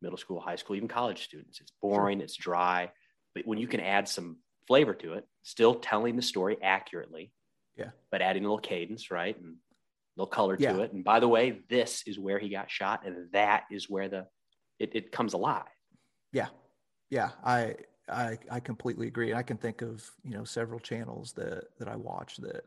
middle 0.00 0.18
school, 0.18 0.40
high 0.40 0.56
school, 0.56 0.76
even 0.76 0.88
college 0.88 1.24
students. 1.24 1.60
It's 1.60 1.72
boring, 1.82 2.18
sure. 2.18 2.24
it's 2.24 2.36
dry. 2.36 2.90
But 3.34 3.46
when 3.46 3.58
you 3.58 3.66
can 3.66 3.80
add 3.80 4.08
some 4.08 4.38
flavor 4.66 4.94
to 4.94 5.14
it, 5.14 5.26
still 5.42 5.74
telling 5.74 6.16
the 6.16 6.22
story 6.22 6.56
accurately. 6.62 7.32
Yeah. 7.76 7.90
But 8.10 8.22
adding 8.22 8.44
a 8.44 8.46
little 8.46 8.58
cadence, 8.58 9.10
right? 9.10 9.36
And 9.36 9.56
a 9.56 10.20
little 10.20 10.30
color 10.30 10.56
yeah. 10.58 10.72
to 10.72 10.82
it. 10.82 10.92
And 10.92 11.04
by 11.04 11.20
the 11.20 11.28
way, 11.28 11.60
this 11.68 12.02
is 12.06 12.18
where 12.18 12.38
he 12.38 12.48
got 12.48 12.70
shot, 12.70 13.06
and 13.06 13.30
that 13.32 13.64
is 13.70 13.88
where 13.88 14.08
the 14.08 14.26
it, 14.78 14.90
it 14.94 15.12
comes 15.12 15.32
alive. 15.32 15.64
Yeah. 16.32 16.48
Yeah. 17.10 17.30
I 17.44 17.74
I, 18.10 18.38
I 18.50 18.60
completely 18.60 19.06
agree. 19.06 19.34
I 19.34 19.42
can 19.42 19.58
think 19.58 19.82
of 19.82 20.10
you 20.24 20.36
know 20.36 20.44
several 20.44 20.80
channels 20.80 21.32
that 21.34 21.64
that 21.78 21.88
I 21.88 21.96
watch 21.96 22.36
that 22.38 22.64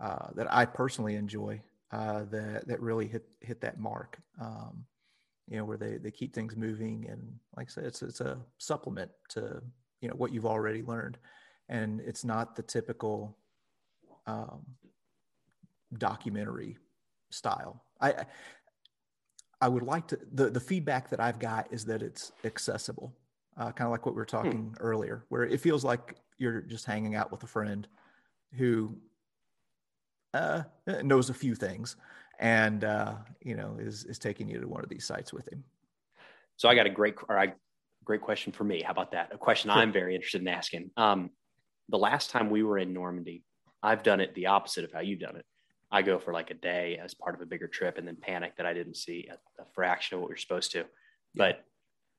uh, 0.00 0.28
that 0.34 0.52
I 0.52 0.64
personally 0.64 1.14
enjoy 1.14 1.62
uh, 1.92 2.24
that 2.30 2.66
that 2.66 2.80
really 2.80 3.06
hit 3.06 3.24
hit 3.40 3.60
that 3.60 3.78
mark. 3.78 4.18
Um, 4.40 4.84
you 5.48 5.58
know 5.58 5.64
where 5.64 5.76
they 5.76 5.98
they 5.98 6.10
keep 6.10 6.34
things 6.34 6.56
moving 6.56 7.06
and 7.10 7.38
like 7.56 7.68
I 7.68 7.70
said, 7.70 7.84
it's 7.84 8.02
it's 8.02 8.20
a 8.20 8.38
supplement 8.58 9.10
to 9.30 9.62
you 10.00 10.08
know 10.08 10.14
what 10.14 10.32
you've 10.32 10.46
already 10.46 10.82
learned, 10.82 11.18
and 11.68 12.00
it's 12.00 12.24
not 12.24 12.56
the 12.56 12.62
typical 12.62 13.36
um, 14.26 14.64
documentary 15.98 16.78
style. 17.30 17.84
I 18.00 18.24
I 19.60 19.68
would 19.68 19.82
like 19.82 20.06
to 20.08 20.18
the 20.32 20.50
the 20.50 20.60
feedback 20.60 21.10
that 21.10 21.20
I've 21.20 21.38
got 21.38 21.72
is 21.72 21.84
that 21.86 22.02
it's 22.02 22.32
accessible, 22.44 23.12
uh, 23.56 23.72
kind 23.72 23.86
of 23.86 23.92
like 23.92 24.06
what 24.06 24.14
we 24.14 24.20
were 24.20 24.24
hmm. 24.24 24.36
talking 24.36 24.74
hmm. 24.76 24.80
earlier, 24.80 25.24
where 25.28 25.44
it 25.44 25.60
feels 25.60 25.84
like 25.84 26.16
you're 26.38 26.62
just 26.62 26.86
hanging 26.86 27.14
out 27.14 27.30
with 27.30 27.42
a 27.42 27.46
friend 27.46 27.86
who 28.54 28.96
uh, 30.34 30.62
knows 31.02 31.30
a 31.30 31.34
few 31.34 31.54
things 31.54 31.96
and 32.38 32.84
uh, 32.84 33.14
you 33.40 33.54
know 33.54 33.76
is 33.78 34.04
is 34.04 34.18
taking 34.18 34.48
you 34.48 34.60
to 34.60 34.68
one 34.68 34.82
of 34.82 34.88
these 34.88 35.06
sites 35.06 35.32
with 35.32 35.50
him. 35.50 35.64
So 36.56 36.68
I 36.68 36.74
got 36.74 36.86
a 36.86 36.90
great 36.90 37.14
or 37.28 37.38
I, 37.38 37.54
great 38.04 38.20
question 38.20 38.52
for 38.52 38.64
me. 38.64 38.82
How 38.82 38.92
about 38.92 39.12
that? 39.12 39.32
A 39.32 39.38
question 39.38 39.70
sure. 39.70 39.78
I'm 39.78 39.92
very 39.92 40.14
interested 40.14 40.42
in 40.42 40.48
asking. 40.48 40.90
Um, 40.96 41.30
the 41.88 41.98
last 41.98 42.30
time 42.30 42.50
we 42.50 42.62
were 42.62 42.78
in 42.78 42.92
Normandy, 42.92 43.44
I've 43.82 44.02
done 44.02 44.20
it 44.20 44.34
the 44.34 44.46
opposite 44.46 44.84
of 44.84 44.92
how 44.92 45.00
you've 45.00 45.20
done 45.20 45.36
it. 45.36 45.44
I 45.90 46.02
go 46.02 46.18
for 46.18 46.32
like 46.32 46.50
a 46.50 46.54
day 46.54 46.98
as 47.02 47.14
part 47.14 47.34
of 47.34 47.42
a 47.42 47.46
bigger 47.46 47.68
trip 47.68 47.98
and 47.98 48.06
then 48.06 48.16
panic 48.16 48.56
that 48.56 48.66
I 48.66 48.72
didn't 48.72 48.96
see 48.96 49.28
a, 49.30 49.62
a 49.62 49.66
fraction 49.74 50.16
of 50.16 50.22
what 50.22 50.30
we 50.30 50.34
are 50.34 50.38
supposed 50.38 50.72
to. 50.72 50.84
But 51.34 51.64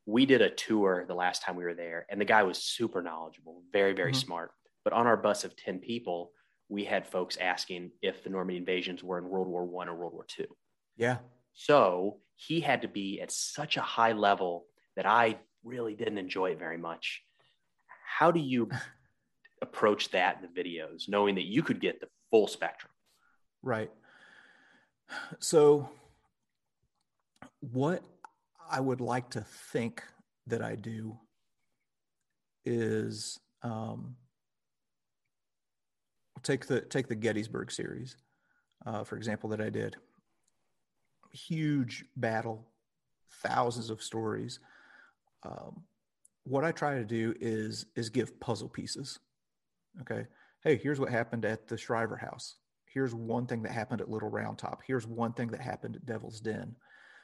we 0.06 0.26
did 0.26 0.42
a 0.42 0.50
tour 0.50 1.06
the 1.08 1.16
last 1.16 1.42
time 1.42 1.56
we 1.56 1.64
were 1.64 1.74
there, 1.74 2.06
and 2.10 2.20
the 2.20 2.26
guy 2.26 2.44
was 2.44 2.58
super 2.58 3.02
knowledgeable, 3.02 3.62
very, 3.72 3.94
very 3.94 4.12
mm-hmm. 4.12 4.26
smart. 4.26 4.52
But 4.84 4.94
on 4.94 5.08
our 5.08 5.18
bus 5.18 5.44
of 5.44 5.56
10 5.56 5.80
people, 5.80 6.32
we 6.74 6.84
had 6.84 7.06
folks 7.06 7.38
asking 7.38 7.92
if 8.02 8.24
the 8.24 8.32
Normandy 8.32 8.58
invasions 8.58 9.04
were 9.04 9.20
in 9.20 9.30
World 9.30 9.48
War 9.48 9.64
One 9.64 9.88
or 9.88 9.96
World 9.96 10.14
War 10.14 10.26
Two. 10.28 10.48
Yeah. 10.98 11.18
So 11.54 12.18
he 12.36 12.60
had 12.62 12.82
to 12.82 12.88
be 12.88 13.22
at 13.22 13.32
such 13.32 13.78
a 13.78 13.82
high 13.82 14.14
level 14.14 14.66
that 14.96 15.06
I 15.06 15.38
really 15.64 15.94
didn't 15.94 16.18
enjoy 16.18 16.52
it 16.52 16.58
very 16.58 16.80
much. 16.80 17.22
How 18.18 18.32
do 18.32 18.40
you 18.40 18.70
approach 19.62 20.10
that 20.12 20.38
in 20.42 20.50
the 20.50 20.62
videos, 20.62 21.08
knowing 21.08 21.36
that 21.36 21.46
you 21.46 21.62
could 21.62 21.80
get 21.80 22.02
the 22.02 22.08
full 22.32 22.48
spectrum? 22.48 22.92
Right. 23.62 23.92
So, 25.40 25.88
what 27.60 28.04
I 28.68 28.80
would 28.80 29.00
like 29.00 29.30
to 29.32 29.42
think 29.42 30.02
that 30.48 30.64
I 30.64 30.74
do 30.74 31.20
is 32.66 33.40
um, 33.62 34.16
take 36.44 36.68
the 36.68 36.82
take 36.82 37.08
the 37.08 37.16
Gettysburg 37.16 37.72
series, 37.72 38.18
uh, 38.86 39.04
for 39.04 39.18
example, 39.18 39.50
that 39.50 39.62
I 39.62 39.70
did. 39.70 39.96
Huge 41.32 42.06
battle, 42.16 42.68
thousands 43.44 43.90
of 43.90 44.04
stories. 44.04 44.60
Um, 45.44 45.84
what 46.44 46.64
I 46.64 46.72
try 46.72 46.96
to 46.96 47.06
do 47.06 47.34
is 47.40 47.86
is 47.96 48.10
give 48.10 48.40
puzzle 48.40 48.70
pieces. 48.70 49.20
Okay, 50.02 50.28
hey, 50.64 50.78
here's 50.78 51.00
what 51.00 51.10
happened 51.10 51.46
at 51.46 51.68
the 51.68 51.78
Shriver 51.78 52.18
House 52.18 52.56
here's 52.94 53.16
one 53.16 53.48
thing 53.48 53.64
that 53.64 53.72
happened 53.72 54.02
at 54.02 54.10
Little 54.10 54.30
Round 54.30 54.58
Top. 54.58 54.82
Here's 54.86 55.08
one 55.08 55.34
thing 55.34 55.48
that 55.50 55.62
happened 55.62 55.96
at 55.96 56.06
Devil's 56.06 56.40
Den. 56.40 56.76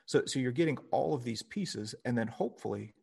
So, 0.05 0.23
so 0.25 0.39
you're 0.39 0.51
getting 0.51 0.77
all 0.91 1.13
of 1.13 1.23
these 1.23 1.43
pieces, 1.43 1.93
and 2.05 2.17
then 2.17 2.27
hopefully, 2.27 2.95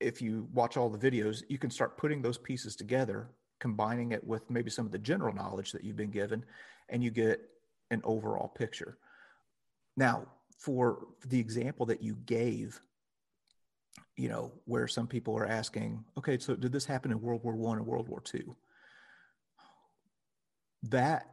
if 0.00 0.20
you 0.20 0.48
watch 0.52 0.76
all 0.76 0.90
the 0.90 0.98
videos, 0.98 1.42
you 1.48 1.58
can 1.58 1.70
start 1.70 1.96
putting 1.96 2.20
those 2.20 2.38
pieces 2.38 2.74
together, 2.74 3.30
combining 3.60 4.12
it 4.12 4.24
with 4.24 4.48
maybe 4.50 4.70
some 4.70 4.86
of 4.86 4.92
the 4.92 4.98
general 4.98 5.34
knowledge 5.34 5.72
that 5.72 5.84
you've 5.84 5.96
been 5.96 6.10
given, 6.10 6.44
and 6.88 7.04
you 7.04 7.10
get 7.10 7.40
an 7.90 8.00
overall 8.04 8.48
picture. 8.48 8.98
Now, 9.96 10.26
for 10.58 11.06
the 11.26 11.38
example 11.38 11.86
that 11.86 12.02
you 12.02 12.16
gave, 12.26 12.80
you 14.16 14.28
know, 14.28 14.52
where 14.64 14.88
some 14.88 15.06
people 15.06 15.36
are 15.36 15.46
asking, 15.46 16.04
okay, 16.18 16.38
so 16.38 16.56
did 16.56 16.72
this 16.72 16.84
happen 16.84 17.10
in 17.10 17.20
World 17.20 17.42
War 17.44 17.54
One 17.54 17.78
or 17.78 17.82
World 17.82 18.08
War 18.08 18.20
Two? 18.20 18.56
that 20.84 21.26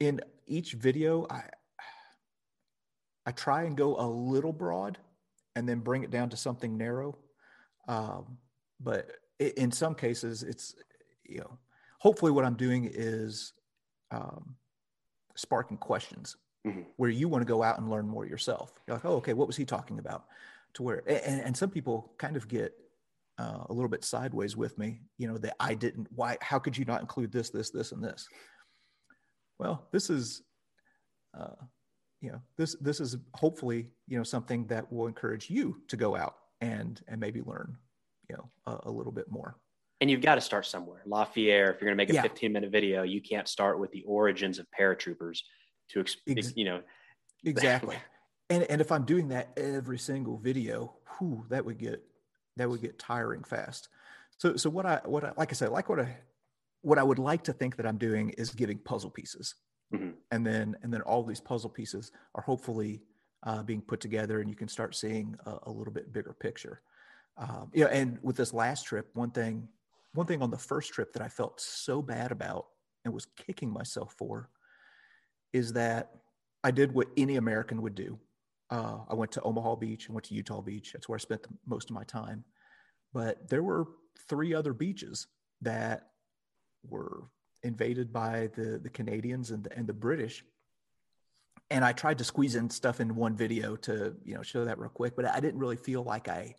in 0.00 0.20
each 0.46 0.72
video 0.72 1.26
i 1.30 1.42
i 3.26 3.32
try 3.32 3.64
and 3.64 3.76
go 3.76 3.96
a 3.98 4.06
little 4.06 4.52
broad 4.52 4.98
and 5.56 5.68
then 5.68 5.80
bring 5.80 6.04
it 6.04 6.10
down 6.10 6.28
to 6.28 6.36
something 6.36 6.76
narrow 6.76 7.16
um, 7.88 8.38
but 8.80 9.10
in 9.38 9.70
some 9.70 9.94
cases 9.94 10.42
it's 10.42 10.74
you 11.24 11.38
know 11.38 11.58
hopefully 11.98 12.32
what 12.32 12.44
i'm 12.44 12.54
doing 12.54 12.88
is 12.92 13.52
um, 14.10 14.54
sparking 15.34 15.76
questions 15.76 16.36
mm-hmm. 16.66 16.82
where 16.96 17.10
you 17.10 17.28
want 17.28 17.42
to 17.42 17.46
go 17.46 17.62
out 17.62 17.78
and 17.78 17.90
learn 17.90 18.06
more 18.06 18.26
yourself 18.26 18.72
you're 18.86 18.96
like 18.96 19.04
oh 19.04 19.16
okay 19.16 19.32
what 19.32 19.46
was 19.46 19.56
he 19.56 19.64
talking 19.64 19.98
about 19.98 20.26
to 20.74 20.82
where 20.82 21.02
and, 21.08 21.40
and 21.40 21.56
some 21.56 21.70
people 21.70 22.12
kind 22.18 22.36
of 22.36 22.48
get 22.48 22.74
uh, 23.38 23.64
a 23.68 23.72
little 23.72 23.88
bit 23.88 24.04
sideways 24.04 24.56
with 24.56 24.78
me, 24.78 25.00
you 25.18 25.26
know, 25.26 25.38
that 25.38 25.56
I 25.58 25.74
didn't, 25.74 26.08
why, 26.14 26.36
how 26.40 26.58
could 26.58 26.76
you 26.76 26.84
not 26.84 27.00
include 27.00 27.32
this, 27.32 27.50
this, 27.50 27.70
this, 27.70 27.92
and 27.92 28.02
this? 28.02 28.28
Well, 29.58 29.88
this 29.92 30.10
is, 30.10 30.42
uh, 31.38 31.56
you 32.20 32.30
know, 32.30 32.40
this, 32.56 32.76
this 32.80 33.00
is 33.00 33.16
hopefully, 33.34 33.88
you 34.06 34.16
know, 34.16 34.24
something 34.24 34.66
that 34.68 34.90
will 34.92 35.06
encourage 35.06 35.50
you 35.50 35.82
to 35.88 35.96
go 35.96 36.16
out 36.16 36.36
and, 36.60 37.00
and 37.08 37.20
maybe 37.20 37.42
learn, 37.42 37.76
you 38.28 38.36
know, 38.36 38.50
a, 38.66 38.88
a 38.88 38.90
little 38.90 39.12
bit 39.12 39.30
more. 39.30 39.56
And 40.00 40.10
you've 40.10 40.20
got 40.20 40.34
to 40.34 40.40
start 40.40 40.66
somewhere. 40.66 41.02
La 41.06 41.24
Fière, 41.24 41.72
if 41.72 41.80
you're 41.80 41.88
going 41.88 41.92
to 41.92 41.96
make 41.96 42.10
a 42.10 42.14
yeah. 42.14 42.22
15 42.22 42.52
minute 42.52 42.70
video, 42.70 43.02
you 43.04 43.20
can't 43.20 43.48
start 43.48 43.78
with 43.78 43.90
the 43.92 44.02
origins 44.06 44.58
of 44.58 44.66
paratroopers 44.78 45.40
to, 45.90 46.04
Ex- 46.28 46.52
you 46.56 46.64
know, 46.64 46.82
exactly. 47.44 47.96
and, 48.50 48.64
and 48.64 48.80
if 48.80 48.90
I'm 48.90 49.04
doing 49.04 49.28
that 49.28 49.52
every 49.56 49.98
single 49.98 50.38
video, 50.38 50.94
whew, 51.18 51.44
that 51.48 51.64
would 51.64 51.78
get 51.78 52.02
that 52.56 52.68
would 52.68 52.80
get 52.80 52.98
tiring 52.98 53.42
fast. 53.42 53.88
So, 54.38 54.56
so 54.56 54.70
what 54.70 54.86
I, 54.86 55.00
what 55.04 55.24
I, 55.24 55.32
like 55.36 55.50
I 55.50 55.54
said, 55.54 55.70
like 55.70 55.88
what 55.88 56.00
I, 56.00 56.16
what 56.82 56.98
I 56.98 57.02
would 57.02 57.18
like 57.18 57.42
to 57.44 57.52
think 57.52 57.76
that 57.76 57.86
I'm 57.86 57.98
doing 57.98 58.30
is 58.30 58.50
giving 58.50 58.78
puzzle 58.78 59.10
pieces. 59.10 59.54
Mm-hmm. 59.92 60.10
And 60.30 60.46
then, 60.46 60.76
and 60.82 60.92
then 60.92 61.00
all 61.02 61.22
these 61.22 61.40
puzzle 61.40 61.70
pieces 61.70 62.12
are 62.34 62.42
hopefully 62.42 63.02
uh, 63.44 63.62
being 63.62 63.80
put 63.80 64.00
together 64.00 64.40
and 64.40 64.48
you 64.48 64.56
can 64.56 64.68
start 64.68 64.94
seeing 64.94 65.36
a, 65.46 65.58
a 65.64 65.70
little 65.70 65.92
bit 65.92 66.12
bigger 66.12 66.34
picture. 66.38 66.80
Um, 67.36 67.70
yeah. 67.74 67.86
And 67.86 68.18
with 68.22 68.36
this 68.36 68.52
last 68.54 68.84
trip, 68.84 69.10
one 69.14 69.30
thing, 69.30 69.68
one 70.12 70.26
thing 70.26 70.42
on 70.42 70.50
the 70.50 70.58
first 70.58 70.92
trip 70.92 71.12
that 71.14 71.22
I 71.22 71.28
felt 71.28 71.60
so 71.60 72.00
bad 72.00 72.32
about 72.32 72.66
and 73.04 73.12
was 73.12 73.26
kicking 73.36 73.70
myself 73.70 74.14
for 74.16 74.48
is 75.52 75.72
that 75.72 76.10
I 76.62 76.70
did 76.70 76.92
what 76.92 77.08
any 77.16 77.36
American 77.36 77.82
would 77.82 77.94
do. 77.94 78.18
Uh, 78.70 78.98
I 79.08 79.14
went 79.14 79.32
to 79.32 79.42
Omaha 79.42 79.76
Beach. 79.76 80.06
and 80.06 80.14
went 80.14 80.24
to 80.24 80.34
Utah 80.34 80.62
Beach. 80.62 80.92
That's 80.92 81.08
where 81.08 81.16
I 81.16 81.20
spent 81.20 81.42
the, 81.42 81.50
most 81.66 81.90
of 81.90 81.94
my 81.94 82.04
time. 82.04 82.44
But 83.12 83.48
there 83.48 83.62
were 83.62 83.86
three 84.28 84.54
other 84.54 84.72
beaches 84.72 85.26
that 85.60 86.08
were 86.88 87.24
invaded 87.62 88.12
by 88.12 88.50
the, 88.54 88.78
the 88.82 88.90
Canadians 88.90 89.50
and 89.50 89.64
the, 89.64 89.76
and 89.76 89.86
the 89.86 89.92
British. 89.92 90.44
And 91.70 91.84
I 91.84 91.92
tried 91.92 92.18
to 92.18 92.24
squeeze 92.24 92.56
in 92.56 92.68
stuff 92.70 93.00
in 93.00 93.14
one 93.14 93.36
video 93.36 93.76
to, 93.76 94.14
you 94.24 94.34
know, 94.34 94.42
show 94.42 94.64
that 94.64 94.78
real 94.78 94.90
quick, 94.90 95.16
but 95.16 95.26
I 95.26 95.40
didn't 95.40 95.60
really 95.60 95.76
feel 95.76 96.02
like 96.02 96.28
I 96.28 96.54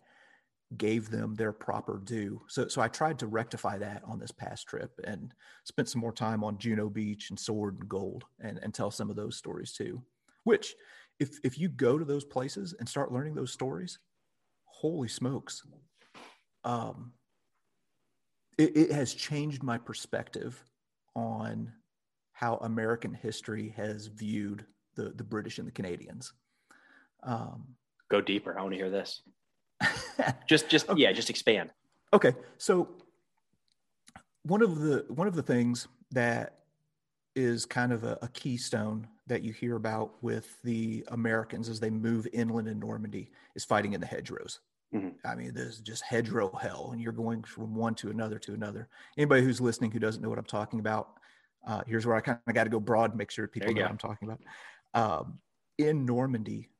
gave 0.76 1.10
them 1.10 1.34
their 1.34 1.52
proper 1.52 2.00
due. 2.04 2.42
So, 2.48 2.66
so 2.68 2.80
I 2.82 2.88
tried 2.88 3.18
to 3.20 3.26
rectify 3.26 3.78
that 3.78 4.02
on 4.04 4.18
this 4.18 4.32
past 4.32 4.66
trip 4.66 4.90
and 5.04 5.32
spent 5.64 5.88
some 5.88 6.00
more 6.00 6.12
time 6.12 6.42
on 6.42 6.58
Juno 6.58 6.88
Beach 6.88 7.30
and 7.30 7.38
Sword 7.38 7.78
and 7.80 7.88
Gold 7.88 8.24
and, 8.40 8.58
and 8.62 8.74
tell 8.74 8.90
some 8.90 9.08
of 9.08 9.16
those 9.16 9.36
stories 9.36 9.72
too, 9.72 10.02
which 10.44 10.74
if 11.20 11.38
if 11.44 11.58
you 11.58 11.68
go 11.68 11.98
to 11.98 12.04
those 12.04 12.24
places 12.24 12.74
and 12.78 12.88
start 12.88 13.12
learning 13.12 13.34
those 13.34 13.52
stories, 13.52 13.98
holy 14.64 15.08
smokes, 15.08 15.62
um, 16.64 17.12
it, 18.58 18.76
it 18.76 18.92
has 18.92 19.14
changed 19.14 19.62
my 19.62 19.78
perspective 19.78 20.62
on 21.14 21.72
how 22.32 22.56
American 22.56 23.14
history 23.14 23.72
has 23.76 24.08
viewed 24.08 24.66
the 24.96 25.10
the 25.10 25.24
British 25.24 25.58
and 25.58 25.66
the 25.66 25.72
Canadians. 25.72 26.32
Um, 27.22 27.76
go 28.10 28.20
deeper. 28.20 28.58
I 28.58 28.62
want 28.62 28.72
to 28.72 28.78
hear 28.78 28.90
this. 28.90 29.22
just 30.48 30.68
just 30.68 30.88
okay. 30.88 31.02
yeah, 31.02 31.12
just 31.12 31.30
expand. 31.30 31.70
Okay, 32.12 32.32
so 32.58 32.88
one 34.44 34.62
of 34.62 34.80
the 34.80 35.04
one 35.08 35.26
of 35.26 35.34
the 35.34 35.42
things 35.42 35.88
that 36.12 36.60
is 37.34 37.66
kind 37.66 37.92
of 37.92 38.04
a, 38.04 38.18
a, 38.22 38.28
keystone 38.28 39.06
that 39.26 39.42
you 39.42 39.52
hear 39.52 39.76
about 39.76 40.14
with 40.22 40.56
the 40.62 41.04
Americans 41.08 41.68
as 41.68 41.78
they 41.78 41.90
move 41.90 42.26
inland 42.32 42.66
in 42.66 42.78
Normandy 42.78 43.30
is 43.54 43.62
fighting 43.62 43.92
in 43.92 44.00
the 44.00 44.06
hedgerows. 44.06 44.60
Mm-hmm. 44.94 45.08
I 45.22 45.34
mean, 45.34 45.52
there's 45.52 45.80
just 45.80 46.02
hedgerow 46.02 46.50
hell, 46.54 46.90
and 46.92 47.00
you're 47.00 47.12
going 47.12 47.42
from 47.42 47.74
one 47.74 47.94
to 47.96 48.10
another 48.10 48.38
to 48.38 48.54
another. 48.54 48.88
Anybody 49.18 49.42
who's 49.42 49.60
listening 49.60 49.90
who 49.90 49.98
doesn't 49.98 50.22
know 50.22 50.30
what 50.30 50.38
I'm 50.38 50.44
talking 50.44 50.80
about, 50.80 51.10
uh, 51.66 51.82
here's 51.86 52.06
where 52.06 52.16
I 52.16 52.20
kind 52.20 52.38
of 52.46 52.54
got 52.54 52.64
to 52.64 52.70
go 52.70 52.80
broad, 52.80 53.14
make 53.14 53.30
sure 53.30 53.46
people 53.48 53.68
know 53.68 53.74
go. 53.74 53.82
what 53.82 53.90
I'm 53.90 53.98
talking 53.98 54.28
about. 54.28 54.40
Um, 54.94 55.38
in 55.78 56.06
Normandy, 56.06 56.70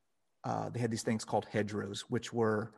uh, 0.44 0.70
they 0.70 0.78
had 0.78 0.90
these 0.90 1.02
things 1.02 1.24
called 1.24 1.46
hedgerows, 1.52 2.04
which 2.08 2.32
were 2.32 2.72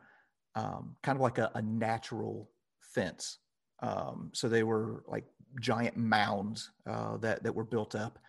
um, 0.59 0.95
kind 1.03 1.15
of 1.15 1.21
like 1.21 1.37
a, 1.37 1.51
a 1.55 1.61
natural 1.61 2.49
fence. 2.81 3.37
Um, 3.81 4.31
so 4.33 4.49
they 4.49 4.63
were 4.63 5.03
like 5.07 5.25
giant 5.61 5.95
mounds 5.95 6.71
uh, 6.87 7.17
that 7.17 7.43
that 7.43 7.55
were 7.55 7.63
built 7.63 7.95
up, 7.95 8.19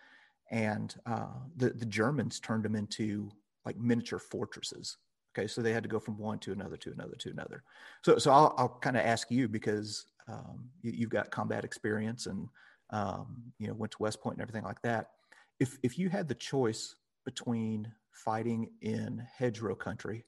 and 0.49 0.95
uh, 1.05 1.39
the 1.57 1.71
the 1.71 1.85
Germans 1.85 2.39
turned 2.39 2.63
them 2.63 2.75
into 2.75 3.29
like 3.65 3.77
miniature 3.77 4.19
fortresses. 4.19 4.97
Okay, 5.33 5.47
so 5.47 5.61
they 5.61 5.73
had 5.73 5.83
to 5.83 5.89
go 5.89 5.99
from 5.99 6.17
one 6.17 6.39
to 6.39 6.51
another 6.51 6.77
to 6.77 6.91
another 6.91 7.15
to 7.19 7.29
another. 7.29 7.63
So 8.03 8.17
so 8.17 8.31
I'll, 8.31 8.53
I'll 8.57 8.79
kind 8.81 8.95
of 8.97 9.05
ask 9.05 9.29
you 9.29 9.47
because 9.47 10.05
um, 10.27 10.69
you, 10.81 11.05
have 11.05 11.09
got 11.09 11.31
combat 11.31 11.65
experience 11.65 12.27
and 12.27 12.47
um, 12.91 13.43
you 13.59 13.67
know 13.67 13.73
went 13.73 13.91
to 13.91 13.97
West 14.01 14.21
Point 14.21 14.37
and 14.37 14.41
everything 14.41 14.63
like 14.63 14.81
that. 14.83 15.11
If 15.59 15.77
if 15.83 15.99
you 15.99 16.09
had 16.09 16.29
the 16.29 16.35
choice 16.35 16.95
between 17.25 17.91
fighting 18.11 18.69
in 18.81 19.25
hedgerow 19.37 19.75
country 19.75 20.25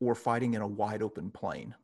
or 0.00 0.14
fighting 0.14 0.54
in 0.54 0.62
a 0.62 0.66
wide 0.66 1.02
open 1.02 1.30
plain, 1.30 1.74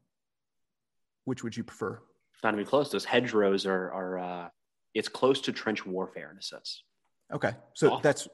which 1.24 1.42
would 1.42 1.56
you 1.56 1.64
prefer? 1.64 2.00
It's 2.34 2.42
Not 2.42 2.54
even 2.54 2.66
close. 2.66 2.90
Those 2.90 3.04
hedgerows 3.04 3.66
are 3.66 3.92
are 3.92 4.18
uh, 4.18 4.48
it's 4.94 5.08
close 5.08 5.40
to 5.42 5.52
trench 5.52 5.86
warfare 5.86 6.30
in 6.30 6.38
a 6.38 6.42
sense. 6.42 6.84
Okay, 7.32 7.52
so 7.74 8.00
that's 8.02 8.28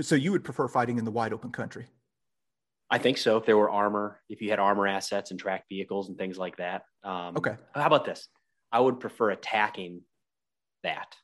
so 0.00 0.14
you 0.14 0.32
would 0.32 0.44
prefer 0.44 0.68
fighting 0.68 0.98
in 0.98 1.04
the 1.04 1.10
wide 1.10 1.32
open 1.32 1.50
country. 1.52 1.86
I 2.90 2.98
think 2.98 3.18
so. 3.18 3.36
If 3.38 3.46
there 3.46 3.56
were 3.56 3.70
armor, 3.70 4.20
if 4.28 4.42
you 4.42 4.50
had 4.50 4.58
armor 4.58 4.86
assets 4.86 5.30
and 5.30 5.40
tracked 5.40 5.68
vehicles 5.68 6.08
and 6.08 6.18
things 6.18 6.36
like 6.36 6.56
that. 6.58 6.82
Um, 7.02 7.36
okay. 7.36 7.56
How 7.74 7.86
about 7.86 8.04
this? 8.04 8.28
I 8.70 8.80
would 8.80 9.00
prefer 9.00 9.30
attacking 9.30 10.02
that. 10.82 11.16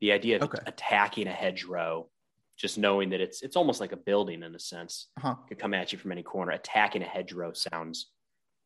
The 0.00 0.12
idea 0.12 0.36
of 0.36 0.42
okay. 0.42 0.58
attacking 0.66 1.28
a 1.28 1.32
hedgerow, 1.32 2.08
just 2.56 2.78
knowing 2.78 3.10
that 3.10 3.20
it's 3.20 3.42
it's 3.42 3.56
almost 3.56 3.80
like 3.80 3.92
a 3.92 3.96
building 3.96 4.42
in 4.42 4.54
a 4.54 4.58
sense, 4.58 5.08
uh-huh. 5.18 5.34
could 5.48 5.58
come 5.58 5.74
at 5.74 5.92
you 5.92 5.98
from 5.98 6.12
any 6.12 6.22
corner. 6.22 6.52
Attacking 6.52 7.02
a 7.02 7.06
hedgerow 7.06 7.52
sounds 7.52 8.10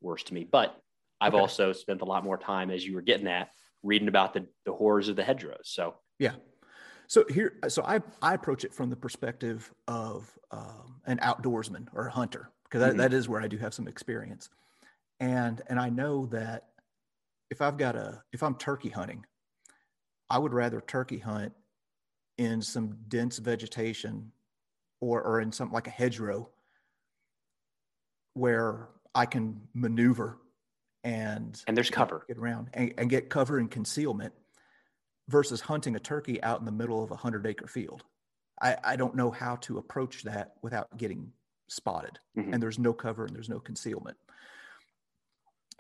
worse 0.00 0.22
to 0.24 0.34
me. 0.34 0.44
But 0.50 0.80
I've 1.20 1.34
okay. 1.34 1.40
also 1.40 1.72
spent 1.72 2.02
a 2.02 2.04
lot 2.04 2.24
more 2.24 2.38
time, 2.38 2.70
as 2.70 2.86
you 2.86 2.94
were 2.94 3.02
getting 3.02 3.26
at, 3.26 3.50
reading 3.82 4.08
about 4.08 4.34
the, 4.34 4.46
the 4.64 4.72
horrors 4.72 5.08
of 5.08 5.16
the 5.16 5.24
hedgerows. 5.24 5.64
So 5.64 5.94
yeah. 6.18 6.32
So 7.10 7.24
here, 7.30 7.54
so 7.68 7.82
I, 7.84 8.00
I 8.20 8.34
approach 8.34 8.64
it 8.64 8.74
from 8.74 8.90
the 8.90 8.96
perspective 8.96 9.72
of 9.86 10.30
um, 10.50 11.00
an 11.06 11.18
outdoorsman 11.22 11.86
or 11.94 12.06
a 12.06 12.10
hunter, 12.10 12.50
because 12.64 12.80
that, 12.80 12.90
mm-hmm. 12.90 12.98
that 12.98 13.14
is 13.14 13.30
where 13.30 13.40
I 13.40 13.48
do 13.48 13.56
have 13.56 13.72
some 13.72 13.88
experience. 13.88 14.50
And, 15.18 15.62
and 15.68 15.80
I 15.80 15.88
know 15.88 16.26
that 16.26 16.66
if 17.50 17.62
I've 17.62 17.78
got 17.78 17.96
a, 17.96 18.22
if 18.34 18.42
I'm 18.42 18.56
turkey 18.56 18.90
hunting, 18.90 19.24
I 20.28 20.36
would 20.36 20.52
rather 20.52 20.82
turkey 20.82 21.16
hunt 21.18 21.54
in 22.38 22.62
some 22.62 22.96
dense 23.08 23.38
vegetation 23.38 24.32
or, 25.00 25.22
or 25.22 25.40
in 25.40 25.52
something 25.52 25.74
like 25.74 25.86
a 25.86 25.90
hedgerow 25.90 26.48
where 28.34 28.88
I 29.14 29.26
can 29.26 29.60
maneuver 29.74 30.38
and 31.04 31.60
and 31.66 31.76
there's 31.76 31.90
cover 31.90 32.24
get 32.26 32.38
around 32.38 32.70
and, 32.74 32.92
and 32.98 33.08
get 33.08 33.28
cover 33.28 33.58
and 33.58 33.70
concealment 33.70 34.32
versus 35.28 35.60
hunting 35.60 35.94
a 35.94 36.00
turkey 36.00 36.42
out 36.42 36.58
in 36.58 36.64
the 36.64 36.72
middle 36.72 37.02
of 37.04 37.10
a 37.10 37.16
hundred 37.16 37.46
acre 37.46 37.66
field. 37.66 38.02
I, 38.60 38.76
I 38.82 38.96
don't 38.96 39.14
know 39.14 39.30
how 39.30 39.56
to 39.56 39.78
approach 39.78 40.24
that 40.24 40.54
without 40.62 40.96
getting 40.96 41.32
spotted. 41.68 42.18
Mm-hmm. 42.36 42.54
And 42.54 42.62
there's 42.62 42.78
no 42.78 42.92
cover 42.92 43.26
and 43.26 43.34
there's 43.36 43.48
no 43.48 43.60
concealment. 43.60 44.16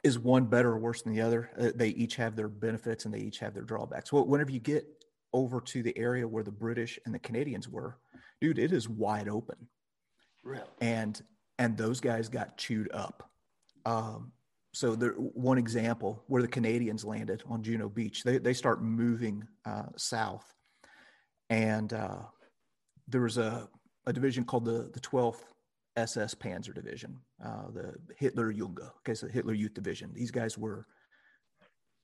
Is 0.04 0.18
one 0.18 0.44
better 0.44 0.70
or 0.70 0.78
worse 0.78 1.02
than 1.02 1.12
the 1.12 1.22
other? 1.22 1.50
Uh, 1.58 1.70
they 1.74 1.88
each 1.88 2.16
have 2.16 2.36
their 2.36 2.48
benefits 2.48 3.04
and 3.04 3.12
they 3.12 3.18
each 3.18 3.40
have 3.40 3.54
their 3.54 3.64
drawbacks. 3.64 4.12
Well, 4.12 4.26
whenever 4.26 4.52
you 4.52 4.60
get 4.60 4.97
over 5.32 5.60
to 5.60 5.82
the 5.82 5.96
area 5.98 6.26
where 6.26 6.44
the 6.44 6.50
British 6.50 6.98
and 7.04 7.14
the 7.14 7.18
Canadians 7.18 7.68
were, 7.68 7.98
dude, 8.40 8.58
it 8.58 8.72
is 8.72 8.88
wide 8.88 9.28
open. 9.28 9.56
Really? 10.44 10.66
And 10.80 11.20
and 11.58 11.76
those 11.76 12.00
guys 12.00 12.28
got 12.28 12.56
chewed 12.56 12.90
up. 12.92 13.30
Um, 13.84 14.32
so 14.72 14.94
there, 14.94 15.12
one 15.12 15.58
example 15.58 16.22
where 16.28 16.42
the 16.42 16.48
Canadians 16.48 17.04
landed 17.04 17.42
on 17.48 17.62
Juno 17.62 17.88
Beach, 17.88 18.22
they, 18.22 18.38
they 18.38 18.52
start 18.52 18.82
moving 18.82 19.46
uh, 19.64 19.86
south. 19.96 20.54
And 21.50 21.92
uh, 21.92 22.22
there 23.08 23.22
was 23.22 23.38
a, 23.38 23.68
a 24.06 24.12
division 24.12 24.44
called 24.44 24.66
the, 24.66 24.90
the 24.92 25.00
12th 25.00 25.40
SS 25.96 26.34
Panzer 26.34 26.74
Division, 26.74 27.18
uh, 27.44 27.70
the 27.74 27.94
Hitler 28.16 28.52
Junge, 28.52 28.88
okay, 28.98 29.14
so 29.14 29.26
Hitler 29.26 29.54
Youth 29.54 29.74
Division. 29.74 30.12
These 30.14 30.30
guys 30.30 30.56
were 30.56 30.86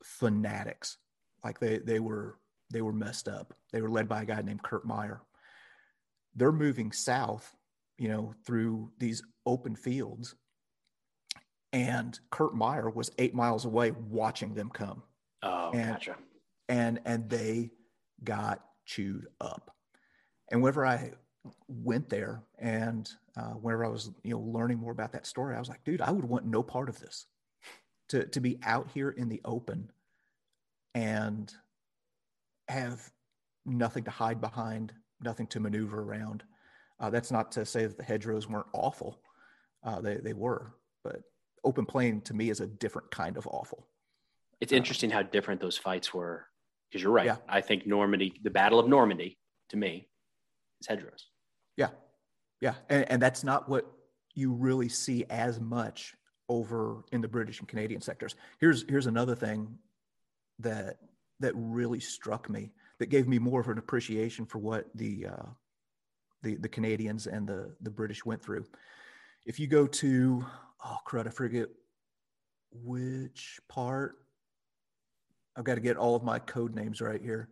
fanatics. 0.03 0.97
Like 1.45 1.61
they, 1.61 1.79
they 1.79 2.01
were, 2.01 2.39
they 2.71 2.83
were 2.83 2.93
messed 2.93 3.29
up. 3.29 3.55
They 3.73 3.83
were 3.83 3.91
led 3.91 4.09
by 4.09 4.23
a 4.23 4.27
guy 4.27 4.41
named 4.43 4.63
Kurt 4.63 4.85
Meyer. 4.85 5.21
They're 6.35 6.53
moving 6.53 6.93
south, 6.93 7.55
you 7.99 8.09
know, 8.09 8.35
through 8.45 8.91
these 8.99 9.23
open 9.47 9.77
fields 9.77 10.35
and 11.75 12.19
Kurt 12.31 12.55
Meyer 12.55 12.89
was 12.89 13.11
eight 13.19 13.35
miles 13.35 13.65
away 13.65 13.91
watching 13.91 14.55
them 14.55 14.71
come. 14.71 15.03
Oh, 15.43 15.73
and, 15.73 15.93
gotcha. 15.95 16.15
And 16.69 17.01
and 17.05 17.29
they 17.29 17.73
got 18.23 18.65
chewed 18.87 19.27
up. 19.41 19.73
And 20.51 20.63
whenever 20.63 20.87
I 20.87 21.11
went 21.67 22.09
there, 22.09 22.45
and 22.61 23.11
uh, 23.37 23.55
whenever 23.55 23.85
I 23.85 23.89
was 23.89 24.13
you 24.23 24.31
know 24.31 24.39
learning 24.39 24.79
more 24.79 24.93
about 24.93 25.13
that 25.13 25.27
story, 25.27 25.57
I 25.57 25.59
was 25.59 25.69
like, 25.69 25.83
dude, 25.83 26.01
I 26.01 26.13
would 26.13 26.25
want 26.25 26.47
no 26.47 26.63
part 26.63 26.89
of 26.89 27.01
this. 27.01 27.27
To 28.11 28.25
to 28.25 28.41
be 28.41 28.61
out 28.63 28.89
here 28.95 29.11
in 29.11 29.29
the 29.29 29.41
open, 29.45 29.91
and 30.95 31.53
have 32.69 33.11
nothing 33.67 34.05
to 34.05 34.11
hide 34.11 34.41
behind, 34.41 34.93
nothing 35.21 35.47
to 35.49 35.61
maneuver 35.61 36.03
around. 36.03 36.43
Uh, 37.01 37.11
that's 37.11 37.31
not 37.31 37.53
to 37.53 37.67
say 37.67 37.87
that 37.87 37.97
the 37.97 38.05
hedgerows 38.05 38.49
weren't 38.49 38.67
awful. 38.73 39.21
Uh, 39.83 40.01
they 40.01 40.17
they 40.17 40.33
were, 40.33 40.75
but 41.03 41.23
open 41.65 41.85
plain 41.85 42.21
to 42.23 42.35
me 42.35 42.51
is 42.51 42.61
a 42.61 42.67
different 42.67 43.11
kind 43.11 43.37
of 43.37 43.47
awful. 43.47 43.87
It's 44.61 44.73
um, 44.73 44.79
interesting 44.79 45.11
how 45.11 45.23
different 45.23 45.61
those 45.61 45.77
fights 45.77 46.15
were. 46.15 46.47
Because 46.89 47.03
you're 47.03 47.13
right. 47.13 47.27
Yeah. 47.27 47.39
I 47.49 47.61
think 47.61 47.87
Normandy, 47.87 48.35
the 48.45 48.51
Battle 48.51 48.79
of 48.79 48.89
Normandy, 48.89 49.37
to 49.71 49.77
me, 49.77 50.07
is 50.81 50.87
hedgerows. 50.87 51.27
Yeah, 51.77 51.89
yeah, 52.61 52.75
and, 52.89 53.11
and 53.11 53.23
that's 53.23 53.43
not 53.43 53.69
what 53.69 53.91
you 54.35 54.53
really 54.53 54.89
see 54.89 55.25
as 55.29 55.61
much 55.61 56.15
over 56.49 57.05
in 57.13 57.21
the 57.21 57.29
British 57.29 57.59
and 57.59 57.69
Canadian 57.69 58.01
sectors. 58.01 58.37
Here's 58.61 58.85
here's 58.89 59.07
another 59.07 59.35
thing 59.35 59.79
that 60.61 60.99
that 61.41 61.53
really 61.55 62.01
struck 62.01 62.49
me 62.49 62.73
that 62.99 63.07
gave 63.07 63.27
me 63.27 63.39
more 63.39 63.61
of 63.61 63.69
an 63.69 63.79
appreciation 63.79 64.47
for 64.47 64.59
what 64.59 64.87
the 64.95 65.27
uh, 65.27 65.47
the 66.43 66.57
the 66.57 66.69
Canadians 66.69 67.27
and 67.27 67.47
the 67.47 67.75
the 67.81 67.91
British 67.91 68.25
went 68.25 68.43
through. 68.43 68.65
If 69.47 69.59
you 69.59 69.67
go 69.67 69.87
to 69.87 70.45
oh 70.85 70.97
crud, 71.07 71.27
I 71.27 71.31
forget 71.31 71.69
which 72.73 73.61
part. 73.69 74.17
I've 75.57 75.65
got 75.65 75.77
to 75.77 75.81
get 75.81 75.97
all 75.97 76.17
of 76.17 76.25
my 76.25 76.39
code 76.39 76.75
names 76.75 77.01
right 77.01 77.21
here. 77.21 77.49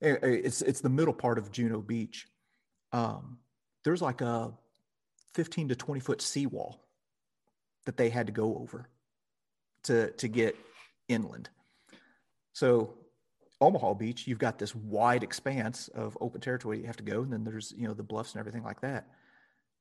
It's 0.00 0.62
it's 0.62 0.80
the 0.80 0.88
middle 0.88 1.14
part 1.14 1.38
of 1.38 1.50
Juno 1.50 1.80
Beach. 1.80 2.26
Um, 2.92 3.38
there's 3.84 4.02
like 4.02 4.20
a 4.20 4.52
15 5.34 5.68
to 5.68 5.76
20 5.76 6.00
foot 6.00 6.22
seawall 6.22 6.84
that 7.84 7.96
they 7.96 8.10
had 8.10 8.26
to 8.26 8.32
go 8.32 8.58
over 8.58 8.88
to 9.84 10.10
to 10.12 10.28
get 10.28 10.56
inland. 11.08 11.48
So 12.56 12.94
Omaha 13.60 13.92
Beach, 13.92 14.26
you've 14.26 14.38
got 14.38 14.58
this 14.58 14.74
wide 14.74 15.22
expanse 15.22 15.88
of 15.88 16.16
open 16.22 16.40
territory 16.40 16.78
you 16.78 16.86
have 16.86 16.96
to 16.96 17.02
go, 17.02 17.20
and 17.20 17.30
then 17.30 17.44
there's 17.44 17.74
you 17.76 17.86
know 17.86 17.92
the 17.92 18.02
bluffs 18.02 18.32
and 18.32 18.40
everything 18.40 18.62
like 18.62 18.80
that. 18.80 19.08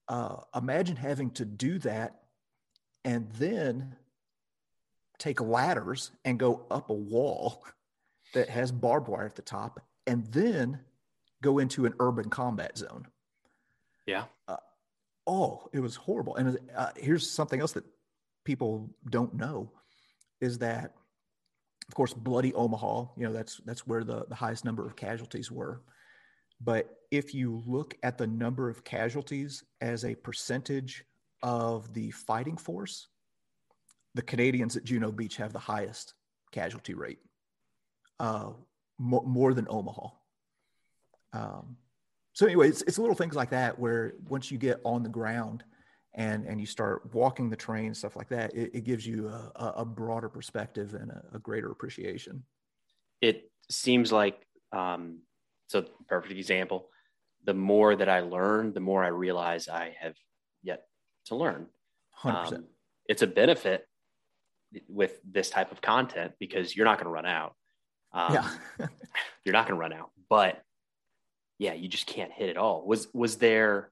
Uh, 0.09 0.41
imagine 0.53 0.97
having 0.97 1.32
to 1.32 1.45
do 1.45 1.80
that 1.80 2.19
and 3.05 3.32
then 3.39 3.95
take 5.19 5.39
ladders 5.39 6.11
and 6.26 6.38
go 6.38 6.65
up 6.69 6.89
a 6.89 6.93
wall 6.93 7.63
that 8.34 8.49
has 8.49 8.73
barbed 8.73 9.07
wire 9.07 9.26
at 9.26 9.36
the 9.36 9.41
top 9.41 9.80
and 10.05 10.28
then 10.34 10.82
go 11.41 11.59
into 11.59 11.86
an 11.86 11.93
urban 12.01 12.30
combat 12.30 12.78
zone. 12.78 13.07
Yeah. 14.05 14.26
Uh, 14.49 14.57
oh, 15.26 15.69
it 15.71 15.80
was 15.80 15.95
horrible. 15.95 16.36
And 16.36 16.59
uh, 16.76 16.89
here's 16.97 17.30
something 17.30 17.61
else 17.61 17.71
that 17.71 17.86
people 18.43 18.93
don't 19.09 19.34
know 19.34 19.71
is 20.41 20.57
that, 20.57 20.93
of 21.88 21.95
course, 21.95 22.13
bloody 22.13 22.53
Omaha, 22.53 23.05
you 23.15 23.25
know, 23.25 23.33
that's, 23.33 23.61
that's 23.65 23.86
where 23.86 24.03
the, 24.03 24.25
the 24.27 24.36
highest 24.36 24.65
number 24.65 24.86
of 24.86 24.95
casualties 24.95 25.51
were. 25.51 25.81
But 26.61 26.89
if 27.11 27.33
you 27.33 27.61
look 27.65 27.95
at 28.01 28.17
the 28.17 28.27
number 28.27 28.69
of 28.69 28.83
casualties 28.83 29.63
as 29.81 30.05
a 30.05 30.15
percentage 30.15 31.03
of 31.43 31.93
the 31.93 32.11
fighting 32.11 32.57
force, 32.57 33.07
the 34.15 34.21
Canadians 34.21 34.77
at 34.77 34.83
Juno 34.83 35.11
Beach 35.11 35.36
have 35.36 35.53
the 35.53 35.59
highest 35.59 36.13
casualty 36.51 36.93
rate, 36.93 37.19
uh, 38.19 38.51
more, 38.97 39.23
more, 39.23 39.53
than 39.53 39.67
Omaha. 39.69 40.07
Um, 41.33 41.77
so 42.33 42.45
anyway, 42.45 42.69
it's, 42.69 42.81
it's 42.83 42.97
little 42.97 43.15
things 43.15 43.36
like 43.36 43.49
that 43.49 43.77
where 43.77 44.13
once 44.29 44.49
you 44.49 44.57
get 44.57 44.79
on 44.86 45.03
the 45.03 45.09
ground 45.09 45.63
and 46.16 46.45
and 46.45 46.59
you 46.59 46.66
start 46.66 47.13
walking 47.13 47.49
the 47.49 47.55
train 47.55 47.93
stuff 47.93 48.16
like 48.16 48.30
that, 48.30 48.53
it, 48.55 48.72
it 48.74 48.84
gives 48.84 49.05
you 49.05 49.28
a, 49.28 49.74
a, 49.78 49.86
broader 49.86 50.30
perspective 50.30 50.93
and 50.93 51.11
a, 51.11 51.24
a, 51.34 51.39
greater 51.39 51.72
appreciation. 51.72 52.43
It 53.22 53.51
seems 53.70 54.11
like 54.11 54.45
um, 54.72 55.20
so 55.68 55.86
perfect 56.07 56.34
example. 56.34 56.89
The 57.43 57.53
more 57.53 57.95
that 57.95 58.09
I 58.09 58.22
learn, 58.22 58.74
the 58.74 58.80
more 58.80 59.03
I 59.03 59.09
realize 59.09 59.68
I 59.68 59.95
have 59.99 60.16
yet 60.63 60.86
to 61.26 61.36
learn. 61.36 61.68
Um, 62.24 62.66
it's 63.07 63.22
a 63.22 63.28
benefit 63.28 63.86
with 64.88 65.20
this 65.30 65.49
type 65.49 65.72
of 65.72 65.82
content 65.82 66.34
because 66.39 66.76
you're 66.76 66.86
not 66.86 66.97
going 66.97 67.05
to 67.05 67.11
run 67.11 67.26
out. 67.26 67.55
Um, 68.13 68.34
yeah. 68.34 68.49
you're 69.45 69.53
not 69.53 69.68
going 69.68 69.78
to 69.78 69.82
run 69.82 69.93
out, 69.93 70.11
but 70.30 70.61
yeah, 71.59 71.74
you 71.74 71.88
just 71.88 72.07
can't 72.07 72.32
hit 72.32 72.49
it 72.49 72.57
all. 72.57 72.86
Was, 72.86 73.07
was 73.13 73.38
there, 73.38 73.91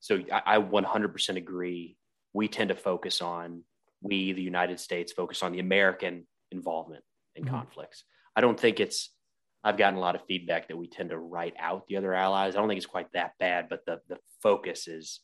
so 0.00 0.20
I, 0.32 0.56
I 0.56 0.58
100% 0.58 1.36
agree. 1.36 1.96
We 2.32 2.48
tend 2.48 2.68
to 2.68 2.74
focus 2.74 3.20
on, 3.20 3.62
we, 4.02 4.32
the 4.32 4.42
United 4.42 4.80
States, 4.80 5.12
focus 5.12 5.42
on 5.42 5.52
the 5.52 5.60
American 5.60 6.26
involvement 6.50 7.04
in 7.36 7.44
mm-hmm. 7.44 7.54
conflicts. 7.54 8.04
I 8.34 8.40
don't 8.40 8.58
think 8.58 8.80
it's, 8.80 9.10
I've 9.62 9.76
gotten 9.76 9.98
a 9.98 10.00
lot 10.00 10.14
of 10.14 10.22
feedback 10.26 10.68
that 10.68 10.76
we 10.76 10.88
tend 10.88 11.10
to 11.10 11.18
write 11.18 11.54
out 11.58 11.86
the 11.86 11.98
other 11.98 12.14
allies. 12.14 12.56
I 12.56 12.58
don't 12.58 12.68
think 12.68 12.78
it's 12.78 12.86
quite 12.86 13.12
that 13.12 13.32
bad, 13.38 13.68
but 13.68 13.84
the, 13.86 14.00
the 14.08 14.16
focus 14.42 14.88
is, 14.88 15.20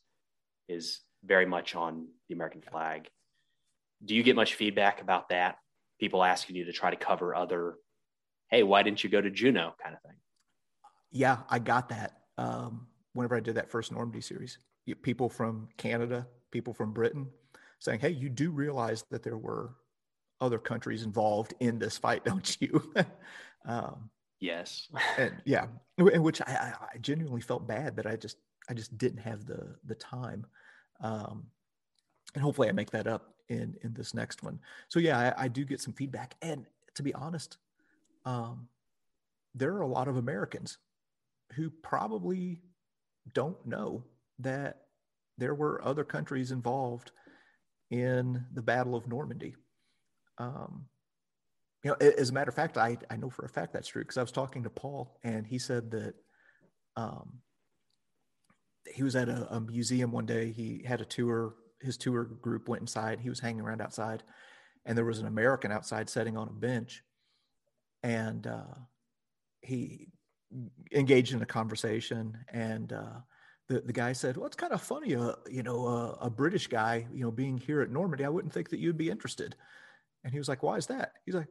is 0.69 1.01
very 1.25 1.47
much 1.47 1.75
on 1.75 2.09
the 2.29 2.35
American 2.35 2.61
flag. 2.61 3.09
Do 4.05 4.15
you 4.15 4.23
get 4.23 4.37
much 4.37 4.55
feedback 4.55 5.01
about 5.01 5.31
that? 5.31 5.57
People 5.99 6.23
asking 6.23 6.57
you 6.57 6.67
to 6.67 6.73
try 6.73 6.91
to 6.91 6.97
cover 6.97 7.35
other, 7.35 7.77
hey, 8.51 8.63
why 8.63 8.83
didn't 8.83 9.03
you 9.03 9.09
go 9.09 9.23
to 9.23 9.31
Juno 9.31 9.75
kind 9.83 9.95
of 9.95 10.03
thing? 10.03 10.19
Yeah, 11.11 11.39
I 11.49 11.61
got 11.61 11.89
that. 11.89 12.19
Um, 12.37 12.89
whenever 13.17 13.37
I 13.37 13.41
did 13.41 13.57
that 13.57 13.71
first 13.71 13.93
Normandy 13.93 14.21
series, 14.21 14.59
people 15.03 15.29
from 15.29 15.69
Canada, 15.77 16.27
people 16.51 16.73
from 16.73 16.93
Britain 16.93 17.29
saying, 17.79 18.01
hey, 18.01 18.11
you 18.11 18.29
do 18.29 18.51
realize 18.51 19.05
that 19.11 19.23
there 19.23 19.37
were 19.37 19.75
other 20.41 20.59
countries 20.59 21.03
involved 21.03 21.55
in 21.61 21.79
this 21.79 21.99
fight, 21.99 22.25
don't 22.27 22.57
you? 22.61 22.93
um, 23.67 24.11
yes. 24.41 24.89
and 25.19 25.35
yeah, 25.45 25.67
in 25.99 26.23
which 26.23 26.41
I, 26.43 26.73
I 26.95 26.99
genuinely 26.99 27.41
felt 27.41 27.67
bad 27.67 27.97
that 27.97 28.07
I 28.07 28.17
just 28.17 28.37
I 28.69 28.75
just 28.75 28.97
didn't 28.99 29.21
have 29.21 29.47
the 29.47 29.77
the 29.85 29.95
time 29.95 30.47
um, 31.01 31.47
and 32.35 32.43
hopefully 32.43 32.69
I 32.69 32.73
make 32.73 32.91
that 32.91 33.07
up 33.07 33.35
in 33.49 33.77
in 33.83 33.95
this 33.95 34.15
next 34.15 34.43
one. 34.43 34.61
So 34.89 34.99
yeah, 34.99 35.35
I, 35.37 35.45
I 35.45 35.49
do 35.49 35.65
get 35.65 35.81
some 35.81 35.93
feedback, 35.93 36.35
and 36.43 36.67
to 36.95 37.03
be 37.03 37.15
honest, 37.15 37.59
um, 38.25 38.69
there 39.55 39.75
are 39.75 39.83
a 39.83 39.87
lot 39.87 40.09
of 40.09 40.17
Americans 40.17 40.79
who 41.55 41.71
probably 41.71 42.61
don't 43.33 43.65
know 43.67 44.05
that 44.39 44.83
there 45.39 45.55
were 45.55 45.85
other 45.85 46.05
countries 46.05 46.51
involved 46.51 47.11
in 47.91 48.45
the 48.55 48.63
Battle 48.63 48.95
of 48.95 49.07
Normandy. 49.07 49.55
Um, 50.39 50.87
you 51.83 51.91
know, 51.91 51.97
as 51.97 52.31
a 52.31 52.33
matter 52.33 52.49
of 52.49 52.55
fact, 52.55 52.77
I, 52.77 52.97
I 53.11 53.17
know 53.17 53.31
for 53.31 53.45
a 53.45 53.49
fact 53.49 53.73
that's 53.73 53.89
true 53.89 54.03
because 54.03 54.17
I 54.17 54.23
was 54.23 54.33
talking 54.33 54.65
to 54.65 54.71
Paul 54.71 55.21
and 55.23 55.47
he 55.47 55.59
said 55.59 55.91
that 55.93 56.15
um, 56.97 57.41
he 58.93 59.03
was 59.03 59.17
at 59.17 59.29
a, 59.29 59.47
a, 59.55 59.61
museum 59.61 60.11
one 60.11 60.27
day. 60.27 60.53
He 60.53 60.83
had 60.85 61.01
a 61.01 61.05
tour. 61.05 61.55
His 61.81 61.97
tour 61.97 62.25
group 62.25 62.69
went 62.69 62.81
inside. 62.81 63.21
He 63.21 63.29
was 63.29 63.41
hanging 63.41 63.61
around 63.61 63.83
outside, 63.83 64.23
and 64.85 64.97
there 64.97 65.05
was 65.05 65.19
an 65.19 65.27
American 65.27 65.71
outside 65.71 66.09
sitting 66.09 66.37
on 66.37 66.49
a 66.49 66.53
bench, 66.53 67.03
and 68.03 68.47
uh, 68.47 68.75
he 69.61 70.09
engaged 70.93 71.33
in 71.33 71.43
a 71.43 71.47
conversation. 71.47 72.37
And 72.53 72.93
uh, 72.93 73.21
the 73.69 73.81
the 73.81 73.93
guy 73.93 74.13
said, 74.13 74.37
"Well, 74.37 74.47
it's 74.47 74.57
kind 74.57 74.73
of 74.73 74.83
funny, 74.83 75.17
uh, 75.17 75.33
you 75.51 75.63
know, 75.63 75.87
uh, 75.87 76.17
a 76.21 76.31
British 76.31 76.67
guy, 76.67 77.07
you 77.13 77.25
know, 77.25 77.31
being 77.31 77.59
here 77.59 77.81
at 77.83 77.91
Normandy. 77.91 78.25
I 78.25 78.29
wouldn't 78.29 78.53
think 78.53 78.71
that 78.71 78.81
you'd 78.81 78.99
be 78.99 79.11
interested." 79.11 79.57
And 80.25 80.33
he 80.33 80.39
was 80.39 80.49
like, 80.49 80.63
"Why 80.63 80.77
is 80.77 80.87
that?" 80.87 81.13
He's 81.25 81.35
like, 81.35 81.49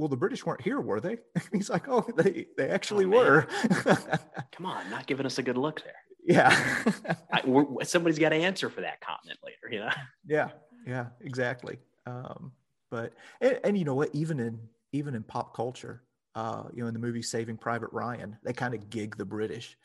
well, 0.00 0.08
the 0.08 0.16
British 0.16 0.46
weren't 0.46 0.62
here, 0.62 0.80
were 0.80 0.98
they? 0.98 1.18
He's 1.52 1.68
like, 1.68 1.86
oh, 1.86 2.06
they 2.16 2.46
they 2.56 2.70
actually 2.70 3.04
oh, 3.04 3.08
were. 3.08 3.46
Come 4.52 4.64
on, 4.64 4.88
not 4.90 5.06
giving 5.06 5.26
us 5.26 5.38
a 5.38 5.42
good 5.42 5.58
look 5.58 5.82
there. 5.84 5.94
Yeah, 6.22 6.84
I, 7.32 7.42
somebody's 7.82 8.18
got 8.18 8.28
to 8.28 8.36
answer 8.36 8.68
for 8.68 8.82
that 8.82 9.00
comment 9.00 9.38
later, 9.42 9.72
you 9.72 9.80
know. 9.80 9.90
Yeah, 10.24 10.50
yeah, 10.86 11.06
exactly. 11.22 11.78
Um, 12.06 12.52
but 12.90 13.14
and, 13.40 13.58
and, 13.64 13.78
you 13.78 13.86
know 13.86 13.94
what? 13.94 14.14
Even 14.14 14.38
in 14.38 14.60
even 14.92 15.14
in 15.14 15.22
pop 15.22 15.56
culture, 15.56 16.02
uh, 16.34 16.64
you 16.72 16.82
know, 16.82 16.88
in 16.88 16.94
the 16.94 17.00
movie 17.00 17.22
Saving 17.22 17.56
Private 17.56 17.90
Ryan, 17.92 18.36
they 18.42 18.52
kind 18.52 18.74
of 18.74 18.90
gig 18.90 19.16
the 19.16 19.24
British. 19.24 19.76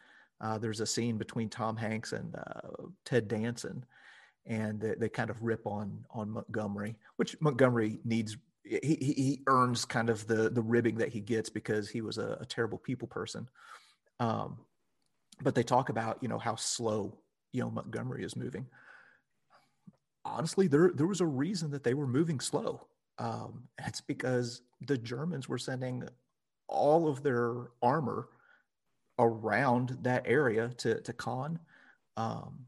Uh, 0.41 0.57
there's 0.57 0.81
a 0.81 0.85
scene 0.85 1.17
between 1.17 1.49
Tom 1.49 1.75
Hanks 1.75 2.11
and 2.11 2.35
uh, 2.35 2.85
Ted 3.05 3.27
Danson, 3.27 3.83
and 4.45 4.79
they, 4.79 4.93
they, 4.95 5.09
kind 5.09 5.29
of 5.29 5.41
rip 5.41 5.65
on 5.65 6.05
on 6.11 6.29
Montgomery, 6.29 6.97
which 7.15 7.39
Montgomery 7.41 7.99
needs 8.03 8.37
he, 8.63 8.95
he 8.99 9.41
earns 9.47 9.85
kind 9.85 10.09
of 10.09 10.27
the 10.27 10.49
the 10.49 10.61
ribbing 10.61 10.97
that 10.97 11.09
he 11.09 11.19
gets 11.19 11.49
because 11.49 11.89
he 11.89 12.01
was 12.01 12.17
a, 12.17 12.37
a 12.41 12.45
terrible 12.45 12.77
people 12.77 13.07
person. 13.07 13.47
Um, 14.19 14.57
but 15.41 15.55
they 15.55 15.63
talk 15.63 15.89
about 15.89 16.19
you 16.21 16.27
know 16.27 16.39
how 16.39 16.55
slow 16.55 17.17
you 17.51 17.61
know 17.61 17.71
Montgomery 17.71 18.23
is 18.23 18.35
moving. 18.35 18.65
Honestly, 20.25 20.67
there 20.67 20.91
there 20.93 21.07
was 21.07 21.21
a 21.21 21.25
reason 21.25 21.71
that 21.71 21.83
they 21.83 21.93
were 21.93 22.07
moving 22.07 22.39
slow. 22.39 22.87
Um, 23.17 23.63
it's 23.85 24.01
because 24.01 24.61
the 24.81 24.97
Germans 24.97 25.47
were 25.47 25.57
sending 25.57 26.07
all 26.67 27.07
of 27.07 27.23
their 27.23 27.71
armor 27.81 28.27
around 29.19 29.97
that 30.01 30.23
area 30.25 30.69
to 30.77 31.01
to 31.01 31.13
Caen. 31.13 31.59
Um, 32.17 32.65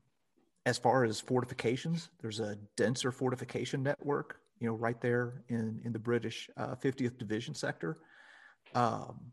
as 0.66 0.78
far 0.78 1.06
as 1.06 1.22
fortifications, 1.22 2.10
there's 2.22 2.42
a 2.42 2.58
denser 2.76 3.12
fortification 3.12 3.84
network 3.84 4.42
you 4.60 4.68
know, 4.68 4.76
right 4.76 5.00
there 5.02 5.44
in 5.50 5.82
in 5.86 5.94
the 5.94 6.00
British 6.00 6.50
uh, 6.58 6.76
50th 6.76 7.18
Division 7.18 7.54
sector. 7.54 7.98
Um, 8.74 9.32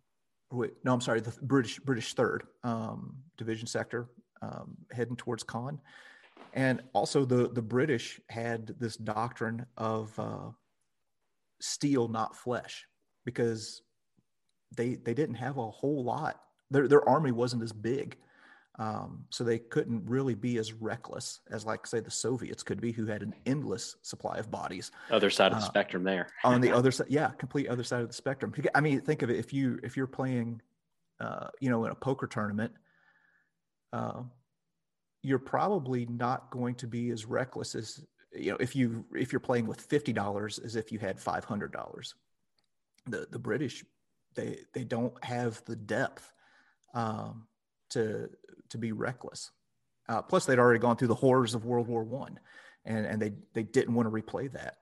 wait, 0.51 0.73
no, 0.85 0.93
I'm 0.93 1.01
sorry, 1.01 1.21
the 1.21 1.35
British 1.43 1.79
British 1.81 2.15
Third 2.15 2.45
um, 2.63 3.17
Division 3.37 3.67
sector, 3.67 4.09
um, 4.43 4.77
heading 4.93 5.17
towards 5.17 5.43
Caen, 5.43 5.81
and 6.53 6.83
also 6.93 7.25
the 7.25 7.49
the 7.49 7.63
British 7.63 8.21
had 8.29 8.75
this 8.79 8.97
doctrine 8.97 9.67
of 9.77 10.19
uh, 10.19 10.51
steel, 11.61 12.09
not 12.09 12.37
flesh, 12.37 12.87
because 13.25 13.83
they 14.77 14.97
they 14.97 15.15
didn't 15.15 15.37
have 15.37 15.59
a 15.59 15.71
whole 15.71 16.05
lot. 16.05 16.41
Their 16.71 16.89
their 16.89 17.09
army 17.09 17.33
wasn't 17.33 17.63
as 17.63 17.73
big. 17.73 18.17
Um, 18.77 19.25
so 19.31 19.45
they 19.45 19.59
couldn't 19.59 20.05
really 20.07 20.35
be 20.35 20.59
as 20.59 20.73
reckless 20.73 21.39
as, 21.49 21.65
like, 21.65 21.87
say, 21.87 22.01
the 22.01 22.11
Soviets 22.11 22.65
could 22.65 22.81
be, 22.81 22.91
who 22.91 23.07
had 23.07 23.23
an 23.23 23.33
endless 23.47 23.95
supply 24.03 24.39
of 24.39 24.51
bodies. 24.51 24.91
Other 25.11 25.31
side 25.31 25.53
of 25.53 25.59
the 25.59 25.65
uh, 25.65 25.69
spectrum, 25.69 26.03
there. 26.03 26.27
on 26.45 26.61
the 26.61 26.73
other 26.73 26.91
side, 26.91 27.07
yeah, 27.09 27.29
complete 27.39 27.69
other 27.69 27.85
side 27.85 28.03
of 28.03 28.09
the 28.09 28.15
spectrum. 28.15 28.53
I 28.75 28.81
mean, 28.81 29.01
think 29.01 29.23
of 29.23 29.31
it: 29.31 29.39
if 29.39 29.53
you 29.53 29.79
if 29.85 29.97
you're 29.97 30.09
playing, 30.09 30.61
uh, 31.21 31.49
you 31.61 31.71
know, 31.71 31.85
in 31.85 31.93
a 31.93 31.95
poker 31.95 32.27
tournament, 32.27 32.73
uh, 33.93 34.23
you're 35.23 35.39
probably 35.39 36.07
not 36.07 36.51
going 36.51 36.75
to 36.77 36.89
be 36.89 37.11
as 37.11 37.25
reckless 37.27 37.77
as 37.77 38.05
you 38.33 38.51
know 38.51 38.57
if 38.59 38.75
you 38.75 39.05
if 39.15 39.33
you're 39.33 39.41
playing 39.41 39.69
with 39.69 39.81
fifty 39.81 40.13
dollars 40.13 40.59
as 40.59 40.75
if 40.75 40.91
you 40.91 40.99
had 40.99 41.21
five 41.21 41.45
hundred 41.45 41.73
dollars. 41.73 42.15
The 43.07 43.29
the 43.31 43.39
British, 43.39 43.85
they 44.35 44.59
they 44.73 44.85
don't 44.85 45.23
have 45.25 45.63
the 45.65 45.77
depth. 45.77 46.33
Um, 46.95 47.47
to 47.95 48.29
to 48.71 48.79
be 48.79 48.93
reckless. 48.93 49.51
Uh, 50.09 50.21
plus, 50.21 50.45
they'd 50.45 50.59
already 50.59 50.81
gone 50.81 50.97
through 50.97 51.09
the 51.09 51.15
horrors 51.15 51.55
of 51.55 51.65
World 51.65 51.89
War 51.89 52.05
One, 52.05 52.39
and 52.85 53.07
and 53.07 53.23
they 53.23 53.33
they 53.55 53.63
didn't 53.63 53.95
want 53.95 54.07
to 54.07 54.11
replay 54.11 54.53
that. 54.53 54.79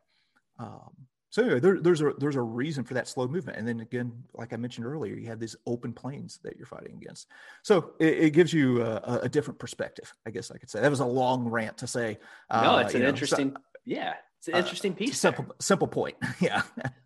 Um, 0.58 0.90
so 1.30 1.42
anyway, 1.42 1.60
there, 1.60 1.80
there's 1.80 2.00
a 2.02 2.12
there's 2.18 2.36
a 2.36 2.42
reason 2.42 2.84
for 2.84 2.94
that 2.94 3.06
slow 3.06 3.28
movement, 3.28 3.58
and 3.58 3.68
then 3.68 3.80
again, 3.80 4.12
like 4.34 4.52
I 4.52 4.56
mentioned 4.56 4.86
earlier, 4.86 5.14
you 5.14 5.28
have 5.28 5.38
these 5.38 5.56
open 5.66 5.92
plains 5.92 6.40
that 6.42 6.56
you're 6.56 6.66
fighting 6.66 6.98
against. 7.00 7.28
So 7.62 7.92
it, 8.00 8.18
it 8.18 8.30
gives 8.30 8.52
you 8.52 8.82
a, 8.82 9.20
a, 9.22 9.28
different 9.28 9.58
perspective, 9.58 10.12
I 10.26 10.30
guess 10.30 10.50
I 10.50 10.58
could 10.58 10.68
say. 10.68 10.80
That 10.80 10.90
was 10.90 11.00
a 11.00 11.06
long 11.06 11.48
rant 11.48 11.78
to 11.78 11.86
say. 11.86 12.18
Uh, 12.50 12.62
no, 12.62 12.78
it's 12.78 12.94
an 12.94 13.02
know, 13.02 13.08
interesting. 13.08 13.52
So, 13.52 13.62
yeah, 13.86 14.14
it's 14.38 14.48
an 14.48 14.54
uh, 14.54 14.58
interesting 14.58 14.94
piece. 14.94 15.18
Simple 15.18 15.44
there. 15.44 15.54
simple 15.60 15.88
point. 15.88 16.16
yeah. 16.40 16.62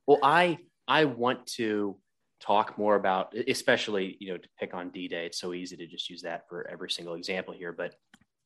well, 0.06 0.18
I 0.22 0.58
I 0.88 1.04
want 1.04 1.46
to 1.58 1.96
talk 2.40 2.78
more 2.78 2.96
about, 2.96 3.34
especially, 3.48 4.16
you 4.20 4.32
know, 4.32 4.36
to 4.36 4.48
pick 4.58 4.74
on 4.74 4.90
D 4.90 5.08
Day. 5.08 5.26
It's 5.26 5.40
so 5.40 5.54
easy 5.54 5.76
to 5.76 5.86
just 5.86 6.10
use 6.10 6.22
that 6.22 6.48
for 6.48 6.68
every 6.68 6.90
single 6.90 7.14
example 7.14 7.54
here. 7.54 7.72
But 7.72 7.94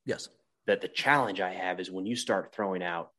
yes, 0.07 0.28
that 0.66 0.80
the 0.80 0.88
challenge 0.88 1.41
I 1.41 1.53
have 1.53 1.80
is 1.80 1.91
when 1.91 2.07
you 2.07 2.16
start 2.16 2.55
throwing 2.55 2.82
out 2.82 3.11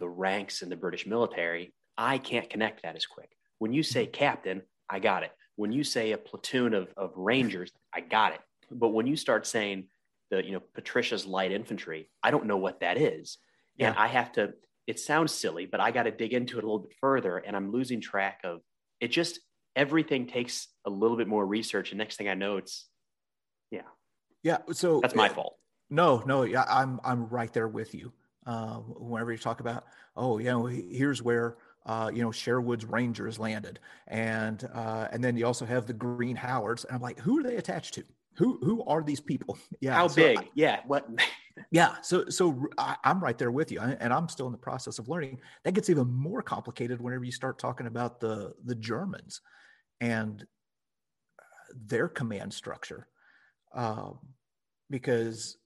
the 0.00 0.08
ranks 0.08 0.62
in 0.62 0.68
the 0.68 0.76
British 0.76 1.06
military, 1.06 1.74
I 1.96 2.18
can't 2.18 2.48
connect 2.48 2.82
that 2.82 2.96
as 2.96 3.06
quick. 3.06 3.30
When 3.58 3.72
you 3.72 3.82
say 3.82 4.04
mm-hmm. 4.04 4.12
captain, 4.12 4.62
I 4.88 4.98
got 4.98 5.22
it. 5.22 5.32
When 5.56 5.72
you 5.72 5.84
say 5.84 6.12
a 6.12 6.18
platoon 6.18 6.74
of, 6.74 6.88
of 6.96 7.12
Rangers, 7.16 7.72
I 7.92 8.00
got 8.00 8.32
it. 8.32 8.40
But 8.70 8.88
when 8.88 9.06
you 9.06 9.16
start 9.16 9.46
saying 9.46 9.88
the, 10.30 10.44
you 10.44 10.52
know, 10.52 10.62
Patricia's 10.74 11.26
light 11.26 11.52
infantry, 11.52 12.10
I 12.22 12.30
don't 12.30 12.46
know 12.46 12.56
what 12.56 12.80
that 12.80 12.96
is. 12.96 13.38
Yeah. 13.76 13.88
And 13.88 13.98
I 13.98 14.06
have 14.06 14.32
to, 14.32 14.54
it 14.86 15.00
sounds 15.00 15.34
silly, 15.34 15.66
but 15.66 15.80
I 15.80 15.90
got 15.90 16.04
to 16.04 16.10
dig 16.10 16.32
into 16.32 16.58
it 16.58 16.64
a 16.64 16.66
little 16.66 16.80
bit 16.80 16.94
further 17.00 17.38
and 17.38 17.56
I'm 17.56 17.72
losing 17.72 18.00
track 18.00 18.40
of 18.44 18.60
it 19.00 19.08
just 19.08 19.40
everything 19.78 20.26
takes 20.26 20.68
a 20.84 20.90
little 20.90 21.16
bit 21.16 21.28
more 21.28 21.46
research. 21.46 21.92
And 21.92 21.98
next 21.98 22.16
thing 22.16 22.28
I 22.28 22.34
know, 22.34 22.58
it's 22.58 22.86
yeah. 23.70 23.82
Yeah. 24.42 24.58
So 24.72 25.00
that's 25.00 25.14
my 25.14 25.28
fault. 25.28 25.56
No, 25.88 26.22
no, 26.26 26.42
yeah, 26.42 26.64
I'm 26.68 27.00
I'm 27.02 27.28
right 27.28 27.52
there 27.52 27.68
with 27.68 27.94
you. 27.94 28.12
Uh, 28.46 28.76
whenever 28.76 29.32
you 29.32 29.38
talk 29.38 29.60
about, 29.60 29.84
oh, 30.16 30.38
you 30.38 30.46
know, 30.46 30.66
here's 30.66 31.22
where 31.22 31.56
uh, 31.86 32.10
you 32.12 32.22
know 32.22 32.30
Sherwood's 32.30 32.84
Rangers 32.84 33.38
landed, 33.38 33.78
and 34.08 34.68
uh, 34.74 35.08
and 35.12 35.24
then 35.24 35.36
you 35.36 35.46
also 35.46 35.64
have 35.64 35.86
the 35.86 35.94
Green 35.94 36.36
Howards, 36.36 36.84
and 36.84 36.94
I'm 36.94 37.00
like, 37.00 37.18
who 37.20 37.38
are 37.38 37.42
they 37.42 37.56
attached 37.56 37.94
to? 37.94 38.04
Who 38.34 38.58
who 38.62 38.82
are 38.84 39.02
these 39.02 39.20
people? 39.20 39.58
Yeah, 39.80 39.94
how 39.94 40.08
so 40.08 40.16
big? 40.16 40.38
I, 40.38 40.48
yeah, 40.54 40.80
what? 40.86 41.08
yeah. 41.70 41.96
So, 42.02 42.28
so 42.28 42.66
I, 42.76 42.96
am 43.04 43.22
right 43.22 43.38
there 43.38 43.52
with 43.52 43.70
you, 43.70 43.80
and 43.80 44.12
I'm 44.12 44.28
still 44.28 44.46
in 44.46 44.52
the 44.52 44.58
process 44.58 44.98
of 44.98 45.08
learning. 45.08 45.40
That 45.64 45.72
gets 45.72 45.88
even 45.88 46.12
more 46.12 46.42
complicated 46.42 47.00
whenever 47.00 47.24
you 47.24 47.32
start 47.32 47.58
talking 47.58 47.86
about 47.86 48.20
the 48.20 48.54
the 48.64 48.74
Germans 48.74 49.40
and 50.00 50.46
their 51.86 52.08
command 52.08 52.52
structure, 52.52 53.06
um, 53.74 54.18
because, 54.90 55.56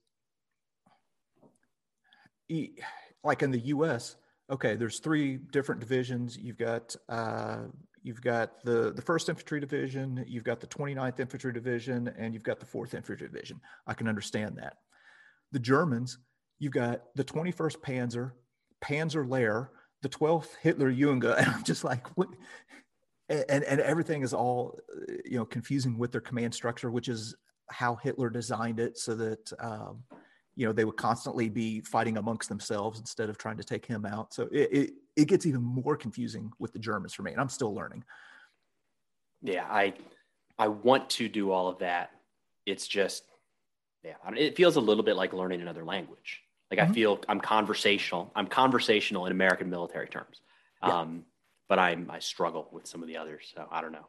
like 3.23 3.41
in 3.41 3.51
the 3.51 3.59
U.S., 3.59 4.15
okay, 4.49 4.75
there's 4.75 4.99
three 4.99 5.37
different 5.37 5.81
divisions. 5.81 6.37
You've 6.37 6.57
got 6.57 6.95
uh, 7.09 7.63
you've 8.03 8.21
got 8.21 8.63
the 8.63 8.91
the 8.93 9.01
first 9.01 9.29
infantry 9.29 9.59
division, 9.59 10.23
you've 10.27 10.43
got 10.43 10.59
the 10.59 10.67
29th 10.67 11.19
infantry 11.19 11.53
division, 11.53 12.13
and 12.17 12.33
you've 12.33 12.43
got 12.43 12.59
the 12.59 12.65
fourth 12.65 12.93
infantry 12.93 13.27
division. 13.27 13.59
I 13.87 13.93
can 13.93 14.07
understand 14.07 14.57
that. 14.57 14.77
The 15.51 15.59
Germans, 15.59 16.17
you've 16.59 16.73
got 16.73 17.03
the 17.15 17.23
21st 17.23 17.77
Panzer, 17.77 18.31
Panzer 18.81 19.27
Lehr, 19.27 19.69
the 20.01 20.09
12th 20.09 20.49
Hitler 20.61 20.91
Junge, 20.91 21.37
and 21.37 21.47
I'm 21.47 21.63
just 21.63 21.83
like, 21.83 22.15
what? 22.17 22.29
And, 23.29 23.63
and 23.63 23.79
everything 23.79 24.21
is 24.21 24.33
all 24.33 24.77
you 25.25 25.37
know 25.37 25.45
confusing 25.45 25.97
with 25.97 26.11
their 26.11 26.21
command 26.21 26.53
structure, 26.53 26.91
which 26.91 27.07
is 27.07 27.35
how 27.69 27.95
Hitler 27.95 28.29
designed 28.29 28.79
it, 28.79 28.97
so 28.97 29.15
that 29.15 29.53
um, 29.59 30.03
you 30.55 30.65
know 30.65 30.73
they 30.73 30.85
would 30.85 30.97
constantly 30.97 31.49
be 31.49 31.81
fighting 31.81 32.17
amongst 32.17 32.49
themselves 32.49 32.99
instead 32.99 33.29
of 33.29 33.37
trying 33.37 33.57
to 33.57 33.63
take 33.63 33.85
him 33.85 34.05
out. 34.05 34.33
So 34.33 34.47
it, 34.51 34.69
it, 34.71 34.93
it 35.15 35.27
gets 35.27 35.45
even 35.45 35.61
more 35.61 35.95
confusing 35.95 36.51
with 36.59 36.73
the 36.73 36.79
germans 36.79 37.13
for 37.13 37.23
me 37.23 37.31
and 37.31 37.41
i'm 37.41 37.49
still 37.49 37.73
learning. 37.73 38.03
Yeah 39.41 39.65
i 39.69 39.93
i 40.57 40.67
want 40.67 41.09
to 41.11 41.27
do 41.27 41.51
all 41.51 41.67
of 41.67 41.79
that. 41.79 42.11
It's 42.65 42.87
just 42.87 43.23
yeah 44.03 44.13
it 44.35 44.55
feels 44.55 44.75
a 44.75 44.81
little 44.81 45.03
bit 45.03 45.15
like 45.15 45.33
learning 45.33 45.61
another 45.61 45.83
language. 45.83 46.41
Like 46.71 46.79
mm-hmm. 46.79 46.91
i 46.91 46.95
feel 46.95 47.19
i'm 47.27 47.39
conversational 47.39 48.31
i'm 48.35 48.47
conversational 48.47 49.25
in 49.25 49.31
american 49.31 49.69
military 49.69 50.07
terms. 50.07 50.41
Yeah. 50.83 50.99
um, 50.99 51.23
but 51.73 51.79
i'm 51.79 52.07
i 52.11 52.19
struggle 52.19 52.69
with 52.71 52.85
some 52.85 53.01
of 53.01 53.07
the 53.07 53.17
others 53.17 53.51
so 53.55 53.65
i 53.71 53.81
don't 53.81 53.91
know 53.91 54.05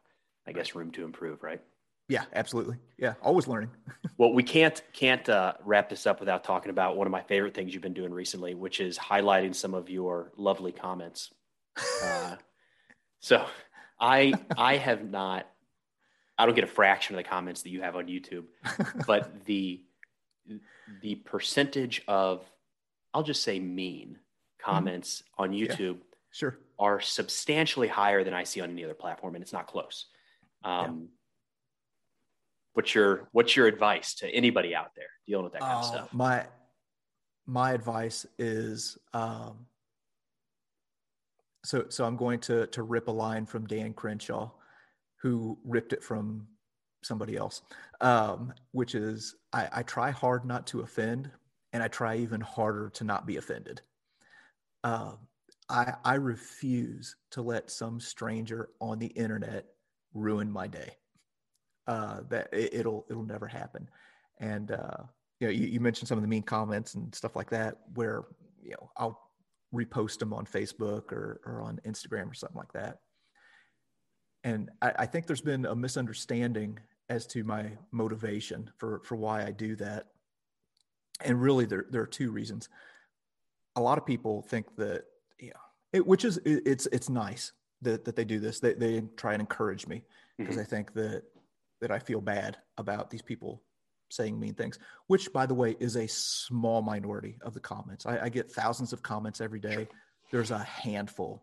i 0.47 0.53
guess 0.53 0.75
room 0.75 0.91
to 0.91 1.03
improve 1.03 1.43
right 1.43 1.63
yeah, 2.07 2.25
absolutely. 2.35 2.77
Yeah, 2.99 3.15
always 3.23 3.49
learning. 3.49 3.71
well, 4.19 4.35
we 4.35 4.43
can't 4.43 4.83
can't 4.93 5.27
uh, 5.27 5.55
wrap 5.65 5.89
this 5.89 6.07
up 6.07 6.21
without 6.21 6.45
talking 6.45 6.69
about 6.69 6.99
one 6.99 7.07
of 7.07 7.11
my 7.11 7.23
favorite 7.23 7.55
things 7.55 7.73
you've 7.73 7.83
been 7.83 7.95
doing 7.95 8.13
recently, 8.13 8.55
which 8.55 8.79
is 8.79 8.99
highlighting 8.99 9.55
some 9.55 9.73
of 9.73 9.89
your 9.89 10.31
lovely 10.37 10.71
comments. 10.71 11.33
Uh, 12.03 12.37
so, 13.21 13.47
I 13.99 14.35
I 14.55 14.77
have 14.77 15.03
not. 15.03 15.47
I 16.37 16.45
don't 16.45 16.55
get 16.55 16.65
a 16.65 16.67
fraction 16.67 17.15
of 17.15 17.25
the 17.25 17.27
comments 17.27 17.63
that 17.63 17.71
you 17.71 17.81
have 17.81 17.97
on 17.97 18.05
YouTube, 18.07 18.45
but 19.07 19.43
the 19.47 19.81
the 21.01 21.15
percentage 21.15 22.03
of 22.07 22.45
I'll 23.15 23.23
just 23.23 23.43
say 23.43 23.59
mean 23.59 24.19
comments 24.61 25.23
mm-hmm. 25.23 25.43
on 25.43 25.51
YouTube 25.53 25.97
yeah, 25.97 26.17
sure 26.33 26.59
are 26.79 27.01
substantially 27.01 27.89
higher 27.89 28.25
than 28.25 28.35
I 28.35 28.45
see 28.45 28.61
on 28.61 28.71
any 28.71 28.85
other 28.85 28.95
platform, 28.95 29.35
and 29.35 29.43
it's 29.43 29.53
not 29.53 29.67
close. 29.67 30.07
Um, 30.63 30.85
yeah 30.85 31.07
what's 32.75 32.95
your 32.95 33.29
what's 33.33 33.57
your 33.57 33.67
advice 33.67 34.15
to 34.15 34.29
anybody 34.29 34.75
out 34.75 34.91
there 34.95 35.07
dealing 35.27 35.45
with 35.45 35.55
that 35.55 35.63
kind 35.63 35.73
uh, 35.73 35.79
of 35.79 35.85
stuff? 35.85 36.13
My 36.13 36.47
my 37.47 37.73
advice 37.73 38.27
is 38.39 38.99
um, 39.15 39.67
so 41.65 41.87
so 41.89 42.05
I'm 42.05 42.17
going 42.17 42.41
to 42.41 42.67
to 42.69 42.83
rip 42.83 43.09
a 43.09 43.13
line 43.13 43.47
from 43.47 43.67
Dan 43.67 43.95
Crenshaw, 43.95 44.51
who 45.23 45.59
ripped 45.65 45.93
it 45.93 46.03
from 46.03 46.47
somebody 47.03 47.37
else, 47.37 47.63
um, 48.01 48.53
which 48.73 48.95
is 48.95 49.37
I, 49.53 49.69
I 49.73 49.83
try 49.83 50.11
hard 50.11 50.45
not 50.45 50.67
to 50.69 50.81
offend, 50.81 51.31
and 51.73 51.83
I 51.83 51.89
try 51.89 52.17
even 52.17 52.41
harder 52.41 52.91
to 52.91 53.05
not 53.05 53.27
be 53.27 53.37
offended. 53.37 53.81
Uh, 54.83 55.13
I 55.69 55.95
I 56.05 56.15
refuse 56.15 57.17
to 57.31 57.43
let 57.43 57.71
some 57.71 58.01
stranger 58.01 58.71
on 58.81 58.99
the 58.99 59.07
internet 59.09 59.67
ruin 60.13 60.51
my 60.51 60.67
day 60.67 60.97
uh, 61.87 62.21
that 62.31 62.49
it, 62.53 62.87
will 62.87 63.07
it'll 63.11 63.25
never 63.25 63.47
happen. 63.47 63.89
And 64.41 64.71
uh, 64.71 65.05
you 65.41 65.47
know, 65.47 65.53
you, 65.53 65.67
you, 65.67 65.81
mentioned 65.81 66.09
some 66.09 66.19
of 66.19 66.23
the 66.23 66.29
mean 66.29 66.43
comments 66.43 66.95
and 66.95 67.15
stuff 67.15 67.37
like 67.37 67.51
that, 67.51 67.79
where 67.95 68.25
you 68.63 68.71
know 68.71 68.91
I'll 68.97 69.21
repost 69.75 70.19
them 70.19 70.33
on 70.33 70.47
Facebook 70.47 71.13
or 71.13 71.41
or 71.45 71.63
on 71.63 71.81
Instagram 71.85 72.31
or 72.31 72.35
something 72.35 72.59
like 72.59 72.73
that. 72.73 73.01
And 74.45 74.71
I, 74.83 74.93
I 75.01 75.07
think 75.07 75.27
there's 75.27 75.41
been 75.41 75.67
a 75.67 75.75
misunderstanding 75.75 76.79
as 77.09 77.27
to 77.29 77.45
my 77.45 77.73
motivation 77.91 78.71
for 78.79 79.01
for 79.05 79.17
why 79.17 79.45
I 79.45 79.51
do 79.51 79.77
that. 79.77 80.07
And 81.21 81.41
really, 81.41 81.67
there 81.67 81.87
there 81.91 82.03
are 82.03 82.07
two 82.07 82.31
reasons. 82.31 82.69
A 83.77 83.81
lot 83.81 83.99
of 83.99 84.07
people 84.07 84.43
think 84.43 84.67
that 84.77 85.05
it, 85.95 86.07
which 86.07 86.25
is 86.25 86.39
it, 86.39 86.63
it's 86.67 86.87
it's 86.87 87.09
nice 87.09 87.53
that 87.83 88.05
that 88.05 88.17
they 88.17 88.25
do 88.25 88.41
this. 88.41 88.61
They 88.61 88.75
they 88.75 89.01
try 89.17 89.33
and 89.33 89.41
encourage 89.41 89.87
me 89.87 90.03
because 90.37 90.57
mm-hmm. 90.57 90.63
I 90.63 90.65
think 90.65 90.93
that 90.95 91.23
that 91.81 91.91
I 91.91 91.99
feel 91.99 92.21
bad 92.21 92.59
about 92.77 93.11
these 93.11 93.23
people 93.23 93.63
saying 94.11 94.39
mean 94.39 94.55
things, 94.55 94.79
which, 95.07 95.33
by 95.33 95.47
the 95.47 95.55
way, 95.55 95.77
is 95.81 95.97
a 95.97 96.07
small 96.07 96.83
minority 96.83 97.37
of 97.43 97.55
the 97.55 97.61
comments. 97.61 98.07
I, 98.07 98.25
I 98.25 98.29
get 98.29 98.51
thousands 98.51 98.93
of 98.93 99.03
comments 99.03 99.41
every 99.41 99.61
day. 99.61 99.89
There's 100.31 100.51
a 100.51 100.59
handful 100.59 101.43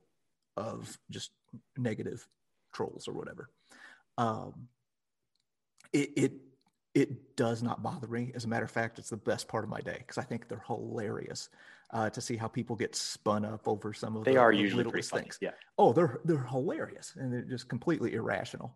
of 0.58 0.98
just 1.10 1.32
negative 1.78 2.28
trolls 2.74 3.08
or 3.08 3.14
whatever. 3.14 3.50
Um, 4.18 4.68
it, 5.94 6.12
it 6.16 6.34
it 6.94 7.38
does 7.38 7.64
not 7.64 7.82
bother 7.82 8.08
me. 8.08 8.32
As 8.36 8.44
a 8.44 8.48
matter 8.50 8.66
of 8.66 8.72
fact, 8.72 9.00
it's 9.00 9.10
the 9.10 9.18
best 9.18 9.48
part 9.48 9.64
of 9.64 9.70
my 9.70 9.80
day 9.80 9.96
because 10.00 10.18
I 10.18 10.24
think 10.24 10.48
they're 10.48 10.64
hilarious 10.68 11.50
uh, 11.92 12.10
to 12.10 12.22
see 12.22 12.38
how 12.38 12.48
people 12.48 12.76
get 12.76 12.96
spun 12.96 13.46
up 13.46 13.68
over 13.68 13.94
some 13.94 14.16
of 14.16 14.24
they 14.24 14.34
the, 14.34 14.40
are 14.40 14.52
usually 14.52 14.84
littlest 14.84 15.12
things. 15.12 15.38
Yeah. 15.42 15.52
Oh, 15.78 15.94
they're 15.94 16.22
they're 16.26 16.44
hilarious 16.44 17.14
and 17.18 17.34
they're 17.34 17.42
just 17.42 17.68
completely 17.68 18.14
irrational. 18.14 18.76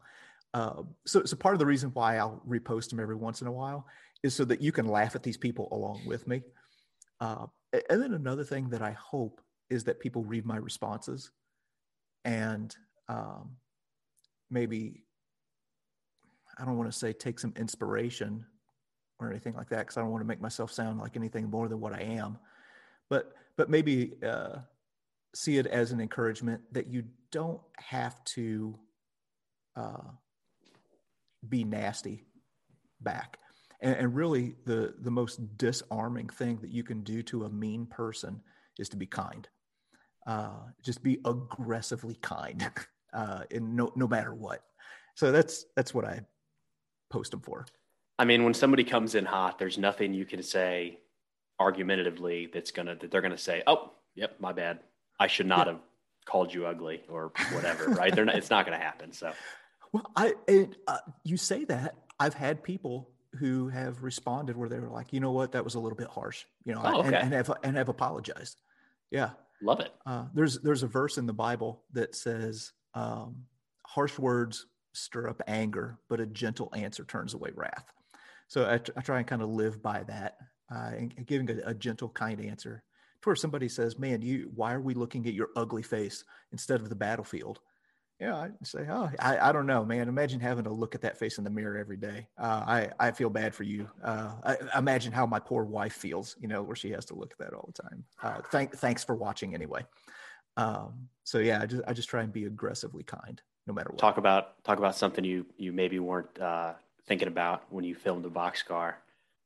Uh, 0.54 0.84
so, 1.06 1.24
so 1.26 1.36
part 1.36 1.54
of 1.54 1.60
the 1.60 1.66
reason 1.66 1.90
why 1.94 2.18
I'll 2.18 2.42
repost 2.48 2.90
them 2.90 3.00
every 3.00 3.16
once 3.16 3.42
in 3.42 3.48
a 3.48 3.52
while 3.52 3.86
is 4.24 4.34
so 4.34 4.46
that 4.46 4.62
you 4.62 4.72
can 4.72 4.88
laugh 4.88 5.14
at 5.16 5.22
these 5.22 5.38
people 5.38 5.68
along 5.72 6.02
with 6.06 6.28
me. 6.28 6.44
Uh, 7.20 7.48
and 7.90 8.02
then 8.02 8.14
another 8.14 8.46
thing 8.46 8.70
that 8.70 8.82
I 8.82 8.92
hope 8.92 9.42
is 9.70 9.84
that 9.86 10.00
people 10.00 10.24
read 10.24 10.46
my 10.46 10.56
responses 10.56 11.32
and 12.24 12.74
um, 13.10 13.52
maybe 14.50 15.04
I 16.58 16.66
don't 16.66 16.78
want 16.78 16.92
to 16.92 16.98
say 16.98 17.12
take 17.12 17.40
some 17.40 17.54
inspiration 17.58 18.46
or 19.20 19.30
anything 19.30 19.56
like 19.56 19.70
that 19.70 19.80
because 19.80 19.98
I 19.98 20.02
don't 20.02 20.12
want 20.12 20.22
to 20.22 20.28
make 20.28 20.42
myself 20.42 20.72
sound 20.72 21.00
like 21.00 21.16
anything 21.16 21.50
more 21.50 21.68
than 21.68 21.80
what 21.80 21.94
I 21.94 22.02
am, 22.02 22.38
but 23.10 23.34
but 23.58 23.70
maybe 23.70 24.14
uh, 24.26 24.58
see 25.34 25.58
it 25.58 25.68
as 25.68 25.92
an 25.92 26.00
encouragement 26.00 26.62
that 26.72 26.88
you 26.88 27.04
don't 27.32 27.62
have 27.78 28.24
to 28.24 28.78
uh, 29.76 30.10
be 31.48 31.64
nasty 31.64 32.26
back. 33.02 33.38
And, 33.82 33.96
and 33.96 34.16
really, 34.16 34.56
the, 34.66 34.96
the 35.00 35.12
most 35.12 35.58
disarming 35.58 36.30
thing 36.30 36.58
that 36.62 36.72
you 36.72 36.84
can 36.84 37.02
do 37.02 37.22
to 37.24 37.46
a 37.46 37.50
mean 37.50 37.86
person 37.86 38.42
is 38.80 38.90
to 38.90 38.98
be 38.98 39.06
kind. 39.06 39.48
Uh, 40.26 40.70
just 40.82 41.04
be 41.04 41.20
aggressively 41.26 42.16
kind, 42.22 42.70
uh, 43.14 43.44
in 43.52 43.76
no, 43.76 43.92
no 43.96 44.08
matter 44.08 44.34
what. 44.34 44.64
So 45.16 45.32
that's 45.32 45.66
that's 45.76 45.94
what 45.94 46.04
I 46.04 46.22
post 47.10 47.32
them 47.32 47.42
for. 47.42 47.66
I 48.18 48.26
mean, 48.26 48.44
when 48.44 48.54
somebody 48.54 48.84
comes 48.84 49.16
in 49.16 49.26
hot, 49.26 49.60
there's 49.60 49.78
nothing 49.78 50.14
you 50.14 50.26
can 50.26 50.42
say 50.42 51.00
argumentatively 51.60 52.50
that's 52.54 52.72
gonna 52.72 52.96
that 52.96 53.12
they're 53.12 53.22
gonna 53.22 53.38
say, 53.38 53.64
"Oh, 53.68 53.94
yep, 54.16 54.36
my 54.40 54.54
bad. 54.54 54.80
I 55.20 55.28
should 55.28 55.48
not 55.48 55.68
yeah. 55.68 55.74
have 55.74 55.82
called 56.26 56.54
you 56.54 56.66
ugly 56.66 57.04
or 57.10 57.32
whatever." 57.52 57.90
right? 57.90 58.14
They're 58.14 58.26
not. 58.26 58.36
It's 58.36 58.50
not 58.50 58.66
gonna 58.66 58.78
happen. 58.78 59.12
So 59.12 59.32
well, 59.92 60.12
I 60.16 60.34
it, 60.48 60.76
uh, 60.88 60.98
you 61.24 61.38
say 61.38 61.66
that 61.66 61.96
I've 62.20 62.34
had 62.34 62.64
people 62.64 63.10
who 63.40 63.68
have 63.70 64.04
responded 64.04 64.58
where 64.58 64.70
they 64.70 64.80
were 64.80 64.90
like, 64.90 65.14
you 65.14 65.20
know 65.20 65.32
what, 65.32 65.52
that 65.52 65.64
was 65.64 65.76
a 65.76 65.80
little 65.80 65.98
bit 65.98 66.08
harsh, 66.08 66.46
you 66.64 66.74
know, 66.74 66.82
oh, 66.84 67.00
okay. 67.00 67.08
and, 67.08 67.16
and, 67.16 67.34
have 67.34 67.52
and 67.64 67.78
have 67.78 67.90
apologized. 67.90 68.62
Yeah, 69.12 69.32
love 69.62 69.80
it. 69.80 69.94
Uh, 70.06 70.26
there's 70.34 70.60
there's 70.62 70.84
a 70.84 70.88
verse 70.88 71.18
in 71.18 71.26
the 71.26 71.34
Bible 71.34 71.84
that 71.94 72.16
says, 72.16 72.72
um, 72.94 73.44
harsh 73.86 74.18
words 74.18 74.66
stir 74.94 75.28
up 75.30 75.42
anger, 75.48 75.98
but 76.10 76.20
a 76.20 76.26
gentle 76.26 76.72
answer 76.76 77.04
turns 77.04 77.34
away 77.34 77.52
wrath. 77.56 77.86
So 78.48 78.66
I, 78.66 78.76
I 78.98 79.02
try 79.02 79.20
and 79.20 79.28
kind 79.28 79.42
of 79.42 79.50
live 79.50 79.82
by 79.82 80.04
that, 80.04 80.38
uh, 80.74 80.92
and 80.98 81.26
giving 81.26 81.50
a, 81.50 81.70
a 81.70 81.74
gentle, 81.74 82.10
kind 82.10 82.40
answer 82.42 82.84
to 83.22 83.30
where 83.30 83.36
somebody 83.36 83.68
says, 83.68 84.00
"Man, 84.00 84.22
you, 84.22 84.52
why 84.56 84.74
are 84.74 84.82
we 84.82 84.94
looking 84.94 85.28
at 85.28 85.34
your 85.34 85.50
ugly 85.56 85.84
face 85.84 86.24
instead 86.52 86.82
of 86.82 86.90
the 86.90 86.96
battlefield?" 86.96 87.60
yeah, 88.20 88.36
I 88.36 88.50
say, 88.64 88.88
oh, 88.90 89.10
I, 89.20 89.50
I 89.50 89.52
don't 89.52 89.66
know, 89.66 89.84
man. 89.84 90.08
Imagine 90.08 90.40
having 90.40 90.64
to 90.64 90.70
look 90.70 90.96
at 90.96 91.02
that 91.02 91.18
face 91.18 91.38
in 91.38 91.44
the 91.44 91.50
mirror 91.50 91.78
every 91.78 91.98
day. 91.98 92.28
Uh, 92.38 92.64
I, 92.66 92.90
I 92.98 93.12
feel 93.12 93.30
bad 93.30 93.54
for 93.54 93.64
you. 93.64 93.90
Uh, 94.02 94.32
I, 94.44 94.58
imagine 94.78 95.12
how 95.12 95.26
my 95.26 95.40
poor 95.40 95.66
wife 95.66 95.94
feels, 95.94 96.38
you 96.40 96.48
know, 96.48 96.64
where 96.64 96.78
she 96.78 96.92
has 96.92 97.04
to 97.06 97.16
look 97.16 97.34
at 97.34 97.40
that 97.40 97.54
all 97.54 97.70
the 97.76 97.82
time. 97.82 98.06
Uh, 98.24 98.42
thank, 98.52 98.74
thanks 98.74 99.04
for 99.04 99.16
watching 99.16 99.54
anyway. 99.54 99.86
Um, 100.56 101.10
so 101.26 101.40
yeah, 101.40 101.62
I 101.62 101.66
just, 101.66 101.84
I 101.88 101.94
just 101.94 102.08
try 102.08 102.24
and 102.24 102.32
be 102.32 102.46
aggressively 102.46 103.04
kind 103.04 103.42
no 103.68 103.74
matter 103.74 103.90
what. 103.90 104.00
Talk 104.00 104.18
about, 104.18 104.64
talk 104.64 104.78
about 104.78 104.96
something 104.96 105.26
you, 105.26 105.46
you 105.58 105.74
maybe 105.74 106.00
weren't 106.00 106.40
uh, 106.40 106.74
thinking 107.08 107.28
about 107.28 107.66
when 107.70 107.84
you 107.84 107.96
filmed 107.96 108.24
the 108.24 108.32
Bockscar. 108.32 108.94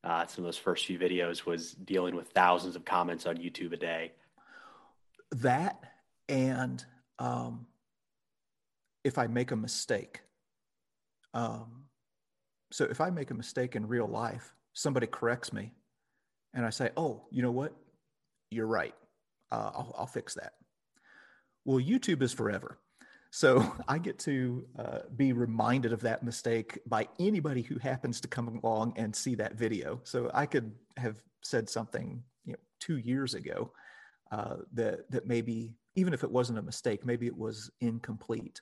Uh, 0.04 0.26
some 0.28 0.44
of 0.44 0.48
those 0.48 0.58
first 0.58 0.86
few 0.86 0.98
videos 0.98 1.46
was 1.46 1.74
dealing 1.74 2.16
with 2.16 2.30
thousands 2.30 2.76
of 2.76 2.86
comments 2.86 3.26
on 3.26 3.38
YouTube 3.38 3.74
a 3.74 3.78
day. 3.78 4.14
That 5.32 5.84
and 6.28 6.84
um, 7.18 7.68
if 9.04 9.18
I 9.18 9.28
make 9.28 9.52
a 9.52 9.56
mistake. 9.56 10.22
Um, 11.34 11.86
so 12.72 12.86
if 12.86 13.02
I 13.02 13.10
make 13.10 13.32
a 13.32 13.34
mistake 13.34 13.76
in 13.76 13.88
real 13.88 14.08
life, 14.08 14.54
somebody 14.74 15.08
corrects 15.08 15.52
me, 15.52 15.74
and 16.54 16.66
I 16.66 16.70
say, 16.70 16.92
"Oh, 16.96 17.26
you 17.32 17.42
know 17.42 17.52
what? 17.52 17.74
You're 18.52 18.68
right. 18.68 18.96
Uh, 19.52 19.72
I'll, 19.74 19.96
I'll 20.00 20.08
fix 20.08 20.36
that." 20.36 20.54
Well, 21.66 21.80
YouTube 21.80 22.22
is 22.22 22.34
forever. 22.34 22.80
So 23.32 23.72
I 23.88 23.98
get 23.98 24.20
to 24.20 24.66
uh, 24.78 25.00
be 25.16 25.34
reminded 25.34 25.94
of 25.94 26.02
that 26.02 26.24
mistake 26.24 26.80
by 26.86 27.08
anybody 27.20 27.62
who 27.62 27.78
happens 27.80 28.22
to 28.22 28.28
come 28.28 28.60
along 28.64 28.94
and 28.96 29.16
see 29.16 29.36
that 29.36 29.56
video. 29.56 30.00
So 30.04 30.32
I 30.34 30.46
could 30.46 30.72
have 30.98 31.22
said 31.42 31.70
something, 31.70 32.24
you 32.46 32.54
know, 32.54 32.60
two 32.80 32.98
years 32.98 33.34
ago 33.34 33.72
uh, 34.32 34.58
that 34.74 35.10
that 35.12 35.26
maybe 35.26 35.74
even 35.96 36.14
if 36.14 36.24
it 36.24 36.32
wasn't 36.32 36.60
a 36.60 36.62
mistake, 36.62 37.06
maybe 37.06 37.28
it 37.28 37.36
was 37.36 37.70
incomplete, 37.82 38.62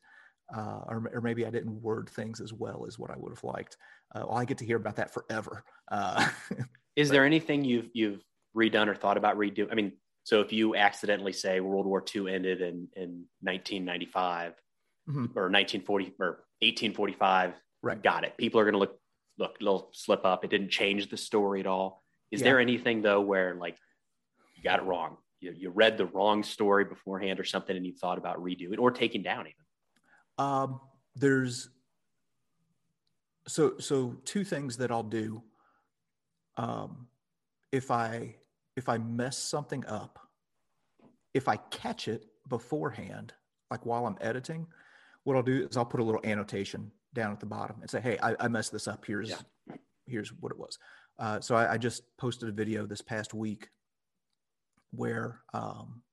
uh, 0.55 0.82
or, 0.88 1.09
or 1.13 1.22
maybe 1.22 1.45
I 1.45 1.49
didn't 1.49 1.82
word 1.82 2.09
things 2.09 2.39
as 2.39 2.53
well 2.53 2.86
as 2.88 2.97
what 2.97 3.11
I 3.11 3.15
would 3.18 3.32
have 3.32 3.43
liked. 3.43 3.78
Uh, 4.15 4.24
well, 4.28 4.38
I 4.38 4.45
get 4.45 4.57
to 4.59 4.65
hear 4.65 4.78
about 4.78 4.95
that 4.95 5.13
forever. 5.13 5.63
Uh, 5.91 6.28
Is 6.95 7.09
there 7.09 7.26
anything 7.26 7.63
you've 7.63 7.89
you've 7.93 8.24
redone 8.55 8.88
or 8.88 8.95
thought 8.95 9.18
about 9.18 9.38
redoing? 9.38 9.72
I 9.72 9.76
mean, 9.76 9.93
so 10.28 10.41
if 10.41 10.51
you 10.51 10.75
accidentally 10.75 11.32
say 11.32 11.61
World 11.61 11.86
War 11.86 12.03
II 12.13 12.30
ended 12.30 12.59
in, 12.59 12.89
in 12.97 13.23
1995 13.39 14.51
mm-hmm. 15.07 15.19
or 15.19 15.47
1940 15.47 16.15
or 16.19 16.28
1845, 16.59 17.53
right. 17.82 18.03
got 18.03 18.25
it. 18.25 18.36
People 18.36 18.59
are 18.59 18.65
going 18.65 18.73
to 18.73 18.80
look, 18.80 18.99
look, 19.39 19.55
little 19.61 19.89
slip 19.93 20.25
up. 20.25 20.43
It 20.43 20.49
didn't 20.49 20.67
change 20.69 21.09
the 21.09 21.15
story 21.15 21.61
at 21.61 21.65
all. 21.65 22.03
Is 22.30 22.41
yeah. 22.41 22.47
there 22.47 22.59
anything 22.59 23.01
though, 23.01 23.21
where 23.21 23.55
like 23.55 23.78
you 24.57 24.63
got 24.63 24.80
it 24.80 24.84
wrong? 24.84 25.15
You, 25.39 25.53
you 25.55 25.69
read 25.69 25.97
the 25.97 26.07
wrong 26.07 26.43
story 26.43 26.84
beforehand 26.84 27.39
or 27.39 27.45
something 27.45 27.78
and 27.78 27.86
you 27.86 27.93
thought 27.93 28.17
about 28.17 28.43
redoing 28.43 28.80
or 28.80 28.91
taking 28.91 29.23
down 29.23 29.47
even? 29.47 30.45
Um, 30.45 30.82
there's 31.15 31.69
so, 33.47 33.78
so 33.80 34.17
two 34.25 34.43
things 34.43 34.75
that 34.75 34.91
I'll 34.91 35.03
do. 35.03 35.41
Um, 36.57 37.07
if 37.71 37.91
I 37.91 38.36
if 38.78 38.88
I 38.88 38.99
mess 38.99 39.38
something 39.38 39.84
up, 39.88 40.19
if 41.34 41.49
I 41.49 41.57
catch 41.57 42.07
it 42.07 42.28
beforehand, 42.47 43.34
like 43.69 43.86
while 43.86 44.05
I'm 44.05 44.17
editing, 44.21 44.67
what 45.23 45.36
I'll 45.36 45.43
do 45.43 45.67
is 45.67 45.75
I'll 45.75 45.84
put 45.84 45.99
a 45.99 46.03
little 46.03 46.21
annotation 46.23 46.91
down 47.13 47.34
at 47.34 47.39
the 47.39 47.45
bottom 47.45 47.78
and 47.82 47.89
say, 47.89 47.99
"Hey, 47.99 48.17
I, 48.21 48.36
I 48.39 48.47
messed 48.47 48.71
this 48.71 48.88
up. 48.88 49.03
Here's 49.05 49.32
yeah. 49.32 49.75
here's 50.05 50.30
what 50.30 50.51
it 50.51 50.57
was." 50.57 50.78
Uh, 51.19 51.41
so 51.41 51.55
I, 51.55 51.73
I, 51.73 51.78
just 51.80 52.03
posted 52.17 52.47
a 52.47 52.51
video 52.51 52.86
this 52.86 53.01
past 53.01 53.34
week 53.34 53.69
where 54.91 55.41
um, 55.51 56.03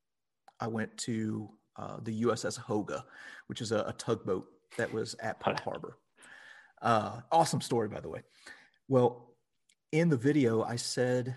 I 0.59 0.67
went 0.67 0.97
to 0.99 1.51
uh, 1.77 1.99
the 2.03 2.23
USS 2.23 2.59
Hoga, 2.59 3.03
which 3.49 3.61
is 3.61 3.71
a, 3.71 3.81
a, 3.81 3.93
tugboat 3.99 4.47
that 4.79 4.91
was 4.91 5.15
at 5.23 5.39
Pearl 5.41 5.57
Harbor. 5.65 5.99
Uh, 6.81 7.21
awesome 7.31 7.61
story, 7.61 7.89
by 7.89 8.01
the 8.01 8.09
way. 8.09 8.23
Well, 8.89 9.37
in 9.93 10.09
the 10.09 10.17
video, 10.17 10.63
I 10.63 10.77
said 10.77 11.37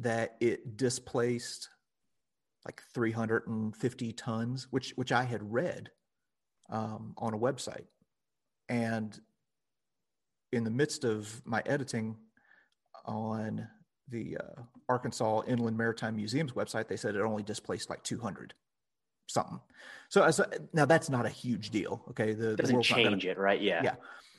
that 0.00 0.36
it 0.40 0.76
displaced 0.76 1.68
like 2.64 2.82
350 2.94 4.12
tons, 4.12 4.66
which 4.70 4.92
which 4.96 5.12
I 5.12 5.24
had 5.24 5.52
read 5.52 5.90
um, 6.68 7.14
on 7.16 7.34
a 7.34 7.38
website, 7.38 7.86
and 8.68 9.18
in 10.52 10.64
the 10.64 10.70
midst 10.70 11.04
of 11.04 11.40
my 11.44 11.62
editing 11.64 12.16
on 13.06 13.68
the 14.08 14.36
uh, 14.38 14.62
Arkansas 14.88 15.42
Inland 15.46 15.76
Maritime 15.76 16.16
Museum's 16.16 16.52
website, 16.52 16.88
they 16.88 16.96
said 16.96 17.14
it 17.14 17.22
only 17.22 17.42
displaced 17.42 17.88
like 17.88 18.02
200 18.02 18.54
something. 19.28 19.60
So, 20.08 20.28
so 20.30 20.44
now 20.72 20.84
that's 20.84 21.08
not 21.08 21.24
a 21.24 21.28
huge 21.28 21.70
deal. 21.70 22.02
Okay, 22.10 22.32
the 22.32 22.56
doesn't 22.56 22.76
the 22.76 22.82
change 22.82 23.22
gonna, 23.22 23.32
it, 23.32 23.38
right? 23.38 23.60
Yeah, 23.60 23.82
yeah. 23.82 23.94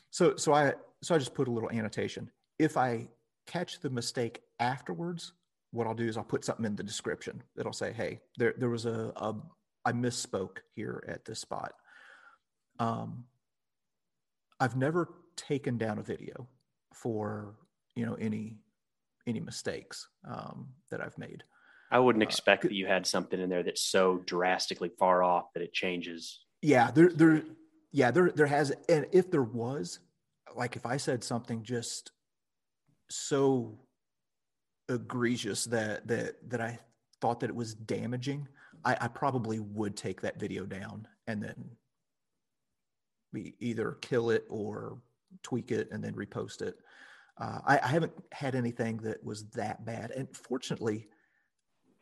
So 0.09 0.36
so 0.36 0.53
I 0.53 0.74
so 1.01 1.16
I 1.16 1.18
just 1.18 1.34
put 1.34 1.47
a 1.47 1.51
little 1.51 1.72
annotation. 1.72 2.30
If 2.59 2.78
I 2.78 3.07
catch 3.47 3.80
the 3.80 3.89
mistake 3.89 4.41
afterwards, 4.59 5.34
what 5.72 5.88
I'll 5.88 5.95
do 5.95 6.07
is 6.07 6.17
I'll 6.17 6.24
put 6.24 6.45
something 6.45 6.65
in 6.65 6.76
the 6.76 6.84
description 6.84 7.43
that'll 7.55 7.74
say, 7.74 7.93
"Hey, 7.93 8.19
there 8.38 8.53
there 8.57 8.69
was 8.69 8.86
a, 8.86 9.11
a 9.15 9.36
I 9.86 9.91
misspoke 9.93 10.57
here 10.76 11.03
at 11.07 11.26
this 11.26 11.39
spot." 11.39 11.74
Um, 12.80 13.26
I've 14.59 14.76
never 14.76 15.13
taken 15.36 15.78
down 15.78 15.97
a 15.97 16.03
video 16.03 16.47
for 16.93 17.55
you 17.95 18.05
know 18.05 18.15
any 18.15 18.57
any 19.28 19.39
mistakes 19.39 20.07
um, 20.30 20.69
that 20.89 21.01
I've 21.01 21.17
made. 21.17 21.43
I 21.91 21.99
wouldn't 21.99 22.24
uh, 22.24 22.28
expect 22.28 22.65
uh, 22.65 22.69
that 22.69 22.76
you 22.76 22.88
had 22.88 23.05
something 23.05 23.39
in 23.39 23.49
there 23.49 23.63
that's 23.63 23.82
so 23.82 24.22
drastically 24.26 24.91
far 24.99 25.24
off 25.24 25.53
that 25.53 25.63
it 25.63 25.74
changes. 25.74 26.39
Yeah, 26.61 26.91
there 26.91 27.09
there 27.09 27.43
yeah 27.91 28.11
there 28.11 28.32
there 28.32 28.47
has 28.47 28.72
and 28.88 29.05
if 29.11 29.32
there 29.32 29.43
was 29.43 29.99
like 30.55 30.76
if 30.76 30.86
I 30.86 30.97
said 30.97 31.24
something 31.24 31.63
just 31.63 32.11
so 33.09 33.80
egregious 34.92 35.66
that 35.66 36.08
that 36.08 36.50
that 36.50 36.62
I 36.62 36.80
thought 37.20 37.39
that 37.39 37.50
it 37.50 37.56
was 37.56 37.74
damaging, 37.74 38.48
I, 38.84 38.98
I 39.02 39.08
probably 39.08 39.60
would 39.60 39.96
take 39.96 40.22
that 40.22 40.39
video 40.39 40.66
down 40.66 41.08
and 41.28 41.42
then 41.42 41.56
we 43.34 43.54
either 43.60 43.98
kill 44.02 44.30
it 44.32 44.46
or 44.50 44.98
tweak 45.44 45.72
it 45.72 45.89
and 45.92 46.04
then 46.04 46.14
repost 46.14 46.62
it. 46.62 46.76
Uh, 47.38 47.60
I, 47.66 47.80
I, 47.80 47.88
haven't 47.88 48.12
had 48.34 48.56
anything 48.56 48.98
that 48.98 49.24
was 49.24 49.46
that 49.52 49.86
bad, 49.86 50.12
and 50.12 50.28
fortunately, 50.36 51.08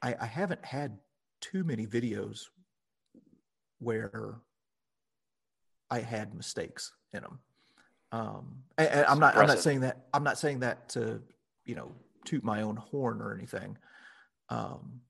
I, 0.02 0.16
I 0.20 0.26
haven't 0.26 0.66
had 0.66 0.98
too 1.40 1.64
many 1.64 1.86
videos 1.86 2.46
where 3.78 4.40
I 5.90 6.00
had 6.00 6.34
mistakes 6.34 6.92
in 7.14 7.22
them. 7.22 7.40
Um, 8.12 8.64
and 8.78 9.06
I'm 9.06 9.20
not. 9.20 9.38
I'm 9.38 9.48
not 9.48 9.60
saying 9.60 9.82
that. 9.82 10.08
I'm 10.14 10.24
not 10.24 10.40
saying 10.40 10.62
that 10.62 10.90
to 10.90 11.22
you 11.66 11.76
know 11.76 11.92
toot 12.26 12.44
my 12.44 12.62
own 12.62 12.78
horn 12.78 13.22
or 13.22 13.34
anything. 13.34 13.78
Um, 14.50 15.02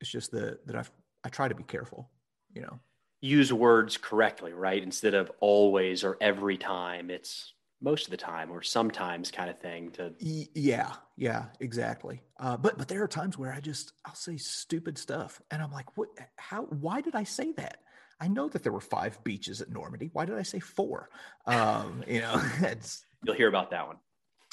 it's 0.00 0.10
just 0.10 0.30
that 0.32 0.66
that 0.66 0.76
I 0.76 0.84
I 1.24 1.28
try 1.28 1.48
to 1.48 1.54
be 1.54 1.64
careful, 1.64 2.10
you 2.54 2.62
know. 2.62 2.78
Use 3.20 3.52
words 3.52 3.96
correctly, 3.96 4.52
right? 4.52 4.82
Instead 4.82 5.14
of 5.14 5.32
always 5.40 6.04
or 6.04 6.16
every 6.20 6.56
time, 6.56 7.10
it's 7.10 7.54
most 7.80 8.06
of 8.06 8.10
the 8.10 8.16
time 8.16 8.50
or 8.50 8.62
sometimes 8.62 9.30
kind 9.30 9.50
of 9.50 9.58
thing. 9.58 9.90
To 9.92 10.12
yeah, 10.18 10.92
yeah, 11.16 11.46
exactly. 11.60 12.22
Uh, 12.38 12.56
but 12.56 12.78
but 12.78 12.88
there 12.88 13.02
are 13.02 13.08
times 13.08 13.36
where 13.36 13.52
I 13.52 13.60
just 13.60 13.92
I'll 14.04 14.14
say 14.14 14.36
stupid 14.36 14.98
stuff, 14.98 15.40
and 15.50 15.62
I'm 15.62 15.72
like, 15.72 15.96
what? 15.96 16.08
How? 16.36 16.62
Why 16.62 17.00
did 17.00 17.14
I 17.14 17.24
say 17.24 17.52
that? 17.52 17.78
I 18.20 18.28
know 18.28 18.48
that 18.48 18.62
there 18.62 18.72
were 18.72 18.80
five 18.80 19.22
beaches 19.22 19.60
at 19.60 19.70
Normandy. 19.70 20.10
Why 20.12 20.24
did 20.24 20.36
I 20.36 20.42
say 20.42 20.58
four? 20.58 21.08
Um, 21.46 22.02
you 22.06 22.20
know, 22.20 22.40
it's 22.60 23.04
you'll 23.24 23.36
hear 23.36 23.48
about 23.48 23.70
that 23.70 23.86
one. 23.86 23.96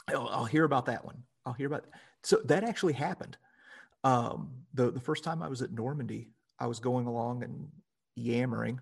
I'll, 0.08 0.30
I'll 0.30 0.46
hear 0.46 0.66
about 0.66 0.86
that 0.86 1.04
one. 1.04 1.24
I'll 1.46 1.54
hear 1.54 1.68
about. 1.68 1.86
So 2.24 2.38
that 2.46 2.64
actually 2.64 2.94
happened. 2.94 3.38
Um, 4.04 4.52
the 4.74 4.92
the 4.92 5.00
first 5.00 5.24
time 5.24 5.42
I 5.42 5.48
was 5.48 5.62
at 5.62 5.72
Normandy, 5.72 6.30
I 6.60 6.68
was 6.68 6.80
going 6.80 7.08
along 7.08 7.44
and 7.44 7.68
yammering, 8.16 8.80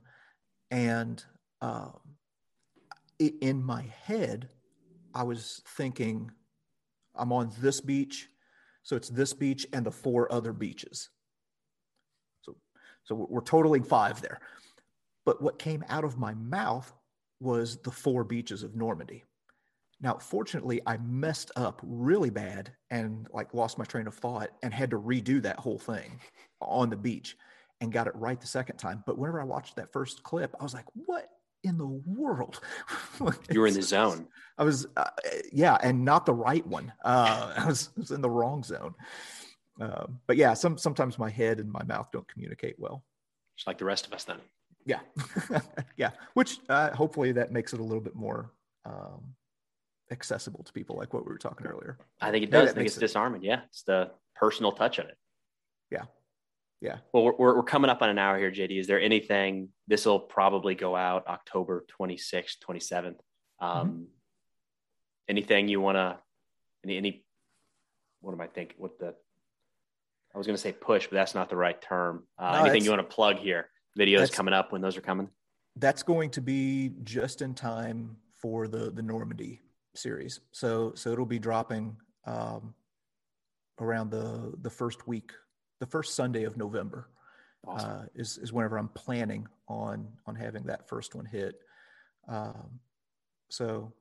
and 0.71 1.23
um, 1.61 1.99
in 3.19 3.63
my 3.63 3.83
head, 4.05 4.49
I 5.13 5.23
was 5.23 5.61
thinking, 5.65 6.31
I'm 7.15 7.31
on 7.31 7.51
this 7.59 7.79
beach, 7.79 8.29
so 8.81 8.95
it's 8.95 9.09
this 9.09 9.33
beach 9.33 9.65
and 9.71 9.85
the 9.85 9.91
four 9.91 10.31
other 10.31 10.51
beaches. 10.51 11.09
So, 12.41 12.57
so 13.03 13.27
we're 13.29 13.41
totaling 13.41 13.83
five 13.83 14.21
there. 14.21 14.39
But 15.25 15.41
what 15.41 15.59
came 15.59 15.85
out 15.89 16.03
of 16.03 16.17
my 16.17 16.33
mouth 16.33 16.91
was 17.39 17.77
the 17.77 17.91
four 17.91 18.23
beaches 18.23 18.63
of 18.63 18.75
Normandy. 18.75 19.23
Now, 20.03 20.17
fortunately, 20.17 20.81
I 20.85 20.97
messed 20.97 21.51
up 21.55 21.79
really 21.81 22.29
bad 22.29 22.73
and 22.91 23.25
like 23.33 23.53
lost 23.53 23.77
my 23.77 23.85
train 23.85 24.05
of 24.05 24.13
thought 24.13 24.49
and 24.61 24.73
had 24.73 24.89
to 24.89 24.99
redo 24.99 25.41
that 25.41 25.57
whole 25.57 25.79
thing 25.79 26.19
on 26.59 26.89
the 26.89 26.97
beach 26.97 27.37
and 27.79 27.89
got 27.89 28.07
it 28.07 28.15
right 28.15 28.39
the 28.39 28.45
second 28.45 28.75
time. 28.75 29.01
But 29.07 29.17
whenever 29.17 29.39
I 29.39 29.45
watched 29.45 29.77
that 29.77 29.93
first 29.93 30.21
clip, 30.21 30.53
I 30.59 30.63
was 30.63 30.73
like, 30.73 30.85
what 30.93 31.29
in 31.63 31.77
the 31.77 31.87
world? 31.87 32.59
you 33.49 33.61
were 33.61 33.67
in 33.67 33.75
the 33.75 33.81
zone. 33.81 34.27
I 34.57 34.65
was, 34.65 34.87
uh, 34.97 35.09
yeah, 35.53 35.77
and 35.81 36.03
not 36.03 36.25
the 36.25 36.33
right 36.33 36.67
one. 36.67 36.91
Uh, 37.05 37.53
I, 37.57 37.65
was, 37.65 37.89
I, 37.95 37.99
was, 38.01 38.11
in 38.11 38.21
the 38.21 38.29
wrong 38.29 38.61
zone. 38.61 38.93
Uh, 39.79 40.07
but 40.27 40.35
yeah, 40.35 40.53
some 40.53 40.77
sometimes 40.77 41.17
my 41.17 41.29
head 41.29 41.59
and 41.59 41.71
my 41.71 41.83
mouth 41.83 42.11
don't 42.11 42.27
communicate 42.27 42.75
well. 42.77 43.05
Just 43.55 43.67
like 43.67 43.77
the 43.77 43.85
rest 43.85 44.05
of 44.05 44.11
us, 44.11 44.25
then. 44.25 44.37
Yeah, 44.85 44.99
yeah. 45.97 46.11
Which 46.33 46.59
uh, 46.67 46.93
hopefully 46.93 47.31
that 47.31 47.53
makes 47.53 47.73
it 47.73 47.79
a 47.79 47.83
little 47.83 48.01
bit 48.01 48.15
more 48.15 48.51
um, 48.85 49.33
accessible 50.11 50.63
to 50.63 50.73
people, 50.73 50.97
like 50.97 51.13
what 51.13 51.25
we 51.25 51.31
were 51.31 51.37
talking 51.37 51.67
earlier. 51.67 51.97
I 52.21 52.31
think 52.31 52.43
it 52.43 52.51
does. 52.51 52.69
I 52.69 52.73
think 52.73 52.87
it's 52.87 52.97
it. 52.97 53.01
disarming. 53.01 53.43
Yeah, 53.43 53.61
it's 53.69 53.83
the 53.83 54.11
personal 54.35 54.71
touch 54.71 54.99
of 54.99 55.05
it. 55.05 55.17
Yeah, 55.91 56.03
yeah. 56.81 56.97
Well, 57.13 57.23
we're, 57.37 57.55
we're 57.55 57.63
coming 57.63 57.89
up 57.89 58.01
on 58.01 58.09
an 58.09 58.17
hour 58.17 58.37
here, 58.37 58.51
JD. 58.51 58.79
Is 58.79 58.87
there 58.87 58.99
anything? 58.99 59.69
This 59.87 60.05
will 60.05 60.19
probably 60.19 60.75
go 60.75 60.95
out 60.95 61.27
October 61.27 61.85
26th, 61.99 62.57
27th. 62.67 63.15
Um, 63.59 63.87
mm-hmm. 63.87 64.03
Anything 65.29 65.67
you 65.69 65.79
want 65.79 65.95
to? 65.95 66.19
Any 66.83 66.97
any 66.97 67.25
what 68.21 68.33
am 68.33 68.41
I 68.41 68.47
thinking? 68.47 68.75
What 68.77 68.99
the 68.99 69.15
I 70.33 70.37
was 70.37 70.47
going 70.47 70.55
to 70.55 70.61
say 70.61 70.71
push, 70.71 71.07
but 71.07 71.15
that's 71.15 71.35
not 71.35 71.49
the 71.49 71.55
right 71.55 71.79
term. 71.79 72.23
Uh, 72.37 72.53
no, 72.53 72.65
anything 72.65 72.83
you 72.83 72.89
want 72.89 73.07
to 73.07 73.15
plug 73.15 73.37
here? 73.37 73.69
Videos 73.97 74.31
coming 74.31 74.53
up 74.53 74.71
when 74.71 74.81
those 74.81 74.97
are 74.97 75.01
coming. 75.01 75.29
That's 75.75 76.03
going 76.03 76.31
to 76.31 76.41
be 76.41 76.91
just 77.03 77.41
in 77.41 77.53
time 77.53 78.17
for 78.41 78.67
the 78.67 78.91
the 78.91 79.01
Normandy 79.01 79.61
series. 79.95 80.39
So 80.51 80.93
so 80.95 81.11
it'll 81.11 81.25
be 81.25 81.39
dropping 81.39 81.97
um, 82.25 82.73
around 83.79 84.11
the 84.11 84.53
the 84.61 84.69
first 84.69 85.07
week, 85.07 85.31
the 85.79 85.85
first 85.85 86.15
Sunday 86.15 86.43
of 86.43 86.57
November. 86.57 87.09
Awesome. 87.65 87.91
Uh, 87.91 88.03
is 88.15 88.37
is 88.39 88.51
whenever 88.51 88.77
I'm 88.77 88.89
planning 88.89 89.47
on 89.67 90.07
on 90.25 90.35
having 90.35 90.63
that 90.63 90.87
first 90.87 91.15
one 91.15 91.25
hit. 91.25 91.55
Um, 92.27 92.79
so, 93.49 93.93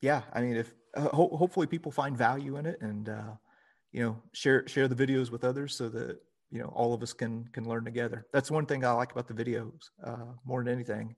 yeah, 0.00 0.22
I 0.32 0.40
mean, 0.40 0.56
if 0.56 0.72
uh, 0.96 1.08
ho- 1.08 1.36
hopefully 1.36 1.66
people 1.66 1.92
find 1.92 2.16
value 2.16 2.56
in 2.56 2.66
it 2.66 2.80
and 2.80 3.08
uh, 3.08 3.34
you 3.92 4.02
know 4.02 4.22
share 4.32 4.66
share 4.66 4.88
the 4.88 5.06
videos 5.06 5.30
with 5.30 5.44
others 5.44 5.76
so 5.76 5.88
that 5.90 6.18
you 6.50 6.60
know 6.60 6.72
all 6.74 6.94
of 6.94 7.02
us 7.02 7.12
can 7.12 7.48
can 7.52 7.68
learn 7.68 7.84
together. 7.84 8.26
That's 8.32 8.50
one 8.50 8.66
thing 8.66 8.84
I 8.84 8.92
like 8.92 9.12
about 9.12 9.28
the 9.28 9.34
videos 9.34 9.90
uh, 10.04 10.32
more 10.44 10.62
than 10.64 10.72
anything. 10.72 11.14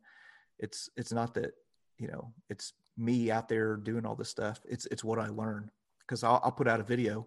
It's 0.59 0.91
it's 0.97 1.12
not 1.12 1.35
that 1.35 1.53
you 1.99 2.09
know 2.09 2.33
it's 2.51 2.73
me 2.99 3.31
out 3.31 3.49
there 3.49 3.77
doing 3.77 4.05
all 4.05 4.15
this 4.15 4.29
stuff. 4.29 4.61
It's 4.69 4.87
it's 4.87 5.05
what 5.05 5.19
I 5.19 5.29
learn 5.29 5.71
because 6.01 6.25
I'll, 6.25 6.41
I'll 6.43 6.53
put 6.53 6.69
out 6.69 6.81
a 6.81 6.83
video 6.83 7.27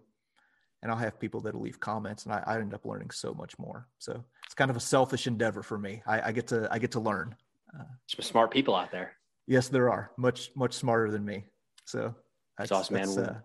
and 0.82 0.90
I'll 0.90 0.98
have 0.98 1.18
people 1.18 1.40
that'll 1.40 1.60
leave 1.60 1.78
comments, 1.78 2.24
and 2.24 2.34
I, 2.34 2.42
I, 2.44 2.58
end 2.58 2.74
up 2.74 2.84
learning 2.84 3.10
so 3.10 3.32
much 3.34 3.56
more. 3.56 3.86
So 3.98 4.24
it's 4.44 4.54
kind 4.54 4.70
of 4.70 4.76
a 4.76 4.80
selfish 4.80 5.28
endeavor 5.28 5.62
for 5.62 5.78
me. 5.78 6.02
I, 6.06 6.28
I 6.28 6.32
get 6.32 6.48
to 6.48 6.68
I 6.70 6.78
get 6.78 6.90
to 6.92 7.00
learn. 7.00 7.36
Uh, 7.74 7.84
Some 8.08 8.22
smart 8.22 8.50
people 8.50 8.74
out 8.74 8.90
there. 8.90 9.12
Yes, 9.46 9.68
there 9.68 9.90
are 9.90 10.10
much 10.16 10.50
much 10.56 10.74
smarter 10.74 11.10
than 11.10 11.24
me. 11.24 11.44
So 11.84 12.14
that's, 12.58 12.70
that's 12.70 12.90
awesome, 12.90 12.94
man. 12.96 13.18
Uh, 13.18 13.40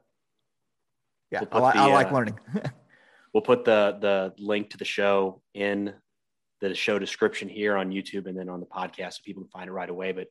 yeah, 1.31 1.43
we'll 1.51 1.65
I, 1.65 1.73
the, 1.73 1.79
I, 1.79 1.85
like 1.93 2.11
uh, 2.11 2.15
learning. 2.15 2.39
we'll 3.33 3.41
put 3.41 3.65
the 3.65 3.97
the 4.01 4.33
link 4.43 4.71
to 4.71 4.77
the 4.77 4.85
show 4.85 5.41
in 5.53 5.93
the 6.59 6.73
show 6.73 6.97
description 6.97 7.47
here 7.47 7.77
on 7.77 7.91
YouTube 7.91 8.25
and 8.25 8.35
then 8.35 8.49
on 8.49 8.59
the 8.59 8.65
podcast 8.65 9.13
so 9.13 9.19
people 9.23 9.43
can 9.43 9.51
find 9.51 9.69
it 9.69 9.73
right 9.73 9.89
away. 9.89 10.11
But 10.11 10.27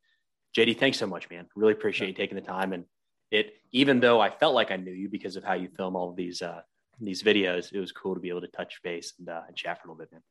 JD, 0.54 0.78
thanks 0.78 0.98
so 0.98 1.06
much, 1.06 1.30
man. 1.30 1.46
Really 1.54 1.72
appreciate 1.72 2.08
you 2.08 2.14
taking 2.14 2.36
the 2.36 2.42
time. 2.42 2.72
And 2.72 2.84
it, 3.30 3.54
even 3.72 4.00
though 4.00 4.20
I 4.20 4.30
felt 4.30 4.54
like 4.54 4.70
I 4.70 4.76
knew 4.76 4.92
you 4.92 5.08
because 5.08 5.36
of 5.36 5.44
how 5.44 5.54
you 5.54 5.68
film 5.76 5.96
all 5.96 6.10
of 6.10 6.16
these 6.16 6.42
uh, 6.42 6.60
these 7.00 7.22
videos, 7.22 7.72
it 7.72 7.80
was 7.80 7.92
cool 7.92 8.14
to 8.14 8.20
be 8.20 8.30
able 8.30 8.40
to 8.40 8.48
touch 8.48 8.80
base 8.82 9.12
and, 9.18 9.28
uh, 9.28 9.42
and 9.46 9.56
chat 9.56 9.82
for 9.82 9.88
a 9.88 9.92
little 9.92 9.98
bit, 9.98 10.12
man. 10.12 10.22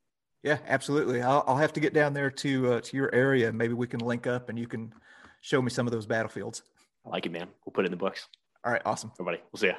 Yeah, 0.44 0.58
absolutely. 0.68 1.22
I'll, 1.22 1.44
I'll 1.48 1.58
have 1.58 1.74
to 1.74 1.80
get 1.80 1.94
down 1.94 2.14
there 2.14 2.30
to 2.30 2.74
uh, 2.74 2.82
to 2.82 2.98
your 2.98 3.14
area. 3.14 3.52
Maybe 3.52 3.74
we 3.74 3.88
can 3.88 4.00
link 4.00 4.28
up 4.28 4.50
and 4.50 4.58
you 4.58 4.68
can 4.68 4.94
show 5.42 5.62
me 5.62 5.70
some 5.70 5.88
of 5.88 5.94
those 5.94 6.06
battlefields. 6.06 6.64
I 7.06 7.10
like 7.10 7.26
it, 7.26 7.32
man. 7.32 7.48
We'll 7.66 7.74
put 7.74 7.86
it 7.86 7.88
in 7.88 7.92
the 7.92 7.98
books. 7.98 8.28
All 8.64 8.72
right, 8.72 8.82
awesome. 8.86 9.12
Everybody, 9.16 9.44
we'll 9.52 9.60
see 9.60 9.68
ya. 9.68 9.74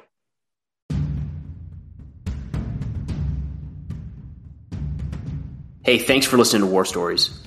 Hey, 5.83 5.97
thanks 5.97 6.25
for 6.25 6.37
listening 6.37 6.63
to 6.63 6.67
War 6.67 6.83
Stories. 6.83 7.46